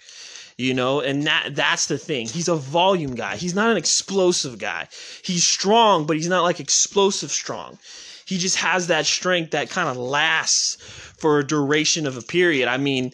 You 0.58 0.74
know, 0.74 1.02
and 1.02 1.28
that 1.28 1.54
that's 1.54 1.86
the 1.86 2.00
thing. 2.00 2.28
He's 2.28 2.48
a 2.48 2.56
volume 2.56 3.14
guy. 3.14 3.36
He's 3.36 3.54
not 3.54 3.70
an 3.70 3.78
explosive 3.78 4.58
guy. 4.58 4.88
He's 5.22 5.46
strong, 5.46 6.06
but 6.08 6.16
he's 6.16 6.28
not 6.28 6.42
like 6.42 6.60
explosive 6.60 7.30
strong. 7.32 7.78
He 8.26 8.38
just 8.38 8.58
has 8.58 8.88
that 8.88 9.06
strength 9.06 9.52
that 9.52 9.70
kind 9.70 9.88
of 9.88 9.98
lasts 9.98 10.78
for 11.18 11.40
a 11.40 11.48
duration 11.48 12.08
of 12.08 12.18
a 12.18 12.22
period. 12.22 12.68
I 12.68 12.78
mean, 12.78 13.14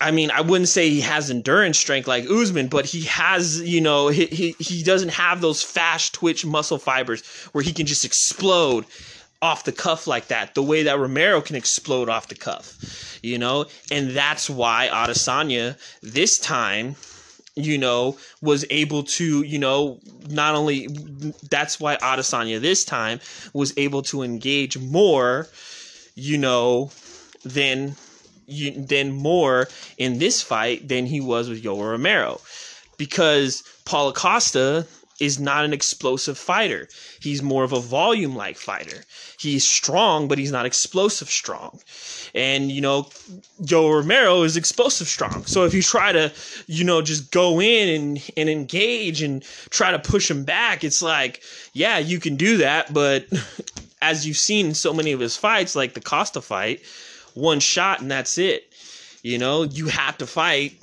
I 0.00 0.10
mean, 0.10 0.30
I 0.30 0.40
wouldn't 0.42 0.68
say 0.68 0.88
he 0.88 1.00
has 1.00 1.30
endurance 1.30 1.78
strength 1.78 2.06
like 2.06 2.28
Usman, 2.28 2.68
but 2.68 2.84
he 2.84 3.02
has, 3.02 3.60
you 3.62 3.80
know, 3.80 4.08
he, 4.08 4.26
he, 4.26 4.54
he 4.58 4.82
doesn't 4.82 5.10
have 5.10 5.40
those 5.40 5.62
fast 5.62 6.14
twitch 6.14 6.44
muscle 6.44 6.78
fibers 6.78 7.22
where 7.52 7.64
he 7.64 7.72
can 7.72 7.86
just 7.86 8.04
explode 8.04 8.84
off 9.42 9.64
the 9.64 9.72
cuff 9.72 10.06
like 10.06 10.28
that, 10.28 10.54
the 10.54 10.62
way 10.62 10.82
that 10.82 10.98
Romero 10.98 11.40
can 11.40 11.56
explode 11.56 12.10
off 12.10 12.28
the 12.28 12.34
cuff, 12.34 13.18
you 13.22 13.38
know? 13.38 13.64
And 13.90 14.10
that's 14.10 14.50
why 14.50 14.90
Adesanya 14.92 15.78
this 16.02 16.38
time, 16.38 16.96
you 17.56 17.78
know, 17.78 18.18
was 18.42 18.66
able 18.68 19.02
to, 19.04 19.42
you 19.42 19.58
know, 19.58 19.98
not 20.28 20.54
only 20.54 20.88
that's 21.50 21.80
why 21.80 21.96
Adesanya 21.96 22.60
this 22.60 22.84
time 22.84 23.18
was 23.54 23.72
able 23.78 24.02
to 24.02 24.22
engage 24.22 24.76
more, 24.76 25.48
you 26.14 26.36
know, 26.36 26.90
than 27.44 27.96
than 28.76 29.12
more 29.12 29.68
in 29.98 30.18
this 30.18 30.42
fight 30.42 30.88
than 30.88 31.06
he 31.06 31.20
was 31.20 31.48
with 31.48 31.62
Yoel 31.62 31.90
Romero, 31.90 32.40
because 32.96 33.62
Paulo 33.84 34.12
Costa 34.12 34.86
is 35.20 35.38
not 35.38 35.64
an 35.64 35.72
explosive 35.72 36.38
fighter. 36.38 36.88
He's 37.20 37.42
more 37.42 37.62
of 37.62 37.72
a 37.72 37.80
volume 37.80 38.34
like 38.34 38.56
fighter. 38.56 39.04
He's 39.38 39.68
strong, 39.68 40.28
but 40.28 40.38
he's 40.38 40.50
not 40.50 40.64
explosive 40.64 41.28
strong. 41.28 41.78
And, 42.34 42.72
you 42.72 42.80
know, 42.80 43.08
Joe 43.62 43.90
Romero 43.90 44.42
is 44.42 44.56
explosive 44.56 45.08
strong. 45.08 45.44
So 45.44 45.64
if 45.66 45.74
you 45.74 45.82
try 45.82 46.12
to, 46.12 46.32
you 46.66 46.84
know, 46.84 47.02
just 47.02 47.30
go 47.30 47.60
in 47.60 47.88
and, 47.88 48.30
and 48.36 48.48
engage 48.48 49.22
and 49.22 49.42
try 49.68 49.90
to 49.90 49.98
push 49.98 50.30
him 50.30 50.44
back, 50.44 50.84
it's 50.84 51.02
like, 51.02 51.42
yeah, 51.74 51.98
you 51.98 52.18
can 52.18 52.36
do 52.36 52.56
that. 52.56 52.92
But 52.92 53.26
as 54.02 54.26
you've 54.26 54.38
seen 54.38 54.66
in 54.66 54.74
so 54.74 54.94
many 54.94 55.12
of 55.12 55.20
his 55.20 55.36
fights, 55.36 55.76
like 55.76 55.92
the 55.92 56.00
Costa 56.00 56.40
fight, 56.40 56.80
one 57.34 57.60
shot 57.60 58.00
and 58.00 58.10
that's 58.10 58.38
it. 58.38 58.72
You 59.22 59.38
know, 59.38 59.62
you 59.62 59.88
have 59.88 60.18
to 60.18 60.26
fight 60.26 60.78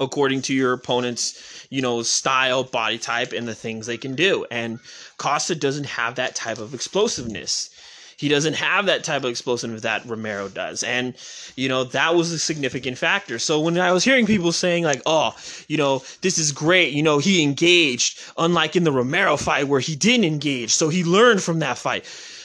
according 0.00 0.42
to 0.42 0.54
your 0.54 0.72
opponent's, 0.72 1.66
you 1.70 1.80
know, 1.80 2.02
style, 2.02 2.64
body 2.64 2.98
type, 2.98 3.32
and 3.32 3.46
the 3.46 3.54
things 3.54 3.86
they 3.86 3.96
can 3.96 4.14
do. 4.14 4.44
And 4.50 4.80
Costa 5.16 5.54
doesn't 5.54 5.86
have 5.86 6.16
that 6.16 6.34
type 6.34 6.58
of 6.58 6.74
explosiveness. 6.74 7.70
He 8.16 8.28
doesn't 8.28 8.54
have 8.54 8.86
that 8.86 9.02
type 9.02 9.24
of 9.24 9.30
explosiveness 9.30 9.82
that 9.82 10.04
Romero 10.04 10.48
does. 10.48 10.84
And, 10.84 11.14
you 11.56 11.68
know, 11.68 11.82
that 11.84 12.14
was 12.14 12.30
a 12.30 12.38
significant 12.38 12.98
factor. 12.98 13.38
So 13.38 13.60
when 13.60 13.78
I 13.78 13.92
was 13.92 14.04
hearing 14.04 14.26
people 14.26 14.52
saying, 14.52 14.84
like, 14.84 15.02
oh, 15.06 15.34
you 15.66 15.76
know, 15.76 16.04
this 16.20 16.38
is 16.38 16.52
great, 16.52 16.92
you 16.92 17.02
know, 17.02 17.18
he 17.18 17.42
engaged, 17.42 18.20
unlike 18.38 18.76
in 18.76 18.84
the 18.84 18.92
Romero 18.92 19.36
fight 19.36 19.66
where 19.66 19.80
he 19.80 19.96
didn't 19.96 20.24
engage. 20.24 20.72
So 20.72 20.88
he 20.88 21.02
learned 21.02 21.42
from 21.42 21.58
that 21.60 21.78
fight. 21.78 22.04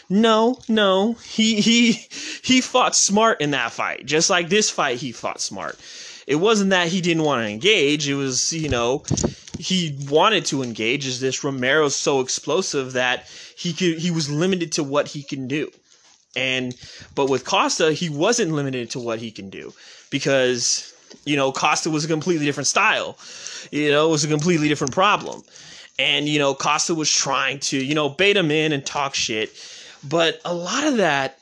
No, 0.10 0.60
no. 0.70 1.14
He 1.14 1.60
he 1.62 1.92
he 2.42 2.62
fought 2.62 2.96
smart 2.96 3.42
in 3.42 3.52
that 3.52 3.74
fight. 3.74 4.06
Just 4.06 4.30
like 4.30 4.50
this 4.50 4.70
fight 4.70 4.98
he 4.98 5.12
fought 5.12 5.42
smart. 5.42 5.78
It 6.26 6.36
wasn't 6.36 6.72
that 6.72 6.90
he 6.90 7.02
didn't 7.02 7.24
want 7.24 7.44
to 7.44 7.50
engage, 7.50 8.08
it 8.10 8.16
was, 8.16 8.52
you 8.52 8.68
know, 8.68 9.04
he 9.58 9.98
wanted 10.10 10.46
to 10.46 10.62
engage 10.62 11.08
is 11.08 11.22
this 11.22 11.44
Romero's 11.44 11.96
so 11.96 12.20
explosive 12.20 12.94
that 12.94 13.28
he 13.58 13.74
could 13.74 14.00
he 14.00 14.12
was 14.12 14.30
limited 14.30 14.74
to 14.74 14.84
what 14.84 15.08
he 15.08 15.24
can 15.24 15.48
do. 15.48 15.72
And 16.36 16.76
but 17.16 17.30
with 17.30 17.46
Costa, 17.46 17.92
he 17.92 18.10
wasn't 18.10 18.52
limited 18.52 18.92
to 18.92 19.00
what 19.00 19.20
he 19.20 19.32
can 19.32 19.50
do 19.50 19.74
because 20.10 20.94
you 21.26 21.36
know, 21.36 21.52
Costa 21.52 21.90
was 21.90 22.06
a 22.06 22.08
completely 22.08 22.46
different 22.46 22.68
style. 22.68 23.18
You 23.72 23.92
know, 23.92 24.08
it 24.08 24.12
was 24.12 24.24
a 24.24 24.28
completely 24.28 24.68
different 24.68 24.94
problem. 24.94 25.44
And 26.00 26.28
you 26.28 26.40
know, 26.40 26.54
Costa 26.54 26.94
was 26.94 27.12
trying 27.12 27.60
to, 27.60 27.78
you 27.78 27.96
know, 27.96 28.10
bait 28.10 28.38
him 28.38 28.52
in 28.52 28.72
and 28.72 28.86
talk 28.86 29.16
shit 29.16 29.52
but 30.04 30.40
a 30.46 30.54
lot 30.54 30.86
of 30.86 30.98
that, 30.98 31.40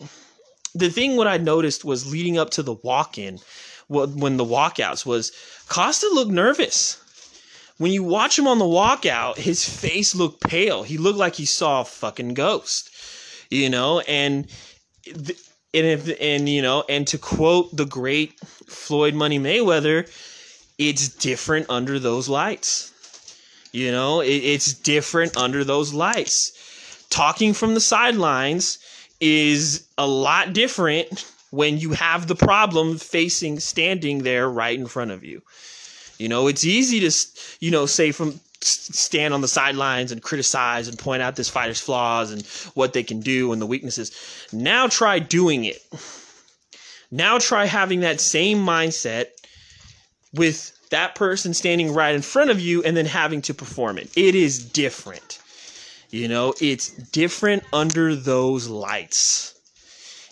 the 0.74 0.90
thing 0.90 1.16
what 1.16 1.28
I 1.28 1.38
noticed 1.38 1.86
was 1.86 2.12
leading 2.12 2.38
up 2.38 2.52
to 2.52 2.64
the 2.64 2.74
walk 2.74 3.18
in, 3.18 3.40
when 3.88 4.38
the 4.38 4.46
walkouts 4.46 5.06
was 5.06 5.32
Costa 5.68 6.10
looked 6.14 6.32
nervous. 6.32 7.02
When 7.78 7.92
you 7.92 8.04
watch 8.04 8.40
him 8.40 8.48
on 8.48 8.58
the 8.58 8.66
walkout, 8.66 9.38
his 9.38 9.68
face 9.68 10.16
looked 10.16 10.42
pale. 10.42 10.84
He 10.84 10.98
looked 10.98 11.20
like 11.20 11.36
he 11.36 11.46
saw 11.46 11.82
a 11.82 11.86
fucking 11.86 12.34
ghost, 12.34 12.90
you 13.50 13.70
know. 13.70 14.00
And 14.02 14.48
and 15.06 15.36
if 15.74 16.10
and 16.22 16.48
you 16.48 16.62
know, 16.62 16.86
and 16.88 17.06
to 17.08 17.18
quote 17.18 17.76
the 17.76 17.86
great 17.86 18.40
Floyd 18.40 19.14
Money 19.14 19.40
Mayweather, 19.40 20.10
it's 20.78 21.10
different 21.10 21.70
under 21.70 22.00
those 22.00 22.30
lights. 22.30 22.94
You 23.74 23.92
know, 23.92 24.22
it, 24.22 24.30
it's 24.30 24.74
different 24.74 25.36
under 25.36 25.66
those 25.66 25.94
lights 25.94 26.54
talking 27.10 27.54
from 27.54 27.74
the 27.74 27.80
sidelines 27.80 28.80
is 29.20 29.88
a 29.98 30.08
lot 30.08 30.54
different 30.54 31.26
when 31.52 31.78
you 31.78 31.92
have 31.92 32.28
the 32.28 32.36
problem 32.36 32.98
facing 32.98 33.60
standing 33.60 34.24
there 34.24 34.50
right 34.50 34.78
in 34.78 34.88
front 34.88 35.12
of 35.12 35.24
you. 35.24 35.42
You 36.18 36.30
know, 36.30 36.48
it's 36.48 36.66
easy 36.66 37.00
to, 37.02 37.16
you 37.60 37.72
know, 37.72 37.86
say 37.86 38.12
from 38.12 38.40
stand 38.62 39.34
on 39.34 39.42
the 39.42 39.48
sidelines 39.48 40.12
and 40.12 40.22
criticize 40.22 40.88
and 40.88 40.98
point 40.98 41.22
out 41.22 41.36
this 41.36 41.50
fighter's 41.50 41.80
flaws 41.80 42.32
and 42.32 42.46
what 42.74 42.94
they 42.94 43.04
can 43.04 43.20
do 43.20 43.54
and 43.54 43.62
the 43.62 43.66
weaknesses. 43.66 44.12
Now 44.52 44.88
try 44.88 45.20
doing 45.20 45.66
it. 45.66 45.82
Now 47.12 47.38
try 47.38 47.66
having 47.66 48.00
that 48.02 48.20
same 48.20 48.66
mindset 48.66 49.28
with 50.34 50.72
that 50.90 51.16
person 51.16 51.54
standing 51.54 51.94
right 51.94 52.16
in 52.16 52.22
front 52.22 52.50
of 52.50 52.60
you 52.60 52.84
and 52.84 52.96
then 52.98 53.06
having 53.06 53.42
to 53.44 53.54
perform 53.54 53.98
it. 53.98 54.10
It 54.18 54.36
is 54.36 54.64
different. 54.64 55.40
You 56.10 56.28
know, 56.28 56.54
it's 56.62 56.90
different 56.90 57.64
under 57.74 58.16
those 58.16 58.68
lights. 58.68 59.54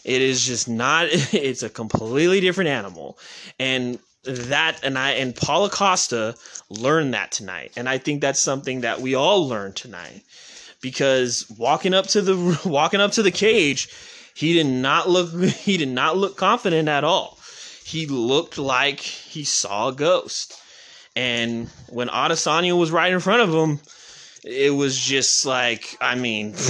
It 0.04 0.22
is 0.22 0.46
just 0.46 0.68
not, 0.68 1.08
it's 1.12 1.64
a 1.64 1.70
completely 1.70 2.40
different 2.40 2.70
animal. 2.70 3.18
And 3.60 4.00
that, 4.24 4.80
and 4.84 4.98
I, 4.98 5.12
and 5.12 5.36
Paulo 5.36 5.70
Costa 5.70 6.36
learned 6.70 7.14
that 7.14 7.32
tonight. 7.32 7.72
And 7.76 7.90
I 7.90 7.98
think 7.98 8.22
that's 8.22 8.40
something 8.40 8.82
that 8.82 9.02
we 9.02 9.16
all 9.16 9.48
learned 9.48 9.76
tonight. 9.76 10.24
Because 10.82 11.46
walking 11.58 11.94
up 11.94 12.08
to 12.08 12.22
the, 12.22 12.62
walking 12.66 13.02
up 13.02 13.12
to 13.14 13.24
the 13.24 13.32
cage, 13.32 13.90
he 14.36 14.54
did 14.54 14.68
not 14.68 15.10
look, 15.10 15.34
he 15.44 15.78
did 15.78 15.90
not 15.90 16.18
look 16.18 16.38
confident 16.38 16.90
at 16.90 17.04
all. 17.04 17.38
He 17.86 18.06
looked 18.06 18.58
like 18.58 19.00
he 19.00 19.44
saw 19.44 19.90
a 19.90 19.94
ghost. 19.94 20.60
And 21.16 21.70
when 21.90 22.08
Adesanya 22.08 22.78
was 22.78 22.92
right 22.92 23.14
in 23.14 23.20
front 23.20 23.42
of 23.42 23.54
him, 23.54 23.80
it 24.44 24.74
was 24.76 24.98
just 24.98 25.46
like 25.46 25.98
I 26.02 26.16
mean. 26.16 26.56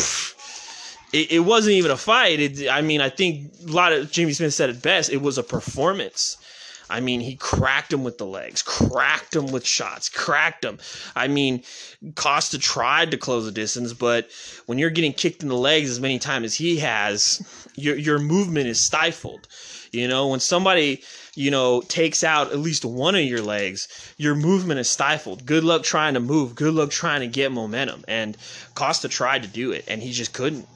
It, 1.13 1.31
it 1.31 1.39
wasn't 1.41 1.75
even 1.75 1.91
a 1.91 1.95
fight. 1.95 2.39
It, 2.39 2.67
I 2.67 2.81
mean, 2.81 2.99
I 2.99 3.09
think 3.09 3.53
a 3.67 3.71
lot 3.71 3.93
of 3.93 4.11
Jimmy 4.11 4.33
Smith 4.33 4.51
said 4.51 4.71
it 4.71 4.81
best. 4.81 5.11
It 5.11 5.21
was 5.21 5.37
a 5.37 5.43
performance. 5.43 6.37
I 6.89 6.99
mean, 6.99 7.21
he 7.21 7.35
cracked 7.35 7.93
him 7.93 8.03
with 8.03 8.17
the 8.17 8.25
legs, 8.25 8.61
cracked 8.61 9.35
him 9.35 9.51
with 9.51 9.65
shots, 9.65 10.09
cracked 10.09 10.65
him. 10.65 10.79
I 11.15 11.27
mean, 11.27 11.63
Costa 12.15 12.59
tried 12.59 13.11
to 13.11 13.17
close 13.17 13.45
the 13.45 13.51
distance, 13.51 13.93
but 13.93 14.29
when 14.65 14.77
you're 14.77 14.89
getting 14.89 15.13
kicked 15.13 15.43
in 15.43 15.49
the 15.49 15.55
legs 15.55 15.89
as 15.89 15.99
many 15.99 16.19
times 16.19 16.45
as 16.45 16.55
he 16.55 16.77
has, 16.77 17.41
your 17.75 17.95
your 17.95 18.19
movement 18.19 18.67
is 18.67 18.81
stifled. 18.81 19.47
You 19.91 20.07
know, 20.07 20.27
when 20.27 20.39
somebody 20.39 21.03
you 21.35 21.49
know, 21.49 21.81
takes 21.81 22.23
out 22.23 22.51
at 22.51 22.59
least 22.59 22.85
one 22.85 23.15
of 23.15 23.21
your 23.21 23.41
legs, 23.41 24.13
your 24.17 24.35
movement 24.35 24.79
is 24.79 24.89
stifled. 24.89 25.45
Good 25.45 25.63
luck 25.63 25.83
trying 25.83 26.13
to 26.13 26.19
move. 26.19 26.55
Good 26.55 26.73
luck 26.73 26.91
trying 26.91 27.21
to 27.21 27.27
get 27.27 27.51
momentum. 27.51 28.05
And 28.07 28.37
Costa 28.75 29.09
tried 29.09 29.43
to 29.43 29.49
do 29.49 29.71
it, 29.71 29.85
and 29.87 30.01
he 30.01 30.11
just 30.11 30.33
couldn't. 30.33 30.67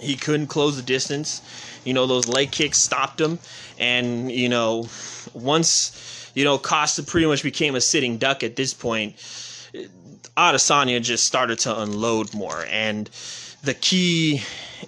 He 0.00 0.16
couldn't 0.16 0.48
close 0.48 0.76
the 0.76 0.82
distance. 0.82 1.42
You 1.84 1.94
know, 1.94 2.06
those 2.06 2.26
leg 2.26 2.50
kicks 2.50 2.78
stopped 2.78 3.20
him. 3.20 3.38
And, 3.78 4.30
you 4.30 4.48
know, 4.48 4.88
once, 5.34 6.30
you 6.34 6.44
know, 6.44 6.58
Costa 6.58 7.02
pretty 7.02 7.26
much 7.26 7.42
became 7.42 7.74
a 7.74 7.80
sitting 7.80 8.18
duck 8.18 8.42
at 8.42 8.56
this 8.56 8.74
point, 8.74 9.16
Adesanya 10.36 11.00
just 11.00 11.24
started 11.24 11.60
to 11.60 11.80
unload 11.80 12.34
more. 12.34 12.66
And 12.68 13.08
the 13.62 13.74
key 13.74 14.42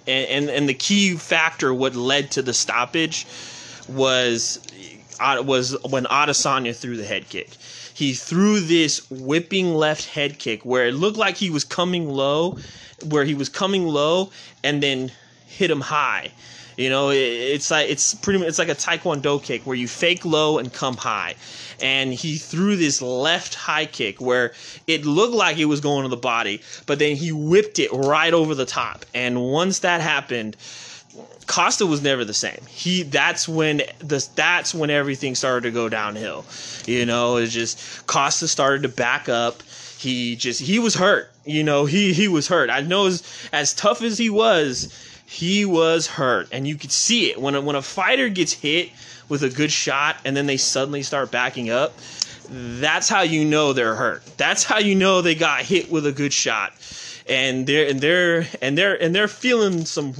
and, 0.05 0.29
and, 0.29 0.49
and 0.49 0.69
the 0.69 0.73
key 0.73 1.15
factor 1.15 1.73
what 1.73 1.95
led 1.95 2.31
to 2.31 2.41
the 2.41 2.53
stoppage 2.53 3.25
was 3.89 4.59
uh, 5.19 5.41
was 5.45 5.75
when 5.83 6.05
Adesanya 6.05 6.75
threw 6.75 6.97
the 6.97 7.05
head 7.05 7.29
kick. 7.29 7.49
He 7.93 8.13
threw 8.13 8.59
this 8.59 9.09
whipping 9.09 9.73
left 9.73 10.05
head 10.05 10.37
kick 10.37 10.63
where 10.63 10.87
it 10.87 10.93
looked 10.93 11.17
like 11.17 11.35
he 11.35 11.49
was 11.49 11.63
coming 11.63 12.09
low, 12.09 12.57
where 13.09 13.25
he 13.25 13.33
was 13.33 13.49
coming 13.49 13.87
low 13.87 14.31
and 14.63 14.83
then 14.83 15.11
hit 15.47 15.71
him 15.71 15.81
high. 15.81 16.31
You 16.77 16.91
know, 16.91 17.09
it's 17.09 17.71
like 17.71 17.89
it's 17.89 18.13
pretty 18.13 18.37
much 18.37 18.49
it's 18.49 18.59
like 18.59 18.69
a 18.69 18.75
taekwondo 18.75 19.41
kick 19.41 19.63
where 19.63 19.75
you 19.75 19.87
fake 19.87 20.23
low 20.23 20.59
and 20.59 20.71
come 20.71 20.95
high. 20.95 21.33
And 21.81 22.13
he 22.13 22.37
threw 22.37 22.75
this 22.75 23.01
left 23.01 23.55
high 23.55 23.87
kick 23.87 24.21
where 24.21 24.53
it 24.85 25.03
looked 25.03 25.33
like 25.33 25.57
it 25.57 25.65
was 25.65 25.79
going 25.81 26.03
to 26.03 26.09
the 26.09 26.17
body, 26.17 26.61
but 26.85 26.99
then 26.99 27.15
he 27.15 27.31
whipped 27.31 27.79
it 27.79 27.91
right 27.91 28.31
over 28.31 28.53
the 28.53 28.65
top. 28.65 29.05
And 29.15 29.41
once 29.41 29.79
that 29.79 30.01
happened, 30.01 30.55
Costa 31.47 31.85
was 31.85 32.01
never 32.01 32.25
the 32.25 32.33
same. 32.33 32.59
He 32.67 33.03
that's 33.03 33.47
when 33.47 33.77
the 33.99 34.27
that's 34.35 34.75
when 34.75 34.89
everything 34.89 35.33
started 35.33 35.61
to 35.63 35.71
go 35.71 35.89
downhill. 35.89 36.45
You 36.85 37.05
know, 37.05 37.37
it's 37.37 37.53
just 37.53 38.05
Costa 38.05 38.47
started 38.47 38.83
to 38.83 38.89
back 38.89 39.29
up. 39.29 39.63
He 39.97 40.35
just 40.35 40.61
he 40.61 40.77
was 40.77 40.95
hurt. 40.95 41.31
You 41.45 41.63
know, 41.63 41.85
he 41.85 42.13
he 42.13 42.27
was 42.27 42.47
hurt. 42.47 42.69
I 42.69 42.81
know 42.81 43.07
as, 43.07 43.23
as 43.51 43.73
tough 43.73 44.01
as 44.01 44.17
he 44.17 44.29
was, 44.29 44.93
he 45.25 45.65
was 45.65 46.07
hurt, 46.07 46.49
and 46.51 46.67
you 46.67 46.75
could 46.75 46.91
see 46.91 47.31
it 47.31 47.41
when 47.41 47.55
a, 47.55 47.61
when 47.61 47.75
a 47.75 47.81
fighter 47.81 48.29
gets 48.29 48.53
hit 48.53 48.91
with 49.29 49.43
a 49.43 49.49
good 49.49 49.71
shot 49.71 50.17
and 50.23 50.35
then 50.37 50.45
they 50.45 50.57
suddenly 50.57 51.01
start 51.01 51.31
backing 51.31 51.69
up. 51.69 51.93
That's 52.49 53.09
how 53.09 53.21
you 53.21 53.43
know 53.43 53.73
they're 53.73 53.95
hurt. 53.95 54.23
That's 54.37 54.63
how 54.63 54.77
you 54.79 54.95
know 54.95 55.21
they 55.21 55.35
got 55.35 55.63
hit 55.63 55.91
with 55.91 56.05
a 56.05 56.13
good 56.13 56.31
shot 56.31 56.73
and 57.29 57.67
they're 57.67 57.87
and 57.89 58.01
they're 58.01 58.47
and 58.61 58.77
they're 58.77 59.01
and 59.01 59.13
they're 59.13 59.27
feeling 59.27 59.85
some, 59.85 60.13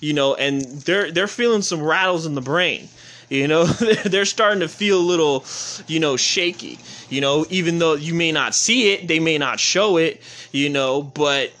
you 0.00 0.12
know, 0.12 0.34
and 0.34 0.62
they're 0.62 1.10
they're 1.10 1.26
feeling 1.26 1.62
some 1.62 1.82
rattles 1.82 2.26
in 2.26 2.34
the 2.34 2.40
brain. 2.40 2.88
You 3.28 3.48
know, 3.48 3.64
they're 4.04 4.26
starting 4.26 4.60
to 4.60 4.68
feel 4.68 4.98
a 4.98 5.00
little, 5.00 5.44
you 5.86 6.00
know, 6.00 6.16
shaky. 6.16 6.78
You 7.08 7.20
know, 7.20 7.46
even 7.50 7.78
though 7.78 7.94
you 7.94 8.14
may 8.14 8.32
not 8.32 8.54
see 8.54 8.92
it, 8.92 9.08
they 9.08 9.20
may 9.20 9.38
not 9.38 9.58
show 9.58 9.96
it. 9.96 10.20
You 10.52 10.68
know, 10.68 11.02
but 11.02 11.52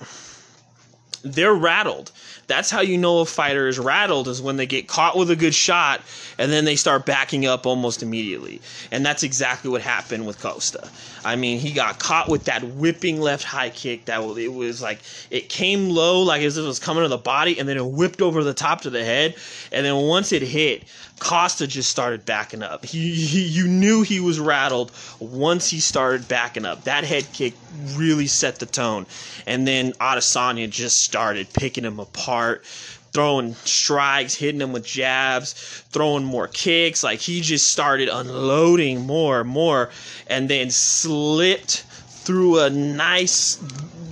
they're 1.22 1.54
rattled. 1.54 2.12
That's 2.52 2.68
how 2.68 2.82
you 2.82 2.98
know 2.98 3.20
a 3.20 3.24
fighter 3.24 3.66
is 3.66 3.78
rattled 3.78 4.28
is 4.28 4.42
when 4.42 4.58
they 4.58 4.66
get 4.66 4.86
caught 4.86 5.16
with 5.16 5.30
a 5.30 5.36
good 5.36 5.54
shot 5.54 6.02
and 6.36 6.52
then 6.52 6.66
they 6.66 6.76
start 6.76 7.06
backing 7.06 7.46
up 7.46 7.64
almost 7.64 8.02
immediately. 8.02 8.60
And 8.90 9.06
that's 9.06 9.22
exactly 9.22 9.70
what 9.70 9.80
happened 9.80 10.26
with 10.26 10.38
Costa. 10.38 10.86
I 11.24 11.34
mean, 11.34 11.58
he 11.58 11.72
got 11.72 11.98
caught 11.98 12.28
with 12.28 12.44
that 12.44 12.62
whipping 12.62 13.22
left 13.22 13.42
high 13.42 13.70
kick 13.70 14.04
that 14.04 14.20
it 14.36 14.52
was 14.52 14.82
like 14.82 14.98
it 15.30 15.48
came 15.48 15.88
low 15.88 16.20
like 16.20 16.42
as 16.42 16.58
if 16.58 16.64
it 16.64 16.68
was 16.68 16.78
coming 16.78 17.04
to 17.04 17.08
the 17.08 17.16
body 17.16 17.58
and 17.58 17.66
then 17.66 17.78
it 17.78 17.86
whipped 17.86 18.20
over 18.20 18.44
the 18.44 18.52
top 18.52 18.82
to 18.82 18.90
the 18.90 19.02
head 19.02 19.34
and 19.72 19.86
then 19.86 19.96
once 19.96 20.30
it 20.30 20.42
hit, 20.42 20.84
Costa 21.22 21.68
just 21.68 21.88
started 21.88 22.26
backing 22.26 22.64
up. 22.64 22.84
He, 22.84 23.14
he, 23.14 23.42
you 23.42 23.68
knew 23.68 24.02
he 24.02 24.18
was 24.18 24.40
rattled 24.40 24.90
once 25.20 25.70
he 25.70 25.78
started 25.78 26.26
backing 26.26 26.64
up. 26.64 26.82
That 26.82 27.04
head 27.04 27.26
kick 27.32 27.54
really 27.94 28.26
set 28.26 28.58
the 28.58 28.66
tone, 28.66 29.06
and 29.46 29.64
then 29.64 29.92
Adesanya 30.00 30.68
just 30.68 31.02
started 31.02 31.52
picking 31.52 31.84
him 31.84 32.00
apart, 32.00 32.64
throwing 33.12 33.54
strikes, 33.54 34.34
hitting 34.34 34.60
him 34.60 34.72
with 34.72 34.84
jabs, 34.84 35.52
throwing 35.90 36.24
more 36.24 36.48
kicks. 36.48 37.04
Like 37.04 37.20
he 37.20 37.40
just 37.40 37.70
started 37.70 38.08
unloading 38.08 39.02
more 39.02 39.42
and 39.42 39.48
more, 39.48 39.90
and 40.26 40.50
then 40.50 40.72
slipped 40.72 41.84
through 42.24 42.60
a 42.60 42.70
nice 42.70 43.58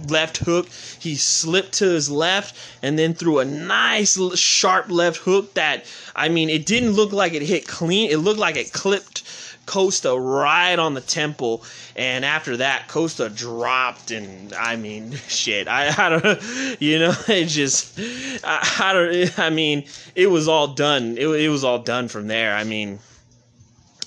left 0.08 0.38
hook. 0.38 0.68
He 0.98 1.14
slipped 1.16 1.74
to 1.74 1.88
his 1.88 2.10
left 2.10 2.56
and 2.82 2.98
then 2.98 3.14
threw 3.14 3.38
a 3.38 3.44
nice 3.44 4.18
sharp 4.38 4.90
left 4.90 5.18
hook 5.18 5.54
that 5.54 5.84
I 6.14 6.28
mean 6.28 6.50
it 6.50 6.66
didn't 6.66 6.92
look 6.92 7.12
like 7.12 7.32
it 7.32 7.42
hit 7.42 7.66
clean. 7.66 8.10
It 8.10 8.18
looked 8.18 8.40
like 8.40 8.56
it 8.56 8.72
clipped 8.72 9.22
Costa 9.70 10.18
right 10.18 10.76
on 10.76 10.94
the 10.94 11.00
temple, 11.00 11.62
and 11.94 12.24
after 12.24 12.56
that, 12.56 12.88
Costa 12.88 13.28
dropped, 13.28 14.10
and 14.10 14.52
I 14.52 14.74
mean, 14.74 15.12
shit, 15.28 15.68
I, 15.68 15.94
I 15.96 16.08
don't, 16.08 16.80
you 16.80 16.98
know, 16.98 17.14
it 17.28 17.46
just, 17.46 17.96
I, 18.42 18.76
I 18.80 18.92
don't, 18.92 19.38
I 19.38 19.50
mean, 19.50 19.84
it 20.16 20.26
was 20.26 20.48
all 20.48 20.66
done. 20.68 21.16
It, 21.16 21.28
it 21.28 21.48
was 21.48 21.62
all 21.62 21.78
done 21.78 22.08
from 22.08 22.26
there. 22.26 22.56
I 22.56 22.64
mean, 22.64 22.98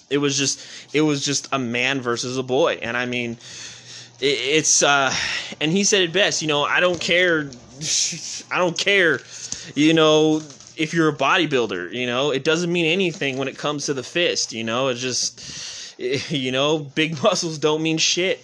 it 0.10 0.18
was 0.18 0.38
just, 0.38 0.60
it 0.94 1.02
was 1.02 1.24
just 1.24 1.48
a 1.54 1.60
man 1.60 2.02
versus 2.02 2.38
a 2.38 2.44
boy, 2.44 2.80
and 2.82 2.98
I 2.98 3.06
mean, 3.06 3.38
it's 4.24 4.82
uh 4.82 5.14
and 5.60 5.72
he 5.72 5.84
said 5.84 6.02
it 6.02 6.14
best 6.14 6.42
you 6.42 6.48
know 6.48 6.64
i 6.64 6.80
don't 6.80 7.02
care 7.02 7.50
i 8.52 8.58
don't 8.58 8.78
care 8.78 9.20
you 9.76 9.94
know 9.94 10.42
if 10.76 10.94
you're 10.94 11.10
a 11.10 11.16
bodybuilder 11.16 11.92
you 11.94 12.08
know? 12.08 12.32
It 12.32 12.44
doesn't 12.44 12.72
mean 12.72 12.86
anything 12.86 13.38
when 13.38 13.48
it 13.48 13.58
comes 13.58 13.86
to 13.88 13.94
the 13.94 14.04
fist 14.04 14.54
you 14.54 14.64
know? 14.64 14.88
It's 14.88 15.02
just 15.02 16.00
you 16.32 16.52
know 16.52 16.80
big 16.80 17.22
muscles 17.24 17.58
don't 17.58 17.82
mean 17.82 17.98
shit 17.98 18.44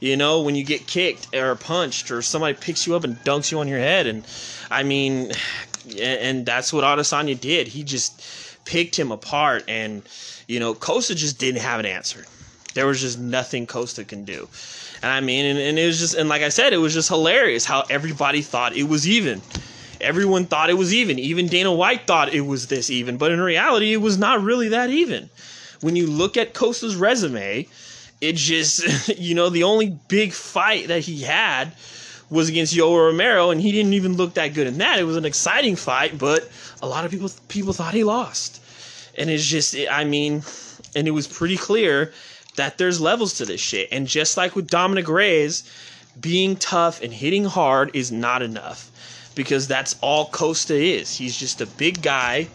you 0.00 0.16
know? 0.16 0.42
When 0.42 0.56
you 0.56 0.64
get 0.64 0.86
kicked 0.86 1.34
or 1.34 1.54
punched 1.54 2.10
or 2.10 2.22
somebody 2.22 2.54
picks 2.54 2.86
you 2.86 2.96
up 2.96 3.04
and 3.04 3.16
dunks 3.18 3.52
you 3.52 3.60
on 3.60 3.68
your 3.68 3.78
head 3.78 4.06
and 4.06 4.26
i 4.70 4.82
mean 4.82 5.32
and 6.00 6.44
that's 6.44 6.72
what 6.72 6.84
Adesanya 6.84 7.40
did. 7.40 7.68
He 7.68 7.82
just 7.82 8.22
picked 8.64 8.98
him 8.98 9.12
apart 9.12 9.64
and 9.68 10.02
you 10.48 10.58
know 10.58 10.74
Costa 10.74 11.14
just 11.14 11.38
didn't 11.38 11.62
have 11.62 11.78
an 11.78 11.86
answer. 11.86 12.26
There 12.74 12.86
was 12.86 13.00
just 13.00 13.18
nothing 13.18 13.66
Costa 13.66 14.04
can 14.04 14.24
do 14.24 14.48
and 15.02 15.10
I 15.10 15.20
mean, 15.20 15.46
and, 15.46 15.58
and 15.58 15.78
it 15.78 15.86
was 15.86 15.98
just, 15.98 16.14
and 16.14 16.28
like 16.28 16.42
I 16.42 16.50
said, 16.50 16.72
it 16.72 16.78
was 16.78 16.92
just 16.92 17.08
hilarious 17.08 17.64
how 17.64 17.84
everybody 17.88 18.42
thought 18.42 18.76
it 18.76 18.84
was 18.84 19.08
even. 19.08 19.40
Everyone 20.00 20.46
thought 20.46 20.70
it 20.70 20.74
was 20.74 20.92
even. 20.94 21.18
Even 21.18 21.46
Dana 21.46 21.72
White 21.72 22.06
thought 22.06 22.32
it 22.34 22.42
was 22.42 22.66
this 22.66 22.90
even, 22.90 23.16
but 23.16 23.32
in 23.32 23.40
reality, 23.40 23.92
it 23.92 23.98
was 23.98 24.18
not 24.18 24.42
really 24.42 24.68
that 24.68 24.90
even. 24.90 25.30
When 25.80 25.96
you 25.96 26.06
look 26.06 26.36
at 26.36 26.52
Costa's 26.52 26.96
resume, 26.96 27.66
it 28.20 28.36
just, 28.36 29.08
you 29.18 29.34
know, 29.34 29.48
the 29.48 29.62
only 29.62 29.98
big 30.08 30.32
fight 30.32 30.88
that 30.88 31.00
he 31.00 31.22
had 31.22 31.72
was 32.28 32.48
against 32.48 32.74
Yoel 32.74 33.08
Romero, 33.08 33.50
and 33.50 33.60
he 33.60 33.72
didn't 33.72 33.94
even 33.94 34.16
look 34.16 34.34
that 34.34 34.54
good 34.54 34.66
in 34.66 34.78
that. 34.78 34.98
It 34.98 35.04
was 35.04 35.16
an 35.16 35.24
exciting 35.24 35.76
fight, 35.76 36.18
but 36.18 36.48
a 36.82 36.86
lot 36.86 37.04
of 37.04 37.10
people 37.10 37.30
people 37.48 37.72
thought 37.72 37.92
he 37.94 38.04
lost, 38.04 38.62
and 39.16 39.28
it's 39.28 39.44
just, 39.44 39.74
I 39.90 40.04
mean, 40.04 40.42
and 40.94 41.08
it 41.08 41.10
was 41.10 41.26
pretty 41.26 41.56
clear 41.56 42.12
that 42.56 42.78
there's 42.78 43.00
levels 43.00 43.34
to 43.34 43.44
this 43.44 43.60
shit. 43.60 43.88
And 43.92 44.06
just 44.06 44.36
like 44.36 44.56
with 44.56 44.68
Dominick 44.68 45.08
Reyes, 45.08 45.64
being 46.20 46.56
tough 46.56 47.02
and 47.02 47.12
hitting 47.12 47.44
hard 47.44 47.90
is 47.94 48.10
not 48.10 48.42
enough 48.42 48.90
because 49.34 49.68
that's 49.68 49.96
all 50.00 50.26
Costa 50.26 50.74
is. 50.74 51.16
He's 51.16 51.36
just 51.36 51.60
a 51.60 51.66
big 51.66 52.02
guy 52.02 52.48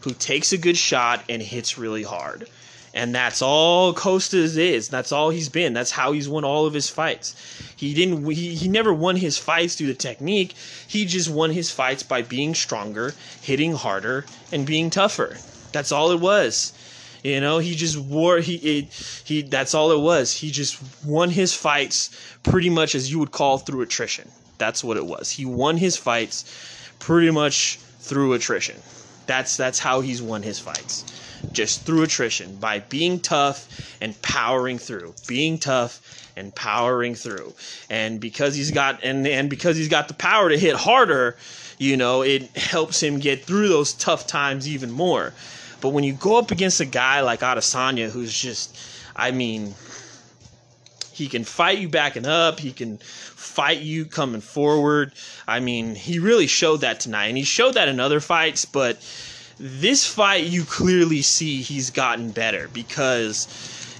who 0.00 0.12
takes 0.12 0.52
a 0.52 0.58
good 0.58 0.76
shot 0.76 1.22
and 1.28 1.42
hits 1.42 1.76
really 1.76 2.02
hard. 2.02 2.48
And 2.92 3.14
that's 3.14 3.40
all 3.40 3.92
Costa 3.94 4.38
is. 4.38 4.88
That's 4.88 5.12
all 5.12 5.30
he's 5.30 5.48
been. 5.48 5.74
That's 5.74 5.92
how 5.92 6.12
he's 6.12 6.28
won 6.28 6.44
all 6.44 6.66
of 6.66 6.74
his 6.74 6.88
fights. 6.88 7.36
He 7.76 7.94
didn't 7.94 8.28
he, 8.30 8.54
he 8.54 8.68
never 8.68 8.92
won 8.92 9.16
his 9.16 9.38
fights 9.38 9.76
through 9.76 9.86
the 9.88 9.94
technique. 9.94 10.54
He 10.88 11.04
just 11.04 11.30
won 11.30 11.50
his 11.50 11.70
fights 11.70 12.02
by 12.02 12.22
being 12.22 12.54
stronger, 12.54 13.14
hitting 13.40 13.74
harder, 13.74 14.24
and 14.50 14.66
being 14.66 14.90
tougher. 14.90 15.36
That's 15.72 15.92
all 15.92 16.10
it 16.10 16.20
was. 16.20 16.72
You 17.22 17.40
know, 17.40 17.58
he 17.58 17.74
just 17.74 17.98
wore 17.98 18.38
he 18.38 18.56
it, 18.56 19.22
he. 19.24 19.42
That's 19.42 19.74
all 19.74 19.92
it 19.92 20.00
was. 20.00 20.32
He 20.32 20.50
just 20.50 20.78
won 21.04 21.30
his 21.30 21.52
fights 21.54 22.10
pretty 22.42 22.70
much 22.70 22.94
as 22.94 23.10
you 23.10 23.18
would 23.18 23.32
call 23.32 23.58
through 23.58 23.82
attrition. 23.82 24.30
That's 24.58 24.82
what 24.82 24.96
it 24.96 25.04
was. 25.04 25.30
He 25.30 25.44
won 25.44 25.76
his 25.76 25.96
fights 25.96 26.44
pretty 26.98 27.30
much 27.30 27.78
through 28.00 28.32
attrition. 28.32 28.76
That's 29.26 29.56
that's 29.56 29.78
how 29.78 30.00
he's 30.00 30.22
won 30.22 30.42
his 30.42 30.58
fights. 30.58 31.04
Just 31.52 31.82
through 31.82 32.02
attrition 32.02 32.56
by 32.56 32.80
being 32.80 33.20
tough 33.20 33.68
and 34.00 34.20
powering 34.22 34.78
through. 34.78 35.14
Being 35.26 35.58
tough 35.58 36.32
and 36.36 36.54
powering 36.54 37.14
through. 37.14 37.52
And 37.88 38.20
because 38.20 38.54
he's 38.54 38.70
got 38.70 39.04
and 39.04 39.26
and 39.26 39.50
because 39.50 39.76
he's 39.76 39.88
got 39.88 40.08
the 40.08 40.14
power 40.14 40.48
to 40.48 40.58
hit 40.58 40.76
harder, 40.76 41.36
you 41.78 41.96
know, 41.96 42.22
it 42.22 42.56
helps 42.56 43.02
him 43.02 43.18
get 43.18 43.44
through 43.44 43.68
those 43.68 43.92
tough 43.92 44.26
times 44.26 44.68
even 44.68 44.90
more. 44.90 45.32
But 45.80 45.90
when 45.90 46.04
you 46.04 46.12
go 46.12 46.36
up 46.36 46.50
against 46.50 46.80
a 46.80 46.84
guy 46.84 47.20
like 47.20 47.40
Adesanya, 47.40 48.10
who's 48.10 48.36
just, 48.36 48.76
I 49.16 49.30
mean, 49.30 49.74
he 51.12 51.28
can 51.28 51.44
fight 51.44 51.78
you 51.78 51.88
backing 51.88 52.26
up. 52.26 52.60
He 52.60 52.72
can 52.72 52.98
fight 52.98 53.80
you 53.80 54.04
coming 54.04 54.40
forward. 54.40 55.12
I 55.46 55.60
mean, 55.60 55.94
he 55.94 56.18
really 56.18 56.46
showed 56.46 56.78
that 56.78 57.00
tonight, 57.00 57.26
and 57.26 57.36
he 57.36 57.44
showed 57.44 57.74
that 57.74 57.88
in 57.88 58.00
other 58.00 58.20
fights. 58.20 58.64
But 58.64 58.98
this 59.58 60.06
fight, 60.06 60.44
you 60.44 60.64
clearly 60.64 61.22
see 61.22 61.60
he's 61.62 61.90
gotten 61.90 62.30
better 62.30 62.68
because, 62.72 63.48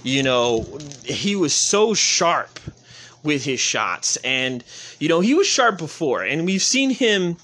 you 0.03 0.23
know, 0.23 0.65
he 1.03 1.35
was 1.35 1.53
so 1.53 1.93
sharp 1.93 2.59
with 3.23 3.43
his 3.43 3.59
shots, 3.59 4.17
and 4.17 4.63
you 4.99 5.07
know 5.07 5.19
he 5.19 5.33
was 5.33 5.45
sharp 5.45 5.77
before, 5.77 6.23
and 6.23 6.45
we've 6.45 6.63
seen 6.63 6.89
him 6.89 7.37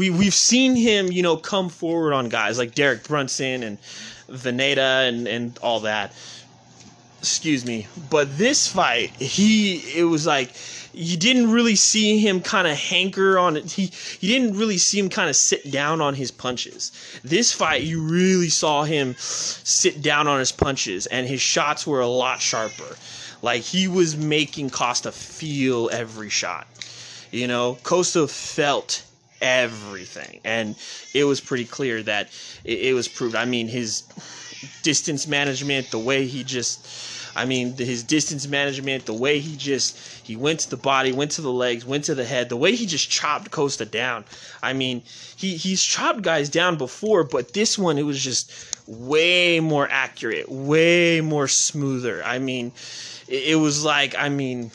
we 0.00 0.08
we've 0.08 0.34
seen 0.34 0.76
him, 0.76 1.12
you 1.12 1.22
know, 1.22 1.36
come 1.36 1.68
forward 1.68 2.14
on 2.14 2.30
guys 2.30 2.56
like 2.56 2.74
Derek 2.74 3.06
Brunson 3.06 3.62
and 3.62 3.78
Vettori 4.30 5.08
and 5.08 5.28
and 5.28 5.58
all 5.58 5.80
that. 5.80 6.14
Excuse 7.18 7.66
me, 7.66 7.86
but 8.08 8.38
this 8.38 8.66
fight, 8.66 9.10
he 9.10 9.76
it 9.94 10.04
was 10.04 10.26
like 10.26 10.52
you 10.94 11.18
didn't 11.18 11.50
really 11.50 11.76
see 11.76 12.18
him 12.18 12.40
kind 12.40 12.66
of 12.66 12.78
hanker 12.78 13.38
on 13.38 13.58
it. 13.58 13.70
He 13.70 13.92
you 14.20 14.34
didn't 14.34 14.56
really 14.56 14.78
see 14.78 14.98
him 14.98 15.10
kind 15.10 15.28
of 15.28 15.36
sit 15.36 15.70
down 15.70 16.00
on 16.00 16.14
his 16.14 16.30
punches. 16.30 16.92
This 17.22 17.52
fight, 17.52 17.82
you 17.82 18.02
really 18.02 18.48
saw 18.48 18.84
him 18.84 19.14
sit 19.18 20.00
down 20.00 20.26
on 20.28 20.38
his 20.38 20.50
punches, 20.50 21.04
and 21.08 21.26
his 21.26 21.42
shots 21.42 21.86
were 21.86 22.00
a 22.00 22.08
lot 22.08 22.40
sharper. 22.40 22.96
Like 23.42 23.60
he 23.60 23.86
was 23.86 24.16
making 24.16 24.70
Costa 24.70 25.12
feel 25.12 25.90
every 25.92 26.30
shot. 26.30 26.66
You 27.30 27.46
know, 27.46 27.76
Costa 27.82 28.26
felt 28.26 29.02
everything. 29.40 30.40
And 30.44 30.76
it 31.14 31.24
was 31.24 31.40
pretty 31.40 31.64
clear 31.64 32.02
that 32.02 32.28
it, 32.64 32.80
it, 32.80 32.94
was 32.94 33.08
proved. 33.08 33.34
I 33.34 33.44
mean, 33.44 33.68
his 33.68 34.02
distance 34.82 35.26
management, 35.26 35.90
the 35.90 35.98
way 35.98 36.26
he 36.26 36.44
just, 36.44 36.86
I 37.36 37.44
mean, 37.44 37.76
his 37.76 38.02
distance 38.02 38.46
management, 38.46 39.06
the 39.06 39.14
way 39.14 39.38
he 39.38 39.56
just, 39.56 39.96
he 40.24 40.36
went 40.36 40.60
to 40.60 40.70
the 40.70 40.76
body, 40.76 41.12
went 41.12 41.32
to 41.32 41.42
the 41.42 41.52
legs, 41.52 41.84
went 41.84 42.04
to 42.04 42.14
the 42.14 42.24
head, 42.24 42.48
the 42.48 42.56
way 42.56 42.74
he 42.74 42.86
just 42.86 43.10
chopped 43.10 43.50
Costa 43.50 43.84
down. 43.84 44.24
I 44.62 44.72
mean, 44.72 45.02
he, 45.36 45.56
he's 45.56 45.82
chopped 45.82 46.22
guys 46.22 46.48
down 46.48 46.76
before, 46.76 47.24
but 47.24 47.52
this 47.52 47.78
one, 47.78 47.98
it 47.98 48.04
was 48.04 48.22
just 48.22 48.52
way 48.86 49.60
more 49.60 49.88
accurate, 49.90 50.50
way 50.50 51.20
more 51.20 51.48
smoother. 51.48 52.22
I 52.24 52.38
mean, 52.38 52.72
it, 53.28 53.52
it 53.52 53.56
was 53.56 53.84
like, 53.84 54.14
I 54.16 54.28
mean, 54.28 54.70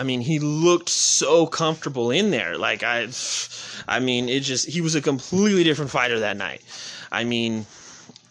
I 0.00 0.02
mean, 0.02 0.22
he 0.22 0.38
looked 0.38 0.88
so 0.88 1.46
comfortable 1.46 2.10
in 2.10 2.30
there. 2.30 2.56
Like 2.56 2.82
I, 2.82 3.06
I 3.86 4.00
mean, 4.00 4.30
it 4.30 4.40
just 4.40 4.66
he 4.66 4.80
was 4.80 4.94
a 4.94 5.02
completely 5.02 5.62
different 5.62 5.90
fighter 5.90 6.20
that 6.20 6.38
night. 6.38 6.62
I 7.12 7.24
mean, 7.24 7.66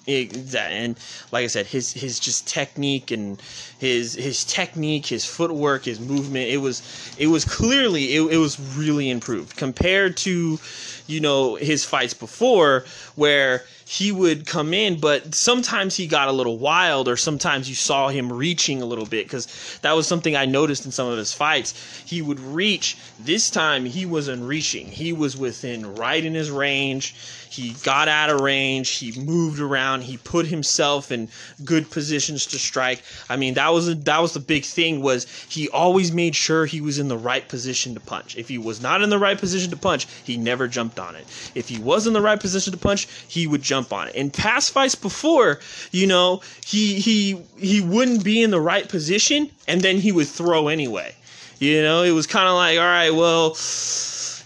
it, 0.07 0.31
that, 0.53 0.71
and 0.71 0.97
like 1.31 1.43
I 1.43 1.47
said, 1.47 1.67
his 1.67 1.93
his 1.93 2.19
just 2.19 2.47
technique 2.47 3.11
and 3.11 3.39
his 3.77 4.15
his 4.15 4.43
technique, 4.45 5.05
his 5.05 5.25
footwork, 5.25 5.85
his 5.85 5.99
movement. 5.99 6.49
It 6.49 6.57
was 6.57 6.81
it 7.19 7.27
was 7.27 7.45
clearly 7.45 8.15
it, 8.15 8.21
it 8.21 8.37
was 8.37 8.59
really 8.75 9.11
improved 9.11 9.55
compared 9.55 10.17
to, 10.17 10.57
you 11.05 11.19
know, 11.19 11.53
his 11.53 11.85
fights 11.85 12.15
before 12.15 12.85
where 13.13 13.65
he 13.89 14.11
would 14.11 14.45
come 14.45 14.71
in, 14.71 14.99
but 14.99 15.33
sometimes 15.33 15.95
he 15.95 16.05
got 16.05 16.27
a 16.27 16.31
little 16.31 16.59
wild, 16.59 17.07
or 17.07 17.17
sometimes 17.17 17.67
you 17.67 17.73
saw 17.73 18.07
him 18.09 18.31
reaching 18.31 18.83
a 18.83 18.85
little 18.85 19.07
bit 19.07 19.25
because 19.25 19.47
that 19.81 19.93
was 19.93 20.05
something 20.05 20.35
I 20.35 20.45
noticed 20.45 20.85
in 20.85 20.91
some 20.91 21.07
of 21.07 21.17
his 21.17 21.33
fights. 21.33 21.73
He 22.05 22.21
would 22.21 22.39
reach. 22.39 22.97
This 23.19 23.49
time 23.49 23.85
he 23.85 24.05
wasn't 24.05 24.43
reaching. 24.43 24.85
He 24.85 25.11
was 25.11 25.35
within 25.35 25.95
right 25.95 26.23
in 26.23 26.35
his 26.35 26.51
range. 26.51 27.15
He 27.49 27.73
got 27.83 28.07
out 28.07 28.29
of 28.29 28.41
range. 28.41 28.89
He 28.89 29.19
moved 29.19 29.59
around. 29.59 30.03
He 30.03 30.17
put 30.17 30.45
himself 30.45 31.11
in 31.11 31.29
good 31.65 31.89
positions 31.89 32.45
to 32.47 32.59
strike. 32.59 33.01
I 33.29 33.37
mean, 33.37 33.55
that 33.55 33.69
was 33.69 33.89
a, 33.89 33.95
that 33.95 34.21
was 34.21 34.33
the 34.33 34.39
big 34.39 34.63
thing 34.63 35.01
was 35.01 35.25
he 35.49 35.67
always 35.69 36.11
made 36.11 36.35
sure 36.35 36.65
he 36.65 36.81
was 36.81 36.99
in 36.99 37.07
the 37.07 37.17
right 37.17 37.47
position 37.47 37.93
to 37.95 37.99
punch. 37.99 38.37
If 38.37 38.47
he 38.47 38.57
was 38.57 38.81
not 38.81 39.01
in 39.01 39.09
the 39.09 39.19
right 39.19 39.37
position 39.37 39.71
to 39.71 39.77
punch, 39.77 40.07
he 40.23 40.37
never 40.37 40.67
jumped 40.67 40.99
on 40.99 41.15
it. 41.15 41.25
If 41.55 41.69
he 41.69 41.79
was 41.79 42.07
in 42.07 42.13
the 42.13 42.21
right 42.21 42.39
position 42.39 42.71
to 42.71 42.77
punch, 42.79 43.07
he 43.27 43.47
would 43.47 43.61
jump 43.61 43.91
on 43.91 44.07
it. 44.07 44.15
In 44.15 44.29
past 44.29 44.71
fights 44.71 44.95
before, 44.95 45.59
you 45.91 46.07
know, 46.07 46.41
he 46.65 46.99
he 46.99 47.41
he 47.57 47.81
wouldn't 47.81 48.23
be 48.23 48.41
in 48.41 48.51
the 48.51 48.61
right 48.61 48.87
position 48.87 49.49
and 49.67 49.81
then 49.81 49.97
he 49.97 50.11
would 50.11 50.27
throw 50.27 50.67
anyway. 50.67 51.15
You 51.59 51.81
know, 51.81 52.03
it 52.03 52.11
was 52.11 52.25
kind 52.25 52.47
of 52.47 52.55
like, 52.55 52.79
all 52.79 52.85
right, 52.85 53.09
well, 53.09 53.53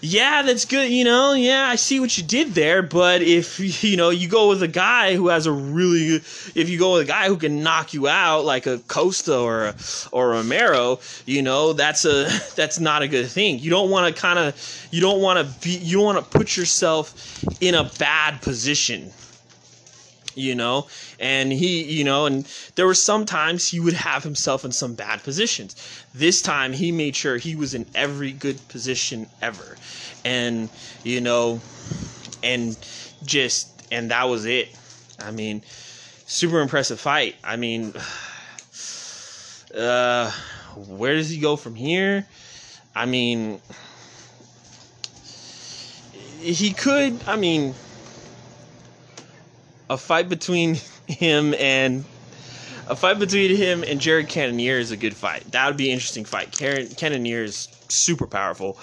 yeah, 0.05 0.41
that's 0.41 0.65
good. 0.65 0.91
You 0.91 1.05
know, 1.05 1.31
yeah, 1.31 1.65
I 1.65 1.77
see 1.77 2.01
what 2.01 2.17
you 2.17 2.25
did 2.25 2.49
there. 2.49 2.81
But 2.83 3.21
if 3.21 3.59
you 3.83 3.95
know 3.95 4.09
you 4.09 4.27
go 4.27 4.49
with 4.49 4.61
a 4.61 4.67
guy 4.67 5.15
who 5.15 5.29
has 5.29 5.45
a 5.45 5.51
really, 5.51 6.15
if 6.15 6.69
you 6.69 6.77
go 6.77 6.93
with 6.93 7.03
a 7.03 7.05
guy 7.05 7.27
who 7.27 7.37
can 7.37 7.63
knock 7.63 7.93
you 7.93 8.09
out 8.09 8.43
like 8.43 8.67
a 8.67 8.79
Costa 8.79 9.39
or 9.39 9.67
a, 9.67 9.75
or 10.11 10.31
Romero, 10.31 10.99
you 11.25 11.41
know 11.41 11.71
that's 11.71 12.03
a 12.03 12.25
that's 12.55 12.79
not 12.79 13.01
a 13.01 13.07
good 13.07 13.27
thing. 13.29 13.59
You 13.59 13.69
don't 13.69 13.89
want 13.89 14.13
to 14.13 14.21
kind 14.21 14.37
of 14.37 14.87
you 14.91 14.99
don't 14.99 15.21
want 15.21 15.39
to 15.39 15.59
be 15.61 15.77
you 15.77 15.97
don't 15.97 16.05
want 16.05 16.31
to 16.31 16.37
put 16.37 16.57
yourself 16.57 17.43
in 17.61 17.73
a 17.73 17.89
bad 17.97 18.41
position 18.41 19.11
you 20.36 20.55
know? 20.55 20.88
And 21.19 21.51
he 21.51 21.84
you 21.84 22.03
know 22.03 22.25
and 22.25 22.47
there 22.75 22.86
were 22.86 22.93
some 22.93 23.25
times 23.25 23.69
he 23.69 23.79
would 23.79 23.93
have 23.93 24.23
himself 24.23 24.65
in 24.65 24.71
some 24.71 24.93
bad 24.95 25.23
positions. 25.23 25.75
This 26.13 26.41
time 26.41 26.73
he 26.73 26.91
made 26.91 27.15
sure 27.15 27.38
he 27.38 27.55
was 27.55 27.73
in 27.73 27.86
every 27.95 28.31
good 28.31 28.67
position 28.67 29.27
ever. 29.41 29.77
And 30.25 30.69
you 31.03 31.21
know 31.21 31.61
and 32.43 32.77
just 33.25 33.69
and 33.91 34.11
that 34.11 34.23
was 34.25 34.45
it. 34.45 34.69
I 35.19 35.31
mean 35.31 35.61
super 36.25 36.59
impressive 36.61 36.99
fight. 36.99 37.36
I 37.43 37.55
mean 37.55 37.93
uh 39.75 40.31
where 40.75 41.15
does 41.15 41.29
he 41.29 41.39
go 41.39 41.55
from 41.55 41.75
here? 41.75 42.25
I 42.95 43.05
mean 43.05 43.61
he 46.43 46.73
could 46.73 47.17
i 47.25 47.36
mean 47.38 47.73
a 49.93 49.97
fight 49.97 50.27
between 50.27 50.75
him 51.07 51.53
and 51.53 52.03
a 52.87 52.95
fight 52.95 53.19
between 53.19 53.55
him 53.55 53.83
and 53.83 54.01
Jared 54.01 54.27
Cannonier 54.27 54.77
is 54.79 54.91
a 54.91 54.97
good 54.97 55.15
fight. 55.15 55.49
That 55.51 55.67
would 55.67 55.77
be 55.77 55.89
an 55.89 55.93
interesting 55.93 56.25
fight. 56.25 56.51
Cannonier 56.51 57.43
is 57.43 57.67
super 57.87 58.27
powerful. 58.27 58.77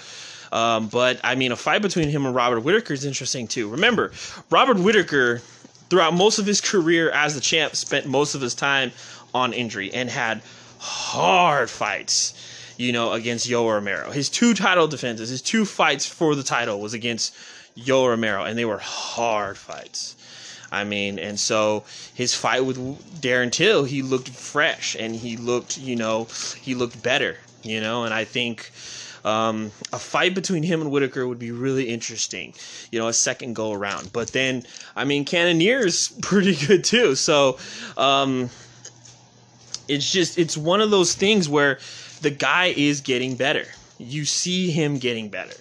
Um, 0.52 0.88
but 0.88 1.20
I 1.22 1.34
mean, 1.34 1.52
a 1.52 1.56
fight 1.56 1.82
between 1.82 2.08
him 2.08 2.26
and 2.26 2.34
Robert 2.34 2.60
Whitaker 2.60 2.94
is 2.94 3.04
interesting 3.04 3.46
too. 3.46 3.68
Remember, 3.68 4.12
Robert 4.50 4.78
Whitaker, 4.78 5.42
throughout 5.90 6.14
most 6.14 6.38
of 6.38 6.46
his 6.46 6.60
career 6.60 7.10
as 7.10 7.34
the 7.34 7.40
champ, 7.40 7.76
spent 7.76 8.06
most 8.06 8.34
of 8.34 8.40
his 8.40 8.54
time 8.54 8.92
on 9.34 9.52
injury 9.52 9.92
and 9.92 10.08
had 10.08 10.42
hard 10.78 11.68
fights, 11.68 12.34
you 12.78 12.92
know, 12.92 13.12
against 13.12 13.48
Yoel 13.48 13.74
Romero. 13.74 14.10
His 14.10 14.28
two 14.28 14.54
title 14.54 14.88
defenses, 14.88 15.28
his 15.28 15.42
two 15.42 15.64
fights 15.64 16.06
for 16.06 16.34
the 16.34 16.42
title 16.42 16.80
was 16.80 16.94
against 16.94 17.34
Yoel 17.76 18.08
Romero, 18.08 18.44
and 18.44 18.56
they 18.56 18.64
were 18.64 18.78
hard 18.78 19.56
fights. 19.56 20.16
I 20.72 20.84
mean, 20.84 21.18
and 21.18 21.38
so 21.38 21.84
his 22.14 22.34
fight 22.34 22.64
with 22.64 22.78
Darren 23.20 23.50
Till, 23.50 23.84
he 23.84 24.02
looked 24.02 24.28
fresh 24.28 24.96
and 24.98 25.14
he 25.14 25.36
looked, 25.36 25.78
you 25.78 25.96
know, 25.96 26.28
he 26.60 26.74
looked 26.74 27.02
better, 27.02 27.36
you 27.62 27.80
know, 27.80 28.04
and 28.04 28.14
I 28.14 28.24
think 28.24 28.70
um, 29.24 29.72
a 29.92 29.98
fight 29.98 30.34
between 30.34 30.62
him 30.62 30.80
and 30.80 30.90
Whitaker 30.90 31.26
would 31.26 31.38
be 31.38 31.50
really 31.50 31.88
interesting, 31.88 32.54
you 32.90 32.98
know, 32.98 33.08
a 33.08 33.12
second 33.12 33.54
go 33.54 33.72
around. 33.72 34.12
But 34.12 34.28
then, 34.28 34.64
I 34.96 35.04
mean, 35.04 35.24
Cannonier's 35.24 36.08
pretty 36.22 36.54
good 36.54 36.84
too. 36.84 37.14
So 37.14 37.58
um, 37.96 38.50
it's 39.88 40.10
just, 40.10 40.38
it's 40.38 40.56
one 40.56 40.80
of 40.80 40.90
those 40.90 41.14
things 41.14 41.48
where 41.48 41.78
the 42.22 42.30
guy 42.30 42.66
is 42.76 43.00
getting 43.00 43.34
better. 43.34 43.66
You 43.98 44.24
see 44.24 44.70
him 44.70 44.98
getting 44.98 45.28
better. 45.28 45.56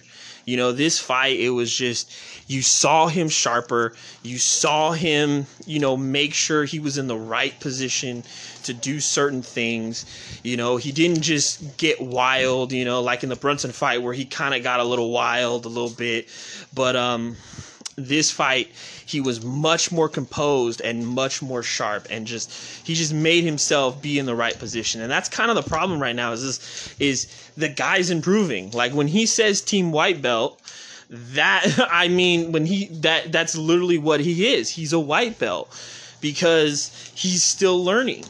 You 0.46 0.56
know, 0.56 0.72
this 0.72 0.98
fight, 0.98 1.38
it 1.38 1.50
was 1.50 1.74
just, 1.74 2.10
you 2.50 2.62
saw 2.62 3.06
him 3.06 3.28
sharper. 3.28 3.92
You 4.24 4.36
saw 4.36 4.90
him, 4.90 5.46
you 5.66 5.78
know, 5.78 5.96
make 5.96 6.34
sure 6.34 6.64
he 6.64 6.80
was 6.80 6.98
in 6.98 7.06
the 7.06 7.16
right 7.16 7.58
position 7.60 8.24
to 8.64 8.74
do 8.74 8.98
certain 8.98 9.40
things. 9.40 10.04
You 10.42 10.56
know, 10.56 10.76
he 10.76 10.90
didn't 10.90 11.22
just 11.22 11.76
get 11.76 12.00
wild, 12.00 12.72
you 12.72 12.84
know, 12.84 13.02
like 13.02 13.22
in 13.22 13.28
the 13.28 13.36
Brunson 13.36 13.70
fight 13.70 14.02
where 14.02 14.12
he 14.12 14.24
kind 14.24 14.52
of 14.52 14.64
got 14.64 14.80
a 14.80 14.84
little 14.84 15.12
wild 15.12 15.64
a 15.64 15.68
little 15.68 15.96
bit. 15.96 16.28
But, 16.74 16.96
um, 16.96 17.36
this 17.96 18.30
fight 18.30 18.70
he 19.04 19.20
was 19.20 19.44
much 19.44 19.92
more 19.92 20.08
composed 20.08 20.80
and 20.80 21.06
much 21.06 21.42
more 21.42 21.62
sharp 21.62 22.06
and 22.08 22.26
just 22.26 22.50
he 22.86 22.94
just 22.94 23.12
made 23.12 23.44
himself 23.44 24.00
be 24.00 24.18
in 24.18 24.24
the 24.26 24.34
right 24.34 24.58
position 24.58 25.02
and 25.02 25.10
that's 25.10 25.28
kind 25.28 25.50
of 25.50 25.56
the 25.56 25.68
problem 25.68 26.00
right 26.00 26.16
now 26.16 26.32
is 26.32 26.42
this 26.42 26.94
is 26.98 27.50
the 27.56 27.68
guy's 27.68 28.08
improving 28.10 28.70
like 28.70 28.92
when 28.92 29.08
he 29.08 29.26
says 29.26 29.60
team 29.60 29.92
white 29.92 30.22
belt 30.22 30.59
that 31.10 31.66
i 31.92 32.08
mean 32.08 32.52
when 32.52 32.64
he 32.66 32.86
that 32.86 33.30
that's 33.32 33.56
literally 33.56 33.98
what 33.98 34.20
he 34.20 34.54
is 34.54 34.70
he's 34.70 34.92
a 34.92 35.00
white 35.00 35.38
belt 35.38 35.68
because 36.20 37.12
he's 37.14 37.42
still 37.42 37.82
learning 37.84 38.24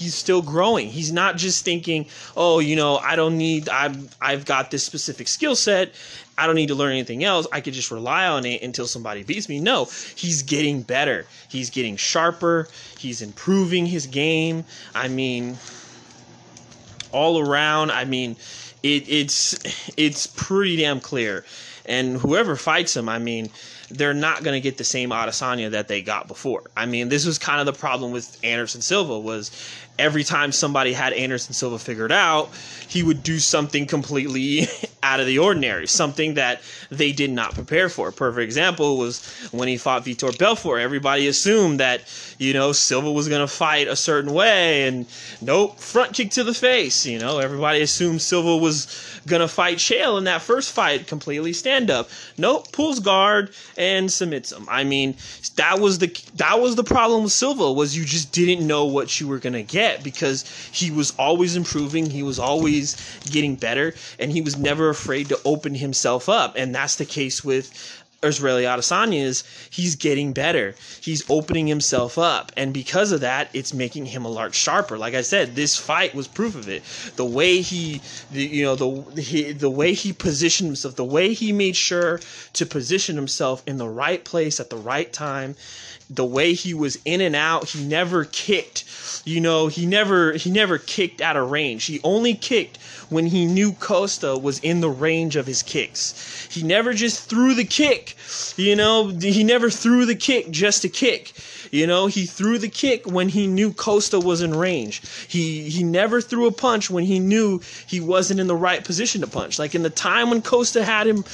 he's 0.00 0.14
still 0.14 0.40
growing. 0.40 0.88
He's 0.88 1.12
not 1.12 1.36
just 1.36 1.64
thinking, 1.64 2.06
"Oh, 2.36 2.58
you 2.58 2.74
know, 2.74 2.96
I 2.96 3.16
don't 3.16 3.36
need 3.36 3.68
I've 3.68 4.16
I've 4.20 4.44
got 4.44 4.70
this 4.70 4.82
specific 4.82 5.28
skill 5.28 5.54
set. 5.54 5.94
I 6.38 6.46
don't 6.46 6.56
need 6.56 6.68
to 6.68 6.74
learn 6.74 6.92
anything 6.92 7.22
else. 7.22 7.46
I 7.52 7.60
could 7.60 7.74
just 7.74 7.90
rely 7.90 8.26
on 8.26 8.46
it 8.46 8.62
until 8.62 8.86
somebody 8.86 9.22
beats 9.22 9.48
me." 9.48 9.60
No, 9.60 9.84
he's 10.16 10.42
getting 10.42 10.82
better. 10.82 11.26
He's 11.48 11.68
getting 11.70 11.96
sharper. 11.96 12.66
He's 12.98 13.20
improving 13.20 13.86
his 13.86 14.06
game. 14.06 14.64
I 14.94 15.08
mean, 15.08 15.58
all 17.12 17.38
around, 17.38 17.92
I 17.92 18.06
mean, 18.06 18.36
it, 18.82 19.06
it's 19.06 19.58
it's 19.98 20.26
pretty 20.26 20.76
damn 20.76 21.00
clear. 21.00 21.44
And 21.90 22.16
whoever 22.16 22.54
fights 22.54 22.96
him, 22.96 23.08
I 23.08 23.18
mean, 23.18 23.50
they're 23.90 24.14
not 24.14 24.42
going 24.42 24.54
to 24.54 24.60
get 24.60 24.78
the 24.78 24.84
same 24.84 25.10
Adesanya 25.10 25.70
that 25.72 25.88
they 25.88 26.02
got 26.02 26.28
before. 26.28 26.62
I 26.76 26.86
mean, 26.86 27.08
this 27.08 27.26
was 27.26 27.38
kind 27.38 27.60
of 27.60 27.66
the 27.66 27.78
problem 27.78 28.12
with 28.12 28.38
Anderson 28.44 28.80
Silva 28.80 29.18
was 29.18 29.50
every 30.00 30.24
time 30.24 30.50
somebody 30.50 30.92
had 30.92 31.12
Anderson 31.12 31.52
Silva 31.52 31.78
figured 31.78 32.10
out, 32.10 32.50
he 32.88 33.02
would 33.02 33.22
do 33.22 33.38
something 33.38 33.86
completely 33.86 34.66
out 35.02 35.20
of 35.20 35.26
the 35.26 35.38
ordinary, 35.38 35.86
something 35.86 36.34
that 36.34 36.62
they 36.90 37.12
did 37.12 37.30
not 37.30 37.54
prepare 37.54 37.88
for. 37.88 38.10
Perfect 38.10 38.42
example 38.42 38.96
was 38.96 39.26
when 39.52 39.68
he 39.68 39.76
fought 39.76 40.04
Vitor 40.04 40.36
Belfort. 40.36 40.80
Everybody 40.80 41.28
assumed 41.28 41.80
that, 41.80 42.02
you 42.38 42.52
know, 42.52 42.72
Silva 42.72 43.12
was 43.12 43.28
going 43.28 43.40
to 43.40 43.52
fight 43.52 43.88
a 43.88 43.96
certain 43.96 44.32
way, 44.32 44.86
and 44.88 45.06
nope, 45.40 45.78
front 45.78 46.14
kick 46.14 46.30
to 46.32 46.44
the 46.44 46.54
face. 46.54 47.06
You 47.06 47.18
know, 47.18 47.38
everybody 47.38 47.82
assumed 47.82 48.22
Silva 48.22 48.56
was 48.56 49.20
going 49.26 49.40
to 49.40 49.48
fight 49.48 49.76
Chael 49.76 50.18
in 50.18 50.24
that 50.24 50.42
first 50.42 50.72
fight, 50.72 51.06
completely 51.06 51.52
stand 51.52 51.90
up. 51.90 52.08
Nope, 52.38 52.72
pulls 52.72 53.00
guard 53.00 53.52
and 53.80 54.12
submits 54.12 54.52
him. 54.52 54.66
I 54.68 54.84
mean, 54.84 55.16
that 55.56 55.80
was 55.80 55.98
the 55.98 56.08
that 56.34 56.60
was 56.60 56.76
the 56.76 56.84
problem 56.84 57.22
with 57.24 57.32
Silva 57.32 57.72
was 57.72 57.96
you 57.96 58.04
just 58.04 58.30
didn't 58.30 58.64
know 58.64 58.84
what 58.84 59.18
you 59.18 59.26
were 59.26 59.40
to 59.40 59.62
get 59.62 60.04
because 60.04 60.44
he 60.70 60.90
was 60.90 61.12
always 61.18 61.56
improving, 61.56 62.10
he 62.10 62.22
was 62.22 62.38
always 62.38 62.94
getting 63.30 63.56
better, 63.56 63.94
and 64.18 64.30
he 64.30 64.42
was 64.42 64.58
never 64.58 64.90
afraid 64.90 65.30
to 65.30 65.40
open 65.46 65.74
himself 65.74 66.28
up. 66.28 66.56
And 66.56 66.74
that's 66.74 66.96
the 66.96 67.06
case 67.06 67.42
with 67.42 67.99
Israel 68.22 68.58
Adesanya 68.58 69.22
is 69.22 69.44
he's 69.70 69.96
getting 69.96 70.32
better. 70.32 70.74
He's 71.00 71.28
opening 71.30 71.66
himself 71.66 72.18
up, 72.18 72.52
and 72.56 72.74
because 72.74 73.12
of 73.12 73.20
that, 73.20 73.48
it's 73.54 73.72
making 73.72 74.06
him 74.06 74.24
a 74.24 74.28
lot 74.28 74.54
sharper. 74.54 74.98
Like 74.98 75.14
I 75.14 75.22
said, 75.22 75.54
this 75.54 75.76
fight 75.76 76.14
was 76.14 76.28
proof 76.28 76.54
of 76.54 76.68
it. 76.68 76.82
The 77.16 77.24
way 77.24 77.60
he, 77.62 78.02
the, 78.30 78.44
you 78.44 78.64
know, 78.64 78.76
the 78.76 79.22
he, 79.22 79.52
the 79.52 79.70
way 79.70 79.94
he 79.94 80.12
positioned 80.12 80.68
himself, 80.68 80.96
the 80.96 81.04
way 81.04 81.32
he 81.32 81.52
made 81.52 81.76
sure 81.76 82.20
to 82.52 82.66
position 82.66 83.16
himself 83.16 83.62
in 83.66 83.78
the 83.78 83.88
right 83.88 84.22
place 84.24 84.60
at 84.60 84.70
the 84.70 84.76
right 84.76 85.10
time, 85.12 85.56
the 86.10 86.24
way 86.24 86.52
he 86.52 86.74
was 86.74 86.98
in 87.04 87.20
and 87.20 87.36
out. 87.36 87.68
He 87.70 87.84
never 87.84 88.24
kicked. 88.24 88.84
You 89.24 89.40
know, 89.40 89.68
he 89.68 89.86
never 89.86 90.32
he 90.32 90.50
never 90.50 90.78
kicked 90.78 91.20
out 91.20 91.36
of 91.36 91.50
range. 91.50 91.84
He 91.84 92.00
only 92.02 92.34
kicked 92.34 92.78
when 93.10 93.26
he 93.26 93.46
knew 93.46 93.72
Costa 93.72 94.36
was 94.36 94.58
in 94.60 94.80
the 94.80 94.90
range 94.90 95.36
of 95.36 95.46
his 95.46 95.62
kicks. 95.62 96.48
He 96.50 96.62
never 96.62 96.94
just 96.94 97.28
threw 97.28 97.54
the 97.54 97.64
kick, 97.64 98.16
you 98.56 98.76
know, 98.76 99.08
he 99.08 99.44
never 99.44 99.70
threw 99.70 100.06
the 100.06 100.14
kick 100.14 100.50
just 100.50 100.82
to 100.82 100.88
kick. 100.88 101.32
You 101.70 101.86
know, 101.86 102.06
he 102.06 102.26
threw 102.26 102.58
the 102.58 102.68
kick 102.68 103.06
when 103.06 103.28
he 103.28 103.46
knew 103.46 103.72
Costa 103.72 104.18
was 104.18 104.42
in 104.42 104.54
range. 104.54 105.02
He 105.28 105.70
he 105.70 105.84
never 105.84 106.20
threw 106.20 106.46
a 106.46 106.52
punch 106.52 106.90
when 106.90 107.04
he 107.04 107.18
knew 107.18 107.60
he 107.86 108.00
wasn't 108.00 108.40
in 108.40 108.48
the 108.48 108.56
right 108.56 108.84
position 108.84 109.20
to 109.20 109.26
punch. 109.26 109.58
Like 109.58 109.74
in 109.74 109.82
the 109.82 109.90
time 109.90 110.30
when 110.30 110.42
Costa 110.42 110.84
had 110.84 111.06
him 111.06 111.24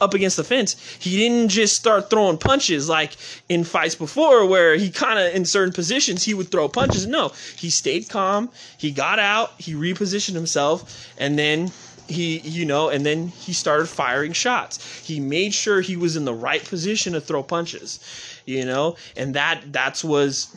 up 0.00 0.14
against 0.14 0.36
the 0.36 0.44
fence, 0.44 0.76
he 0.98 1.16
didn't 1.16 1.48
just 1.48 1.76
start 1.76 2.10
throwing 2.10 2.38
punches 2.38 2.88
like 2.88 3.16
in 3.48 3.64
fights 3.64 3.94
before 3.94 4.46
where 4.46 4.76
he 4.76 4.90
kind 4.90 5.18
of 5.18 5.34
in 5.34 5.44
certain 5.44 5.72
positions 5.72 6.22
he 6.22 6.34
would 6.34 6.50
throw 6.50 6.68
punches. 6.68 7.06
No, 7.06 7.32
he 7.56 7.70
stayed 7.70 8.08
calm. 8.08 8.50
He 8.78 8.90
got 8.90 9.18
out. 9.18 9.52
He 9.58 9.74
repositioned 9.74 10.34
himself, 10.34 11.08
and 11.18 11.38
then 11.38 11.72
he 12.08 12.38
you 12.38 12.64
know 12.64 12.88
and 12.88 13.04
then 13.04 13.28
he 13.28 13.52
started 13.52 13.86
firing 13.88 14.32
shots. 14.32 15.04
He 15.06 15.20
made 15.20 15.54
sure 15.54 15.80
he 15.80 15.96
was 15.96 16.16
in 16.16 16.24
the 16.24 16.34
right 16.34 16.64
position 16.64 17.12
to 17.14 17.20
throw 17.20 17.42
punches 17.42 18.00
you 18.46 18.64
know? 18.64 18.96
And 19.16 19.34
that 19.34 19.72
that's 19.72 20.04
was 20.04 20.48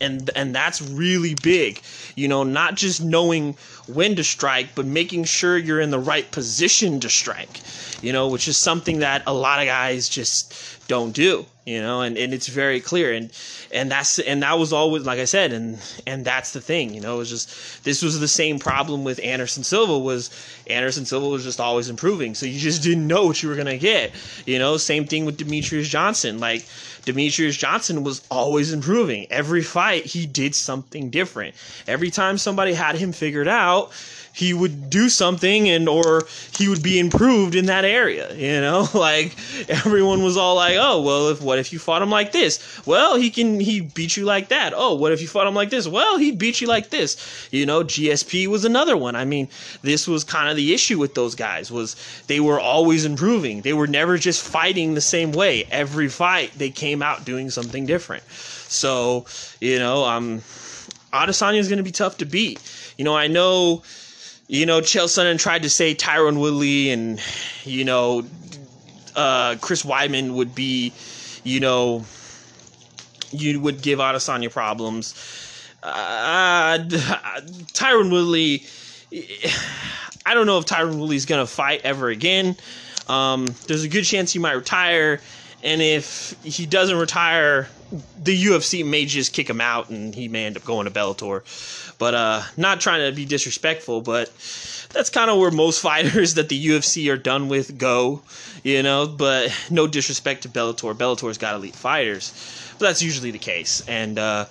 and 0.00 0.30
and 0.36 0.54
that's 0.54 0.82
really 0.82 1.34
big 1.42 1.80
you 2.14 2.28
know? 2.28 2.42
Not 2.44 2.74
just 2.74 3.02
knowing 3.02 3.56
when 3.86 4.16
to 4.16 4.24
strike 4.24 4.74
but 4.74 4.86
making 4.86 5.24
sure 5.24 5.56
you're 5.56 5.80
in 5.80 5.90
the 5.90 5.98
right 5.98 6.30
position 6.30 7.00
to 7.00 7.08
strike 7.08 7.60
you 8.02 8.12
know? 8.12 8.28
Which 8.28 8.48
is 8.48 8.56
something 8.56 9.00
that 9.00 9.22
a 9.26 9.34
lot 9.34 9.60
of 9.60 9.66
guys 9.66 10.08
just 10.08 10.86
don't 10.88 11.12
do 11.12 11.46
you 11.66 11.82
know 11.82 12.00
and, 12.00 12.16
and 12.16 12.32
it's 12.32 12.46
very 12.46 12.80
clear. 12.80 13.12
And 13.12 13.30
and 13.72 13.90
that's 13.90 14.18
and 14.20 14.42
that 14.42 14.58
was 14.58 14.72
always 14.72 15.04
like 15.04 15.18
i 15.18 15.24
said 15.24 15.52
and 15.52 15.78
and 16.06 16.24
that's 16.24 16.52
the 16.52 16.60
thing 16.60 16.94
you 16.94 17.00
know 17.00 17.16
it 17.16 17.18
was 17.18 17.30
just 17.30 17.84
this 17.84 18.02
was 18.02 18.18
the 18.20 18.28
same 18.28 18.58
problem 18.58 19.02
with 19.04 19.20
anderson 19.22 19.64
silva 19.64 19.98
was 19.98 20.30
anderson 20.68 21.04
silva 21.04 21.28
was 21.28 21.44
just 21.44 21.60
always 21.60 21.90
improving. 21.90 22.34
So 22.34 22.46
you 22.46 22.58
just 22.58 22.82
didn't 22.82 23.06
know 23.06 23.26
what 23.26 23.42
you 23.42 23.48
were 23.48 23.54
going 23.54 23.66
to 23.66 23.78
get 23.78 24.12
you 24.46 24.58
know. 24.58 24.76
Same 24.76 25.06
thing 25.06 25.26
with 25.26 25.38
demetrious 25.38 25.84
johnson. 25.84 26.38
Like 26.38 26.62
demetrious 27.04 27.58
johnson 27.58 28.04
was 28.04 28.22
always 28.30 28.72
improving. 28.72 29.26
Every 29.30 29.62
fight 29.62 30.04
he 30.04 30.26
did 30.26 30.54
something 30.54 31.10
different. 31.10 31.54
Every 31.86 32.10
time 32.10 32.38
somebody 32.38 32.72
had 32.72 32.96
him 32.96 33.12
figured 33.12 33.48
out 33.48 33.92
he 34.36 34.52
would 34.52 34.90
do 34.90 35.08
something 35.08 35.70
and 35.70 35.88
or 35.88 36.26
he 36.58 36.68
would 36.68 36.82
be 36.82 36.98
improved 36.98 37.54
in 37.54 37.66
that 37.66 37.86
area 37.86 38.34
you 38.34 38.60
know? 38.60 38.86
Like 39.06 39.36
everyone 39.68 40.22
was 40.22 40.36
all 40.36 40.56
like 40.56 40.76
oh 40.78 41.00
well 41.00 41.28
if 41.28 41.40
what 41.40 41.58
if 41.58 41.72
you 41.72 41.78
fought 41.78 42.02
him 42.02 42.10
like 42.10 42.32
this? 42.32 42.60
Well 42.86 43.16
he 43.16 43.30
can 43.30 43.60
he 43.60 43.80
beat 43.80 44.16
you 44.16 44.24
like 44.24 44.48
that. 44.48 44.72
Oh 44.74 44.94
what 44.94 45.12
if 45.12 45.20
you 45.22 45.28
fought 45.28 45.46
him 45.46 45.54
like 45.54 45.70
this? 45.70 45.86
Well 45.88 46.18
he 46.18 46.32
beat 46.32 46.60
you 46.60 46.66
like 46.66 46.90
this. 46.90 47.16
You 47.50 47.66
know 47.66 47.82
gsp 47.84 48.46
was 48.48 48.64
another 48.64 48.96
one. 48.96 49.16
I 49.16 49.24
mean 49.24 49.48
this 49.82 50.06
was 50.06 50.24
kind 50.24 50.50
of 50.50 50.56
the 50.56 50.74
issue 50.74 50.98
with 50.98 51.14
those 51.14 51.34
guys 51.34 51.70
was 51.70 51.96
they 52.26 52.40
were 52.40 52.60
always 52.60 53.04
improving. 53.04 53.62
They 53.62 53.72
were 53.72 53.86
never 53.86 54.18
just 54.18 54.42
fighting 54.42 54.94
the 54.94 55.00
same 55.00 55.32
way. 55.32 55.64
Every 55.70 56.08
fight 56.08 56.52
they 56.56 56.70
came 56.70 57.02
out 57.02 57.24
doing 57.24 57.50
something 57.50 57.86
different. 57.86 58.24
So 58.68 59.26
you 59.60 59.78
know 59.78 60.04
um 60.04 60.42
Adesanya 61.12 61.58
is 61.58 61.68
going 61.68 61.78
to 61.78 61.84
be 61.84 61.92
tough 61.92 62.18
to 62.18 62.26
beat. 62.26 62.60
You 62.98 63.04
know, 63.04 63.16
I 63.16 63.26
know 63.26 63.82
you 64.48 64.66
know, 64.66 64.80
Chael 64.80 65.38
tried 65.38 65.62
to 65.62 65.70
say 65.70 65.94
Tyron 65.94 66.38
Woodley 66.38 66.90
and, 66.90 67.20
you 67.64 67.84
know, 67.84 68.24
uh, 69.14 69.56
Chris 69.60 69.82
Weidman 69.82 70.34
would 70.34 70.54
be, 70.54 70.92
you 71.42 71.60
know, 71.60 72.04
you 73.32 73.60
would 73.60 73.82
give 73.82 73.98
Adesanya 73.98 74.52
problems. 74.52 75.14
Uh, 75.82 76.78
Tyron 77.72 78.10
Woodley, 78.10 78.64
I 80.24 80.34
don't 80.34 80.46
know 80.46 80.58
if 80.58 80.66
Tyron 80.66 80.98
Woodley's 80.98 81.26
going 81.26 81.44
to 81.44 81.50
fight 81.50 81.80
ever 81.82 82.08
again. 82.08 82.56
Um, 83.08 83.46
there's 83.66 83.84
a 83.84 83.88
good 83.88 84.04
chance 84.04 84.32
he 84.32 84.38
might 84.38 84.52
retire. 84.54 85.20
And 85.62 85.82
if 85.82 86.36
he 86.44 86.66
doesn't 86.66 86.96
retire, 86.96 87.68
the 88.22 88.44
UFC 88.44 88.84
may 88.84 89.06
just 89.06 89.32
kick 89.32 89.48
him 89.48 89.60
out 89.60 89.90
and 89.90 90.14
he 90.14 90.28
may 90.28 90.46
end 90.46 90.56
up 90.56 90.64
going 90.64 90.84
to 90.86 90.90
Bellator. 90.90 91.42
But 91.98 92.14
uh, 92.14 92.42
not 92.56 92.80
trying 92.80 93.08
to 93.08 93.14
be 93.14 93.24
disrespectful, 93.24 94.02
but 94.02 94.28
that's 94.92 95.10
kind 95.10 95.30
of 95.30 95.38
where 95.38 95.50
most 95.50 95.80
fighters 95.82 96.34
that 96.34 96.48
the 96.48 96.66
UFC 96.66 97.10
are 97.12 97.16
done 97.16 97.48
with 97.48 97.78
go, 97.78 98.22
you 98.62 98.82
know. 98.82 99.06
But 99.06 99.52
no 99.70 99.86
disrespect 99.86 100.42
to 100.42 100.48
Bellator. 100.48 100.94
Bellator's 100.94 101.38
got 101.38 101.54
elite 101.54 101.76
fighters, 101.76 102.32
but 102.78 102.86
that's 102.86 103.02
usually 103.02 103.30
the 103.30 103.38
case. 103.38 103.82
And 103.88 104.18
uh, 104.18 104.46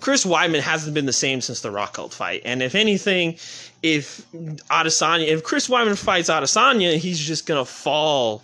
Chris 0.00 0.24
Weidman 0.24 0.60
hasn't 0.60 0.94
been 0.94 1.06
the 1.06 1.12
same 1.12 1.40
since 1.40 1.60
the 1.60 1.70
Rockhold 1.70 2.12
fight. 2.12 2.42
And 2.44 2.62
if 2.62 2.74
anything, 2.74 3.36
if 3.82 4.30
Adesanya, 4.32 5.26
if 5.26 5.44
Chris 5.44 5.68
Weidman 5.68 5.96
fights 5.96 6.30
Adesanya, 6.30 6.96
he's 6.96 7.18
just 7.18 7.46
gonna 7.46 7.64
fall. 7.64 8.42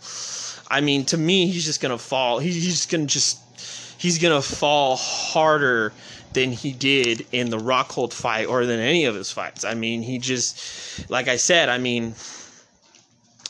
I 0.68 0.80
mean, 0.80 1.04
to 1.06 1.16
me, 1.16 1.46
he's 1.46 1.64
just 1.64 1.80
gonna 1.80 1.98
fall. 1.98 2.38
He, 2.38 2.52
he's 2.52 2.76
just 2.76 2.90
gonna 2.90 3.06
just 3.06 3.38
he's 3.98 4.18
gonna 4.18 4.42
fall 4.42 4.96
harder 4.96 5.92
than 6.34 6.52
he 6.52 6.72
did 6.72 7.26
in 7.32 7.50
the 7.50 7.58
Rockhold 7.58 8.12
fight 8.12 8.46
or 8.46 8.66
than 8.66 8.80
any 8.80 9.04
of 9.04 9.14
his 9.14 9.30
fights. 9.30 9.64
I 9.64 9.74
mean, 9.74 10.02
he 10.02 10.18
just 10.18 11.08
like 11.10 11.28
I 11.28 11.36
said, 11.36 11.68
I 11.68 11.78
mean, 11.78 12.14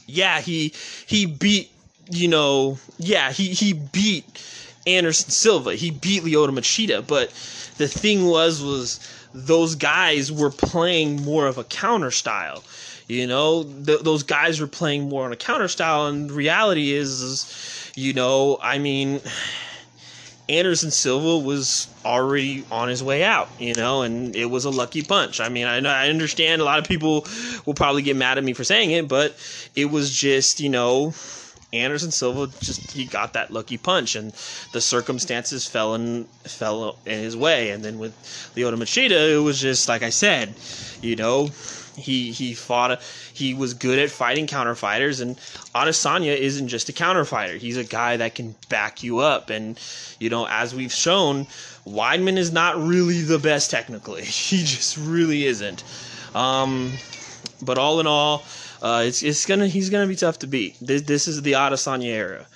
yeah, 0.06 0.40
he 0.40 0.72
he 1.06 1.26
beat, 1.26 1.70
you 2.10 2.28
know, 2.28 2.78
yeah, 2.98 3.32
he 3.32 3.48
he 3.48 3.72
beat 3.72 4.24
Anderson 4.86 5.30
Silva. 5.30 5.74
He 5.74 5.90
beat 5.90 6.22
Lyoto 6.22 6.50
Machida, 6.50 7.06
but 7.06 7.30
the 7.78 7.88
thing 7.88 8.26
was 8.26 8.62
was 8.62 9.00
those 9.34 9.74
guys 9.74 10.30
were 10.30 10.50
playing 10.50 11.22
more 11.22 11.46
of 11.46 11.58
a 11.58 11.64
counter 11.64 12.10
style. 12.10 12.62
You 13.08 13.26
know, 13.26 13.64
th- 13.64 14.00
those 14.00 14.22
guys 14.22 14.60
were 14.60 14.66
playing 14.66 15.08
more 15.08 15.24
on 15.24 15.32
a 15.32 15.36
counter 15.36 15.68
style, 15.68 16.06
and 16.06 16.30
reality 16.30 16.92
is, 16.92 17.20
is 17.20 17.92
you 17.96 18.12
know, 18.12 18.58
I 18.62 18.78
mean, 18.78 19.20
Anderson 20.48 20.90
Silva 20.90 21.38
was 21.38 21.88
already 22.04 22.64
on 22.70 22.88
his 22.88 23.02
way 23.02 23.24
out, 23.24 23.48
you 23.58 23.74
know, 23.74 24.02
and 24.02 24.36
it 24.36 24.44
was 24.44 24.66
a 24.66 24.70
lucky 24.70 25.02
punch. 25.02 25.40
I 25.40 25.48
mean, 25.48 25.66
I, 25.66 25.78
I 25.78 26.10
understand 26.10 26.60
a 26.60 26.64
lot 26.64 26.78
of 26.78 26.84
people 26.84 27.26
will 27.64 27.74
probably 27.74 28.02
get 28.02 28.16
mad 28.16 28.36
at 28.36 28.44
me 28.44 28.52
for 28.52 28.64
saying 28.64 28.90
it, 28.90 29.08
but 29.08 29.34
it 29.74 29.86
was 29.86 30.14
just, 30.14 30.60
you 30.60 30.68
know, 30.68 31.14
Anderson 31.72 32.10
Silva 32.10 32.52
just 32.60 32.92
he 32.92 33.04
got 33.04 33.32
that 33.32 33.50
lucky 33.50 33.78
punch, 33.78 34.14
and 34.14 34.32
the 34.72 34.80
circumstances 34.80 35.66
fell 35.66 35.94
in 35.94 36.24
fell 36.44 36.96
in 37.04 37.18
his 37.18 37.36
way. 37.36 37.70
And 37.70 37.84
then 37.84 37.98
with 37.98 38.14
Lyoto 38.54 38.76
Machida, 38.76 39.34
it 39.34 39.38
was 39.38 39.60
just 39.60 39.88
like 39.88 40.02
I 40.02 40.10
said, 40.10 40.54
you 41.02 41.16
know, 41.16 41.50
he 41.96 42.32
he 42.32 42.54
fought. 42.54 43.00
He 43.32 43.54
was 43.54 43.74
good 43.74 43.98
at 43.98 44.10
fighting 44.10 44.46
counter 44.46 44.74
fighters, 44.74 45.20
and 45.20 45.36
Adesanya 45.74 46.36
isn't 46.36 46.68
just 46.68 46.88
a 46.88 46.92
counter 46.92 47.24
fighter. 47.24 47.56
He's 47.56 47.76
a 47.76 47.84
guy 47.84 48.16
that 48.16 48.34
can 48.34 48.54
back 48.68 49.02
you 49.02 49.18
up. 49.18 49.50
And 49.50 49.78
you 50.18 50.30
know, 50.30 50.46
as 50.48 50.74
we've 50.74 50.92
shown, 50.92 51.46
Weidman 51.86 52.36
is 52.36 52.52
not 52.52 52.76
really 52.78 53.22
the 53.22 53.38
best 53.38 53.70
technically. 53.70 54.24
He 54.44 54.58
just 54.58 54.96
really 54.98 55.46
isn't. 55.46 55.82
Um, 56.34 56.92
but 57.62 57.78
all 57.78 58.00
in 58.00 58.06
all, 58.06 58.44
uh, 58.82 59.04
it's 59.06 59.22
it's 59.22 59.46
gonna 59.46 59.68
he's 59.68 59.90
gonna 59.90 60.06
be 60.06 60.16
tough 60.16 60.40
to 60.40 60.46
beat. 60.46 60.76
This 60.80 61.02
this 61.02 61.28
is 61.28 61.42
the 61.42 61.52
Adesanya 61.52 62.06
era, 62.06 62.46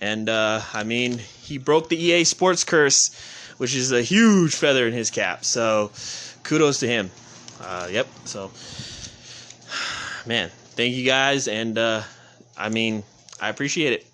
and 0.00 0.28
uh, 0.28 0.60
I 0.72 0.84
mean 0.84 1.18
he 1.18 1.58
broke 1.58 1.88
the 1.88 1.96
EA 1.96 2.24
Sports 2.24 2.64
curse, 2.64 3.10
which 3.58 3.74
is 3.74 3.92
a 3.92 4.02
huge 4.02 4.54
feather 4.54 4.86
in 4.86 4.92
his 4.92 5.10
cap. 5.10 5.44
So 5.44 5.90
kudos 6.42 6.80
to 6.80 6.88
him. 6.88 7.10
Uh, 7.60 7.88
yep. 7.90 8.08
So 8.24 8.50
man, 10.26 10.50
thank 10.76 10.94
you 10.94 11.04
guys, 11.04 11.48
and 11.48 11.76
uh, 11.78 12.02
I 12.56 12.68
mean, 12.68 13.02
I 13.40 13.48
appreciate 13.48 13.92
it. 13.92 14.06